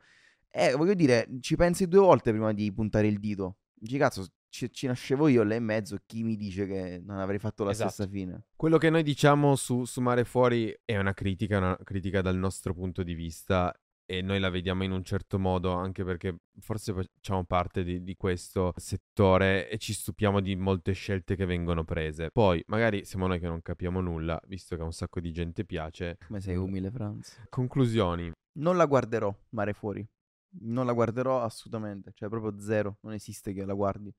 eh, 0.50 0.72
voglio 0.74 0.94
dire, 0.94 1.28
ci 1.40 1.56
pensi 1.56 1.86
due 1.86 2.00
volte 2.00 2.30
prima 2.30 2.52
di 2.52 2.72
puntare 2.72 3.06
il 3.06 3.20
dito. 3.20 3.58
Dici 3.72 3.96
cazzo, 3.96 4.26
ci, 4.48 4.70
ci 4.72 4.86
nascevo 4.88 5.28
io 5.28 5.42
là 5.44 5.54
in 5.54 5.64
mezzo, 5.64 5.96
chi 6.04 6.22
mi 6.24 6.36
dice 6.36 6.66
che 6.66 7.00
non 7.04 7.18
avrei 7.18 7.38
fatto 7.38 7.64
la 7.64 7.70
Esatto. 7.70 7.90
stessa 7.90 8.10
fine? 8.10 8.46
Quello 8.56 8.76
che 8.76 8.90
noi 8.90 9.02
diciamo 9.02 9.54
su, 9.54 9.84
su 9.84 10.00
Mare 10.00 10.24
Fuori 10.24 10.76
è 10.84 10.98
una 10.98 11.14
critica, 11.14 11.58
una 11.58 11.78
critica 11.82 12.20
dal 12.20 12.36
nostro 12.36 12.74
punto 12.74 13.02
di 13.02 13.14
vista 13.14 13.72
e 14.10 14.22
noi 14.22 14.40
la 14.40 14.50
vediamo 14.50 14.82
in 14.82 14.90
un 14.90 15.04
certo 15.04 15.38
modo 15.38 15.70
anche 15.70 16.02
perché 16.02 16.34
forse 16.58 16.92
facciamo 16.92 17.44
parte 17.44 17.84
di, 17.84 18.02
di 18.02 18.16
questo 18.16 18.72
settore 18.74 19.70
e 19.70 19.78
ci 19.78 19.92
stupiamo 19.92 20.40
di 20.40 20.56
molte 20.56 20.90
scelte 20.94 21.36
che 21.36 21.46
vengono 21.46 21.84
prese. 21.84 22.30
Poi 22.32 22.60
magari 22.66 23.04
siamo 23.04 23.28
noi 23.28 23.38
che 23.38 23.46
non 23.46 23.62
capiamo 23.62 24.00
nulla, 24.00 24.40
visto 24.48 24.74
che 24.74 24.82
a 24.82 24.84
un 24.84 24.92
sacco 24.92 25.20
di 25.20 25.30
gente 25.30 25.64
piace. 25.64 26.16
Come 26.26 26.40
sei 26.40 26.56
umile, 26.56 26.90
Franz? 26.90 27.40
Conclusioni. 27.48 28.32
Non 28.54 28.76
la 28.76 28.86
guarderò, 28.86 29.32
Mare 29.50 29.74
Fuori. 29.74 30.04
Non 30.62 30.86
la 30.86 30.92
guarderò 30.92 31.42
assolutamente, 31.42 32.10
cioè 32.12 32.28
proprio 32.28 32.58
zero. 32.58 32.96
Non 33.02 33.12
esiste 33.12 33.52
che 33.52 33.64
la 33.64 33.74
guardi. 33.74 34.12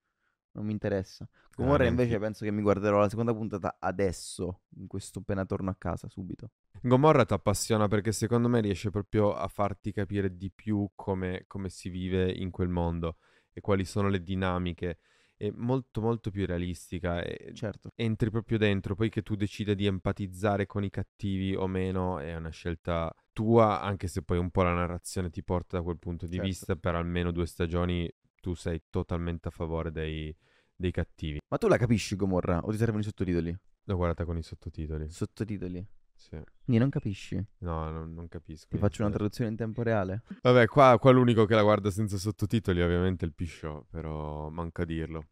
Non 0.53 0.65
mi 0.65 0.71
interessa. 0.71 1.27
Gomorra 1.55 1.83
neanche 1.83 2.01
invece 2.03 2.19
penso 2.19 2.45
che 2.45 2.51
mi 2.51 2.61
guarderò 2.61 2.99
la 2.99 3.09
seconda 3.09 3.33
puntata 3.33 3.77
adesso, 3.79 4.61
in 4.77 4.87
questo 4.87 5.19
appena 5.19 5.45
torno 5.45 5.69
a 5.69 5.75
casa, 5.77 6.09
subito. 6.09 6.51
Gomorra 6.81 7.25
ti 7.25 7.33
appassiona 7.33 7.87
perché 7.87 8.11
secondo 8.11 8.47
me 8.49 8.59
riesce 8.59 8.89
proprio 8.89 9.33
a 9.33 9.47
farti 9.47 9.91
capire 9.91 10.35
di 10.35 10.51
più 10.51 10.89
come, 10.95 11.43
come 11.47 11.69
si 11.69 11.89
vive 11.89 12.31
in 12.31 12.49
quel 12.49 12.69
mondo 12.69 13.17
e 13.53 13.61
quali 13.61 13.85
sono 13.85 14.09
le 14.09 14.23
dinamiche. 14.23 14.97
È 15.35 15.49
molto 15.55 16.01
molto 16.01 16.29
più 16.31 16.45
realistica 16.45 17.21
e 17.23 17.51
Certo. 17.53 17.91
entri 17.95 18.29
proprio 18.29 18.57
dentro, 18.57 18.93
poi 18.95 19.09
che 19.09 19.21
tu 19.23 19.35
decida 19.35 19.73
di 19.73 19.85
empatizzare 19.85 20.65
con 20.65 20.83
i 20.83 20.89
cattivi 20.89 21.55
o 21.55 21.65
meno 21.67 22.19
è 22.19 22.35
una 22.35 22.49
scelta 22.49 23.13
tua, 23.33 23.81
anche 23.81 24.07
se 24.07 24.21
poi 24.21 24.37
un 24.37 24.51
po' 24.51 24.63
la 24.63 24.73
narrazione 24.73 25.29
ti 25.29 25.43
porta 25.43 25.77
da 25.77 25.83
quel 25.83 25.97
punto 25.97 26.25
di 26.25 26.33
Certo. 26.33 26.47
vista, 26.47 26.75
per 26.75 26.95
almeno 26.95 27.31
due 27.31 27.45
stagioni 27.47 28.11
tu 28.41 28.53
sei 28.55 28.83
totalmente 28.89 29.47
a 29.47 29.51
favore 29.51 29.91
dei, 29.91 30.35
dei 30.75 30.91
cattivi. 30.91 31.39
Ma 31.47 31.57
tu 31.57 31.69
la 31.69 31.77
capisci 31.77 32.17
Gomorra 32.17 32.59
o 32.59 32.71
ti 32.71 32.77
servono 32.77 32.99
i 32.99 33.03
sottotitoli? 33.03 33.57
L'ho 33.85 33.95
guardata 33.95 34.25
con 34.25 34.37
i 34.37 34.43
sottotitoli. 34.43 35.09
Sottotitoli. 35.09 35.87
Sì. 36.13 36.39
Quindi 36.63 36.81
non 36.81 36.89
capisci? 36.89 37.43
No, 37.59 37.89
non, 37.89 38.13
non 38.13 38.27
capisco. 38.27 38.67
Ti 38.69 38.77
faccio 38.77 39.01
una 39.01 39.11
traduzione 39.11 39.49
in 39.49 39.55
tempo 39.55 39.81
reale? 39.81 40.21
Vabbè, 40.41 40.67
qua, 40.67 40.97
qua 40.99 41.11
l'unico 41.11 41.45
che 41.45 41.55
la 41.55 41.63
guarda 41.63 41.89
senza 41.89 42.17
sottotitoli 42.17 42.79
è 42.79 42.83
ovviamente 42.83 43.25
il 43.25 43.33
Pisciò, 43.33 43.83
però 43.89 44.49
manca 44.49 44.85
dirlo. 44.85 45.29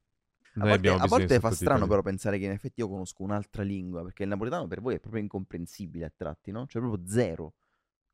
A 0.55 0.61
Noi 0.61 0.69
volte, 0.69 0.73
a 0.73 0.93
bisogno 0.93 1.03
di 1.03 1.09
volte 1.09 1.39
fa 1.39 1.51
strano 1.51 1.85
però 1.85 2.01
pensare 2.01 2.39
che 2.39 2.45
in 2.45 2.51
effetti 2.51 2.79
io 2.79 2.89
conosco 2.89 3.21
un'altra 3.21 3.61
lingua, 3.61 4.01
perché 4.01 4.23
il 4.23 4.29
napoletano 4.29 4.65
per 4.67 4.81
voi 4.81 4.95
è 4.95 4.99
proprio 4.99 5.21
incomprensibile 5.21 6.05
a 6.05 6.13
tratti, 6.15 6.49
no? 6.49 6.65
Cioè 6.65 6.81
proprio 6.81 7.07
zero. 7.07 7.53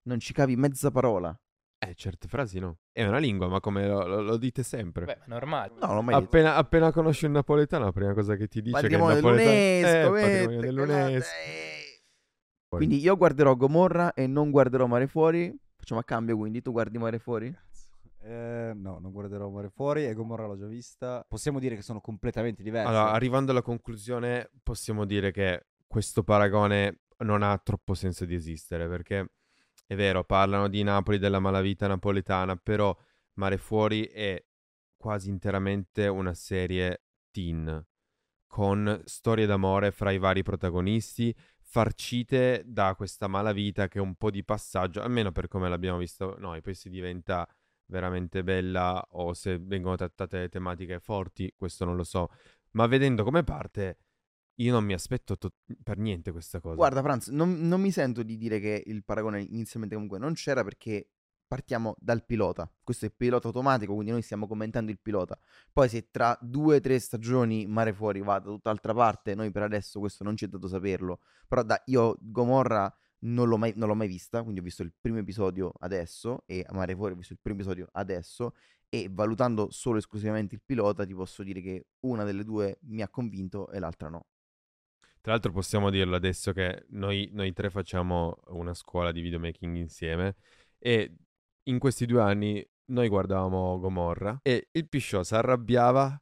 Non 0.03 0.19
ci 0.19 0.33
capi 0.33 0.57
mezza 0.57 0.91
parola. 0.91 1.37
Eh, 1.77 1.93
certe 1.93 2.27
frasi 2.27 2.59
no. 2.59 2.77
È 2.91 3.05
una 3.05 3.17
lingua, 3.17 3.47
ma 3.47 3.59
come 3.59 3.87
lo, 3.87 4.05
lo- 4.07 4.21
lo 4.21 4.37
dite 4.37 4.63
sempre. 4.63 5.05
Beh, 5.05 5.17
ma 5.19 5.35
normale. 5.35 5.73
No, 5.79 5.93
non 5.93 6.05
mai 6.05 6.15
detto. 6.15 6.25
appena, 6.27 6.55
appena 6.55 6.91
conosci 6.91 7.25
un 7.25 7.33
napoletano, 7.33 7.85
la 7.85 7.91
prima 7.91 8.13
cosa 8.13 8.35
che 8.35 8.47
ti 8.47 8.61
dice 8.61 8.79
Patrimonio 8.79 9.13
che 9.13 9.19
il 9.19 9.23
napoletano... 9.25 9.53
dell'UNESCO, 9.53 10.15
eh, 10.15 10.21
patrimonio 10.21 10.59
dell'UNESCO. 10.61 11.35
Poi- 12.67 12.79
Quindi 12.79 12.99
io 12.99 13.15
guarderò 13.15 13.55
Gomorra 13.55 14.13
e 14.13 14.27
non 14.27 14.49
guarderò 14.51 14.85
Mare 14.87 15.07
Fuori. 15.07 15.55
Facciamo 15.77 15.99
a 15.99 16.03
cambio, 16.03 16.35
quindi 16.37 16.61
tu 16.61 16.71
guardi 16.71 16.97
Mare 16.97 17.19
Fuori? 17.19 17.55
Eh, 18.23 18.71
no, 18.73 18.97
non 18.99 19.11
guarderò 19.11 19.49
Mare 19.49 19.69
Fuori 19.69 20.05
e 20.07 20.13
Gomorra 20.13 20.47
l'ho 20.47 20.57
già 20.57 20.65
vista. 20.65 21.23
Possiamo 21.27 21.59
dire 21.59 21.75
che 21.75 21.83
sono 21.83 22.01
completamente 22.01 22.63
diverse. 22.63 22.87
Allora, 22.89 23.11
arrivando 23.11 23.51
alla 23.51 23.61
conclusione, 23.61 24.49
possiamo 24.63 25.05
dire 25.05 25.31
che 25.31 25.67
questo 25.85 26.23
paragone 26.23 27.01
non 27.19 27.43
ha 27.43 27.55
troppo 27.59 27.93
senso 27.93 28.25
di 28.25 28.33
esistere, 28.33 28.87
perché 28.87 29.29
è 29.85 29.95
vero, 29.95 30.23
parlano 30.23 30.67
di 30.67 30.81
Napoli, 30.83 31.17
della 31.17 31.39
malavita 31.39 31.87
napoletana, 31.87 32.55
però 32.55 32.95
Mare 33.33 33.57
Fuori 33.57 34.05
è 34.05 34.43
quasi 34.95 35.29
interamente 35.29 36.07
una 36.07 36.33
serie 36.33 37.03
teen, 37.31 37.85
con 38.47 39.01
storie 39.05 39.45
d'amore 39.45 39.91
fra 39.91 40.11
i 40.11 40.17
vari 40.17 40.41
protagonisti, 40.41 41.35
farcite 41.61 42.63
da 42.65 42.95
questa 42.95 43.27
malavita 43.27 43.87
che 43.87 43.99
è 43.99 44.01
un 44.01 44.15
po' 44.15 44.31
di 44.31 44.43
passaggio, 44.43 45.01
almeno 45.01 45.31
per 45.31 45.47
come 45.47 45.69
l'abbiamo 45.69 45.97
visto 45.97 46.35
noi, 46.39 46.61
poi 46.61 46.73
si 46.73 46.89
diventa 46.89 47.47
veramente 47.87 48.43
bella 48.43 49.05
o 49.11 49.33
se 49.33 49.59
vengono 49.59 49.95
trattate 49.95 50.49
tematiche 50.49 50.99
forti, 50.99 51.53
questo 51.55 51.85
non 51.85 51.95
lo 51.95 52.03
so, 52.03 52.29
ma 52.71 52.87
vedendo 52.87 53.23
come 53.23 53.43
parte, 53.43 53.97
io 54.55 54.71
non 54.71 54.83
mi 54.83 54.93
aspetto 54.93 55.37
to- 55.37 55.53
per 55.83 55.97
niente 55.97 56.31
questa 56.31 56.59
cosa. 56.59 56.75
Guarda, 56.75 57.01
Franz, 57.01 57.27
non, 57.27 57.67
non 57.67 57.81
mi 57.81 57.91
sento 57.91 58.23
di 58.23 58.37
dire 58.37 58.59
che 58.59 58.83
il 58.85 59.03
paragone 59.03 59.41
inizialmente 59.41 59.95
comunque 59.95 60.19
non 60.19 60.33
c'era 60.33 60.63
perché 60.63 61.09
partiamo 61.47 61.95
dal 61.99 62.25
pilota. 62.25 62.71
Questo 62.83 63.05
è 63.05 63.07
il 63.09 63.13
pilota 63.15 63.47
automatico, 63.47 63.93
quindi 63.93 64.11
noi 64.11 64.21
stiamo 64.21 64.47
commentando 64.47 64.91
il 64.91 64.99
pilota. 64.99 65.37
Poi 65.71 65.89
se 65.89 66.09
tra 66.09 66.37
due 66.41 66.77
o 66.77 66.79
tre 66.79 66.99
stagioni 66.99 67.65
Mare 67.67 67.93
Fuori 67.93 68.21
va 68.21 68.39
da 68.39 68.49
tutt'altra 68.49 68.93
parte, 68.93 69.35
noi 69.35 69.51
per 69.51 69.63
adesso 69.63 69.99
questo 69.99 70.23
non 70.23 70.35
ci 70.35 70.45
è 70.45 70.47
dato 70.47 70.67
saperlo. 70.67 71.19
Però 71.47 71.63
da, 71.63 71.81
io 71.85 72.17
Gomorra 72.19 72.93
non 73.19 73.47
l'ho, 73.47 73.57
mai, 73.57 73.73
non 73.75 73.87
l'ho 73.87 73.95
mai 73.95 74.07
vista, 74.07 74.41
quindi 74.41 74.59
ho 74.59 74.63
visto 74.63 74.83
il 74.83 74.93
primo 74.99 75.17
episodio 75.17 75.71
adesso 75.79 76.43
e 76.45 76.65
Mare 76.71 76.95
Fuori 76.95 77.13
ho 77.13 77.17
visto 77.17 77.33
il 77.33 77.39
primo 77.41 77.57
episodio 77.59 77.87
adesso 77.93 78.53
e 78.89 79.07
valutando 79.11 79.69
solo 79.71 79.97
esclusivamente 79.97 80.55
il 80.55 80.61
pilota 80.63 81.05
ti 81.05 81.13
posso 81.13 81.43
dire 81.43 81.61
che 81.61 81.87
una 82.01 82.23
delle 82.23 82.43
due 82.43 82.77
mi 82.83 83.01
ha 83.01 83.09
convinto 83.09 83.69
e 83.71 83.79
l'altra 83.79 84.09
no. 84.09 84.27
Tra 85.25 85.33
l'altro 85.33 85.51
possiamo 85.53 85.89
dirlo 85.89 86.15
adesso 86.15 86.53
che 86.53 86.85
noi, 86.89 87.31
noi 87.33 87.51
tre 87.51 87.71
facciamo 87.71 88.37
una 88.49 88.75
scuola 88.75 89.11
di 89.11 89.21
videomaking 89.21 89.75
insieme 89.75 90.35
e 90.77 91.15
in 91.63 91.79
questi 91.79 92.05
due 92.05 92.21
anni 92.21 92.63
noi 92.91 93.07
guardavamo 93.07 93.79
Gomorra 93.79 94.37
e 94.43 94.67
il 94.71 94.87
Pisciò 94.87 95.23
si 95.23 95.33
arrabbiava 95.33 96.21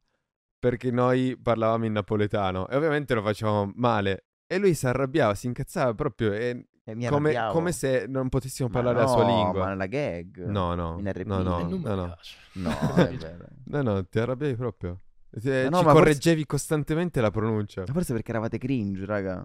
perché 0.58 0.90
noi 0.90 1.36
parlavamo 1.38 1.84
in 1.84 1.92
napoletano 1.92 2.66
e 2.66 2.76
ovviamente 2.76 3.12
lo 3.12 3.20
facevamo 3.20 3.72
male 3.74 4.24
e 4.46 4.56
lui 4.56 4.72
si 4.72 4.86
arrabbiava, 4.86 5.34
si 5.34 5.48
incazzava 5.48 5.92
proprio 5.92 6.32
e 6.32 6.68
mi 6.94 7.06
come, 7.06 7.50
come 7.52 7.72
se 7.72 8.06
non 8.08 8.30
potessimo 8.30 8.70
parlare 8.70 9.00
la 9.00 9.06
sua 9.06 9.26
no, 9.26 9.36
lingua. 9.36 9.64
Ma 9.64 9.68
nella 9.68 9.86
gag. 9.86 10.46
No, 10.46 10.74
no, 10.74 10.98
In 10.98 11.12
RP. 11.12 11.26
no, 11.26 11.42
no, 11.42 11.58
no, 11.60 11.94
no. 11.94 12.16
No. 12.54 12.76
No, 13.64 13.82
no, 13.82 14.06
ti 14.06 14.18
arrabbiavi 14.18 14.54
proprio. 14.54 15.03
Ti- 15.40 15.48
Ma 15.48 15.62
no, 15.62 15.64
ci 15.64 15.70
ma 15.70 15.78
forse- 15.78 15.92
correggevi 15.92 16.46
costantemente 16.46 17.20
la 17.20 17.30
pronuncia. 17.30 17.84
Ma 17.86 17.92
forse 17.92 18.12
perché 18.12 18.30
eravate 18.30 18.58
cringe, 18.58 19.04
raga. 19.04 19.44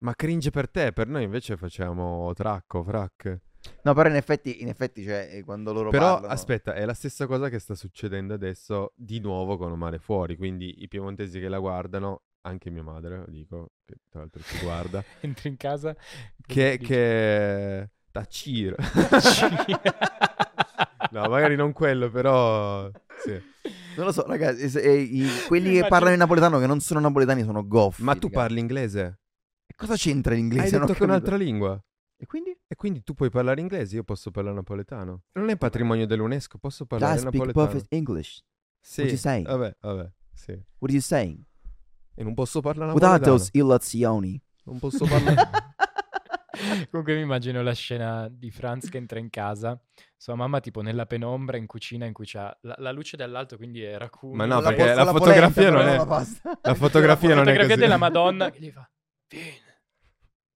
Ma 0.00 0.14
cringe 0.14 0.50
per 0.50 0.70
te, 0.70 0.92
per 0.92 1.08
noi 1.08 1.24
invece 1.24 1.56
facciamo 1.56 2.32
tracco, 2.34 2.82
frac. 2.82 3.38
No, 3.82 3.92
però 3.92 4.08
in 4.08 4.14
effetti, 4.14 4.62
in 4.62 4.68
effetti 4.68 5.02
cioè, 5.02 5.28
eh, 5.32 5.44
quando 5.44 5.72
loro 5.72 5.90
Però 5.90 6.14
parlano... 6.14 6.32
aspetta, 6.32 6.72
è 6.74 6.84
la 6.84 6.94
stessa 6.94 7.26
cosa 7.26 7.48
che 7.48 7.58
sta 7.58 7.74
succedendo 7.74 8.32
adesso 8.32 8.92
di 8.94 9.18
nuovo 9.18 9.56
con 9.56 9.72
Mare 9.72 9.98
Fuori. 9.98 10.36
Quindi 10.36 10.82
i 10.82 10.88
piemontesi 10.88 11.40
che 11.40 11.48
la 11.48 11.58
guardano, 11.58 12.22
anche 12.42 12.70
mia 12.70 12.84
madre, 12.84 13.16
lo 13.18 13.26
dico, 13.26 13.72
che 13.84 13.96
tra 14.08 14.20
l'altro 14.20 14.40
ci 14.42 14.58
guarda, 14.62 15.02
Entri 15.20 15.48
in 15.50 15.56
casa. 15.56 15.94
che, 16.46 16.78
che... 16.80 17.90
Tacir. 18.12 18.76
no, 21.10 21.28
magari 21.28 21.56
non 21.56 21.72
quello, 21.72 22.08
però... 22.10 22.88
Sì. 23.20 23.42
Non 23.98 24.06
lo 24.06 24.12
so, 24.12 24.24
ragazzi. 24.26 24.68
se- 24.70 24.80
e 24.80 24.94
i- 25.00 25.26
quelli 25.48 25.72
che 25.80 25.86
parlano 25.88 26.12
in 26.12 26.18
napoletano 26.20 26.58
che 26.58 26.66
non 26.66 26.80
sono 26.80 27.00
napoletani 27.00 27.42
sono 27.42 27.66
goffi. 27.66 28.02
Ma 28.02 28.14
tu 28.14 28.28
raga. 28.28 28.40
parli 28.40 28.60
inglese? 28.60 29.20
E 29.66 29.74
cosa 29.76 29.96
c'entra 29.96 30.34
l'inglese? 30.34 30.74
Hai 30.76 30.80
detto 30.80 30.92
che 30.94 31.00
è 31.00 31.04
un'altra 31.04 31.36
lingua. 31.36 31.80
E 32.16 32.26
quindi? 32.26 32.56
E 32.66 32.74
quindi 32.74 33.02
tu 33.02 33.14
puoi 33.14 33.30
parlare 33.30 33.60
inglese, 33.60 33.96
io 33.96 34.04
posso 34.04 34.30
parlare 34.30 34.54
napoletano. 34.56 35.22
Non 35.32 35.50
è 35.50 35.56
patrimonio 35.56 36.06
dell'UNESCO, 36.06 36.58
posso 36.58 36.84
parlare 36.86 37.14
I 37.16 37.18
speak 37.18 37.34
napoletano. 37.34 37.66
perfect 37.66 37.92
English. 37.92 38.42
Sì, 38.80 39.00
what 39.00 39.10
you 39.10 39.18
say? 39.20 39.42
vabbè, 39.42 39.76
vabbè, 39.80 40.12
sì. 40.32 40.50
What 40.52 40.64
are 40.82 40.92
you 40.92 41.00
saying? 41.00 41.42
E 42.14 42.22
non 42.24 42.34
posso 42.34 42.60
parlare 42.60 42.92
Without 42.92 43.20
napoletano. 43.20 43.36
those 43.36 43.50
illazioni. 43.52 44.42
Non 44.64 44.78
posso 44.78 45.04
parlare... 45.06 45.50
Comunque 46.90 47.14
mi 47.14 47.20
immagino 47.20 47.62
la 47.62 47.74
scena 47.74 48.28
di 48.30 48.50
Franz 48.50 48.88
che 48.88 48.96
entra 48.96 49.18
in 49.18 49.28
casa, 49.28 49.78
sua 50.16 50.34
mamma 50.34 50.60
tipo 50.60 50.80
nella 50.80 51.04
penombra 51.06 51.56
in 51.56 51.66
cucina 51.66 52.06
in 52.06 52.12
cui 52.12 52.24
c'ha 52.26 52.56
la, 52.62 52.74
la 52.78 52.90
luce 52.90 53.16
dall'alto, 53.16 53.56
quindi 53.56 53.82
è 53.82 53.98
raccoon. 53.98 54.34
Ma 54.34 54.46
no, 54.46 54.60
la 54.60 54.72
perché 54.72 54.94
la 54.94 55.04
con 55.04 55.18
fotografia 55.18 55.70
polenta, 55.70 55.78
non 55.78 55.88
è- 55.88 55.96
la 55.96 56.58
la 56.62 56.74
fotografia 56.74 57.28
non 57.34 57.38
è 57.38 57.44
fotografia 57.44 57.68
così. 57.68 57.80
della 57.80 57.96
Madonna 57.98 58.50
che 58.50 58.60
gli 58.60 58.70
fa, 58.70 58.90
vieni. 59.28 59.56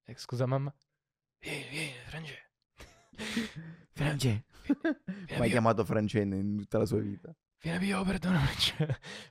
Eh, 0.04 0.16
scusa 0.16 0.46
mamma. 0.46 0.74
Vieni, 1.38 1.64
vieni. 1.70 1.92
Frange. 3.92 4.44
Vieni, 5.04 5.38
Mai 5.38 5.50
chiamato 5.50 5.84
Francene 5.84 6.36
in 6.36 6.56
tutta 6.56 6.78
la 6.78 6.86
sua 6.86 7.00
vita. 7.00 7.34
Vieni 7.62 7.78
via, 7.78 8.00
oh, 8.00 8.04
perdonami. 8.04 8.48
Cioè, 8.58 8.86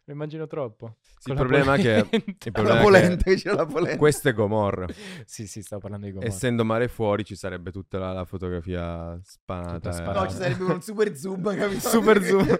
lo 0.06 0.14
immagino 0.14 0.48
troppo. 0.48 0.96
Sì, 1.20 1.30
il 1.30 1.36
la 1.36 1.40
problema 1.40 1.76
è 1.76 1.80
che- 1.82 2.08
il 2.12 2.36
La 2.46 2.52
problema 2.52 2.80
è 2.80 2.82
polenta, 2.82 3.24
che 3.24 3.36
c'è 3.36 3.54
la 3.54 3.66
polenta. 3.66 3.98
Questo 3.98 4.30
è 4.30 4.34
Gomorra. 4.34 4.88
Sì, 5.26 5.48
sì, 5.48 5.62
stavo 5.62 5.82
parlando 5.82 6.06
di 6.08 6.14
Gomorra. 6.14 6.32
Essendo 6.32 6.64
mare 6.66 6.88
fuori 6.88 7.24
ci 7.24 7.36
sarebbe 7.36 7.72
tutta 7.72 8.00
la, 8.00 8.12
la 8.14 8.26
fotografia 8.26 9.20
spanata. 9.24 9.90
Eh. 9.98 10.14
No, 10.14 10.28
ci 10.28 10.36
sarebbe 10.36 10.64
un 10.64 10.82
super 10.82 11.16
zoom, 11.16 11.44
capito? 11.56 11.88
Super 11.90 12.24
zoom. 12.24 12.48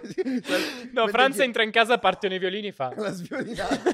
No, 0.92 1.08
Franz 1.08 1.38
entra 1.38 1.62
in 1.62 1.70
casa, 1.70 1.98
partono 1.98 2.34
i 2.34 2.38
violini 2.38 2.68
e 2.68 2.72
fa... 2.72 2.92
La 2.96 3.10
sviolinata. 3.12 3.92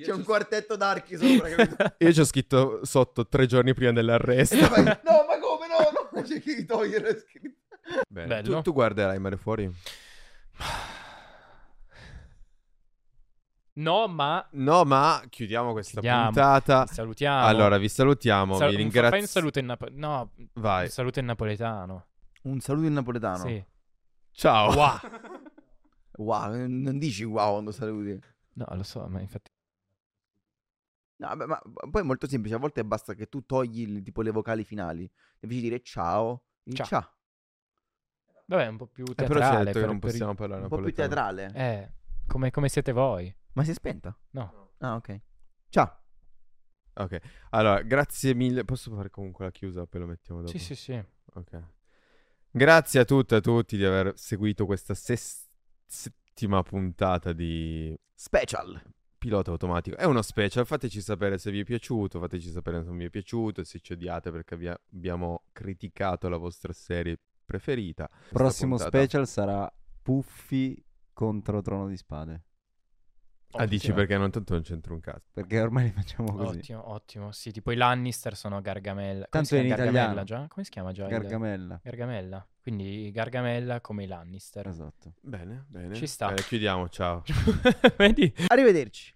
C'è 0.00 0.12
un 0.12 0.24
quartetto 0.24 0.76
d'archi 0.76 1.16
sopra, 1.16 1.48
capito? 1.48 1.94
Io 1.98 2.12
ci 2.12 2.20
ho 2.20 2.24
scritto 2.24 2.80
sotto 2.84 3.26
tre 3.28 3.46
giorni 3.46 3.72
prima 3.74 3.92
dell'arresto. 3.92 4.56
No, 4.56 4.68
ma 4.68 4.98
come? 5.40 5.66
No, 5.68 6.10
no, 6.12 6.22
c'è 6.22 6.40
chi 6.40 6.64
togliere. 6.64 7.24
Bene. 8.08 8.26
Bello. 8.26 8.56
Tu, 8.56 8.62
tu 8.62 8.72
guarderai 8.72 9.18
mare 9.18 9.36
fuori? 9.36 9.70
No, 13.76 14.06
ma 14.06 14.46
No, 14.52 14.84
ma 14.84 15.22
chiudiamo 15.28 15.72
questa 15.72 16.00
Chiudiamo. 16.00 16.24
puntata. 16.26 16.84
ti 16.84 16.94
salutiamo. 16.94 17.46
Allora, 17.46 17.76
vi 17.78 17.88
salutiamo. 17.88 18.54
Sal- 18.56 18.68
vi 18.68 18.74
un- 18.74 18.80
ringrazio. 18.80 19.10
Fai 19.10 19.20
un 19.20 19.26
saluto 19.26 19.58
in 19.58 19.66
napoletano. 19.66 20.06
No, 20.06 20.30
Vai. 20.54 20.84
un 20.84 20.90
saluto 20.90 21.18
in 21.18 21.24
napoletano. 21.26 22.06
Un 22.42 22.60
saluto 22.60 22.86
in 22.86 22.92
napoletano. 22.92 23.44
Sì. 23.46 23.64
Ciao. 24.30 24.72
Wow. 24.74 24.98
Wow, 26.18 26.52
non 26.68 26.98
dici 26.98 27.24
wow 27.24 27.52
quando 27.52 27.72
saluti. 27.72 28.18
No, 28.54 28.66
lo 28.70 28.82
so, 28.84 29.04
ma 29.08 29.20
infatti... 29.20 29.50
No, 31.16 31.28
vabbè, 31.28 31.46
ma 31.46 31.60
poi 31.90 32.02
è 32.02 32.04
molto 32.04 32.28
semplice. 32.28 32.54
A 32.54 32.58
volte 32.58 32.84
basta 32.84 33.14
che 33.14 33.28
tu 33.28 33.44
togli 33.44 33.80
il- 33.80 34.02
tipo 34.02 34.22
le 34.22 34.30
vocali 34.30 34.62
finali. 34.64 35.10
Invece 35.40 35.60
di 35.60 35.68
dire 35.68 35.82
ciao, 35.82 36.44
Ciao. 36.72 36.86
ciao. 36.86 37.12
Vabbè, 38.46 38.64
è 38.66 38.68
un 38.68 38.76
po' 38.76 38.86
più 38.86 39.04
Eh, 39.04 39.14
però 39.14 39.26
teatrale. 39.40 39.64
detto 39.64 39.72
che 39.72 39.78
per- 39.80 39.86
non 39.88 39.98
per- 39.98 40.10
possiamo 40.10 40.34
parlare 40.34 40.62
Un 40.62 40.68
po' 40.68 40.76
più 40.80 40.92
teatrale. 40.92 41.50
Eh, 41.54 41.92
come, 42.26 42.50
come 42.52 42.68
siete 42.68 42.92
voi? 42.92 43.34
Ma 43.54 43.64
si 43.64 43.70
è 43.70 43.74
spenta? 43.74 44.16
No. 44.30 44.72
Ah, 44.78 44.94
ok. 44.96 45.20
Ciao. 45.68 46.00
Ok. 46.94 47.18
Allora, 47.50 47.82
grazie 47.82 48.34
mille. 48.34 48.64
Posso 48.64 48.94
fare 48.94 49.10
comunque 49.10 49.44
la 49.44 49.50
chiusa, 49.50 49.86
poi 49.86 50.00
lo 50.00 50.06
mettiamo 50.06 50.40
dopo. 50.40 50.52
Sì, 50.52 50.58
sì, 50.58 50.74
sì. 50.74 51.02
Ok. 51.34 51.62
Grazie 52.50 53.00
a 53.00 53.04
tutte 53.04 53.34
e 53.34 53.38
a 53.38 53.40
tutti 53.40 53.76
di 53.76 53.84
aver 53.84 54.12
seguito 54.16 54.64
questa 54.66 54.94
ses- 54.94 55.48
settima 55.86 56.62
puntata 56.62 57.32
di 57.32 57.96
Special. 58.14 58.80
Pilota 59.18 59.50
Automatico. 59.50 59.96
È 59.96 60.04
uno 60.04 60.22
special, 60.22 60.66
fateci 60.66 61.00
sapere 61.00 61.38
se 61.38 61.50
vi 61.50 61.60
è 61.60 61.64
piaciuto, 61.64 62.20
fateci 62.20 62.50
sapere 62.50 62.80
se 62.82 62.88
non 62.88 62.98
vi 62.98 63.06
è 63.06 63.10
piaciuto, 63.10 63.64
se 63.64 63.80
ci 63.80 63.94
odiate 63.94 64.30
perché 64.30 64.56
vi 64.56 64.68
abbiamo 64.68 65.44
criticato 65.52 66.28
la 66.28 66.36
vostra 66.36 66.72
serie 66.72 67.18
preferita. 67.44 68.08
Prossimo 68.30 68.76
puntata- 68.76 68.98
special 68.98 69.26
sarà 69.26 69.72
Puffi 70.02 70.80
contro 71.12 71.62
Trono 71.62 71.88
di 71.88 71.96
Spade. 71.96 72.44
Ah, 73.56 73.66
dici 73.66 73.86
Ottimo. 73.86 73.94
perché 73.96 74.16
non 74.18 74.30
tanto 74.30 74.54
non 74.54 74.62
c'entra 74.62 74.92
un 74.94 75.00
cazzo. 75.00 75.30
Perché 75.32 75.60
ormai 75.60 75.84
li 75.84 75.90
facciamo 75.90 76.32
così. 76.34 76.58
Ottimo, 76.58 76.90
ottimo. 76.90 77.32
Sì, 77.32 77.52
tipo 77.52 77.70
i 77.72 77.76
Lannister 77.76 78.36
sono 78.36 78.60
Gargamella. 78.60 79.26
Come 79.28 79.28
Tanto 79.30 79.48
chiama? 79.48 79.62
in 79.62 79.68
Gargamella 79.68 80.00
italiano. 80.02 80.24
già? 80.24 80.46
Come 80.48 80.64
si 80.64 80.70
chiama 80.70 80.92
già? 80.92 81.04
il- 81.04 81.10
Gargamella. 81.10 81.80
Gargamella. 81.82 82.48
Quindi 82.60 83.10
Gargamella 83.12 83.80
come 83.80 84.04
i 84.04 84.06
Lannister. 84.06 84.66
Esatto. 84.66 85.14
Bene, 85.20 85.64
bene. 85.68 85.94
Ci 85.94 86.06
sta. 86.06 86.28
Bene, 86.28 86.42
chiudiamo, 86.42 86.88
ciao. 86.88 87.22
Vedi? 87.96 88.32
Arrivederci. 88.48 89.12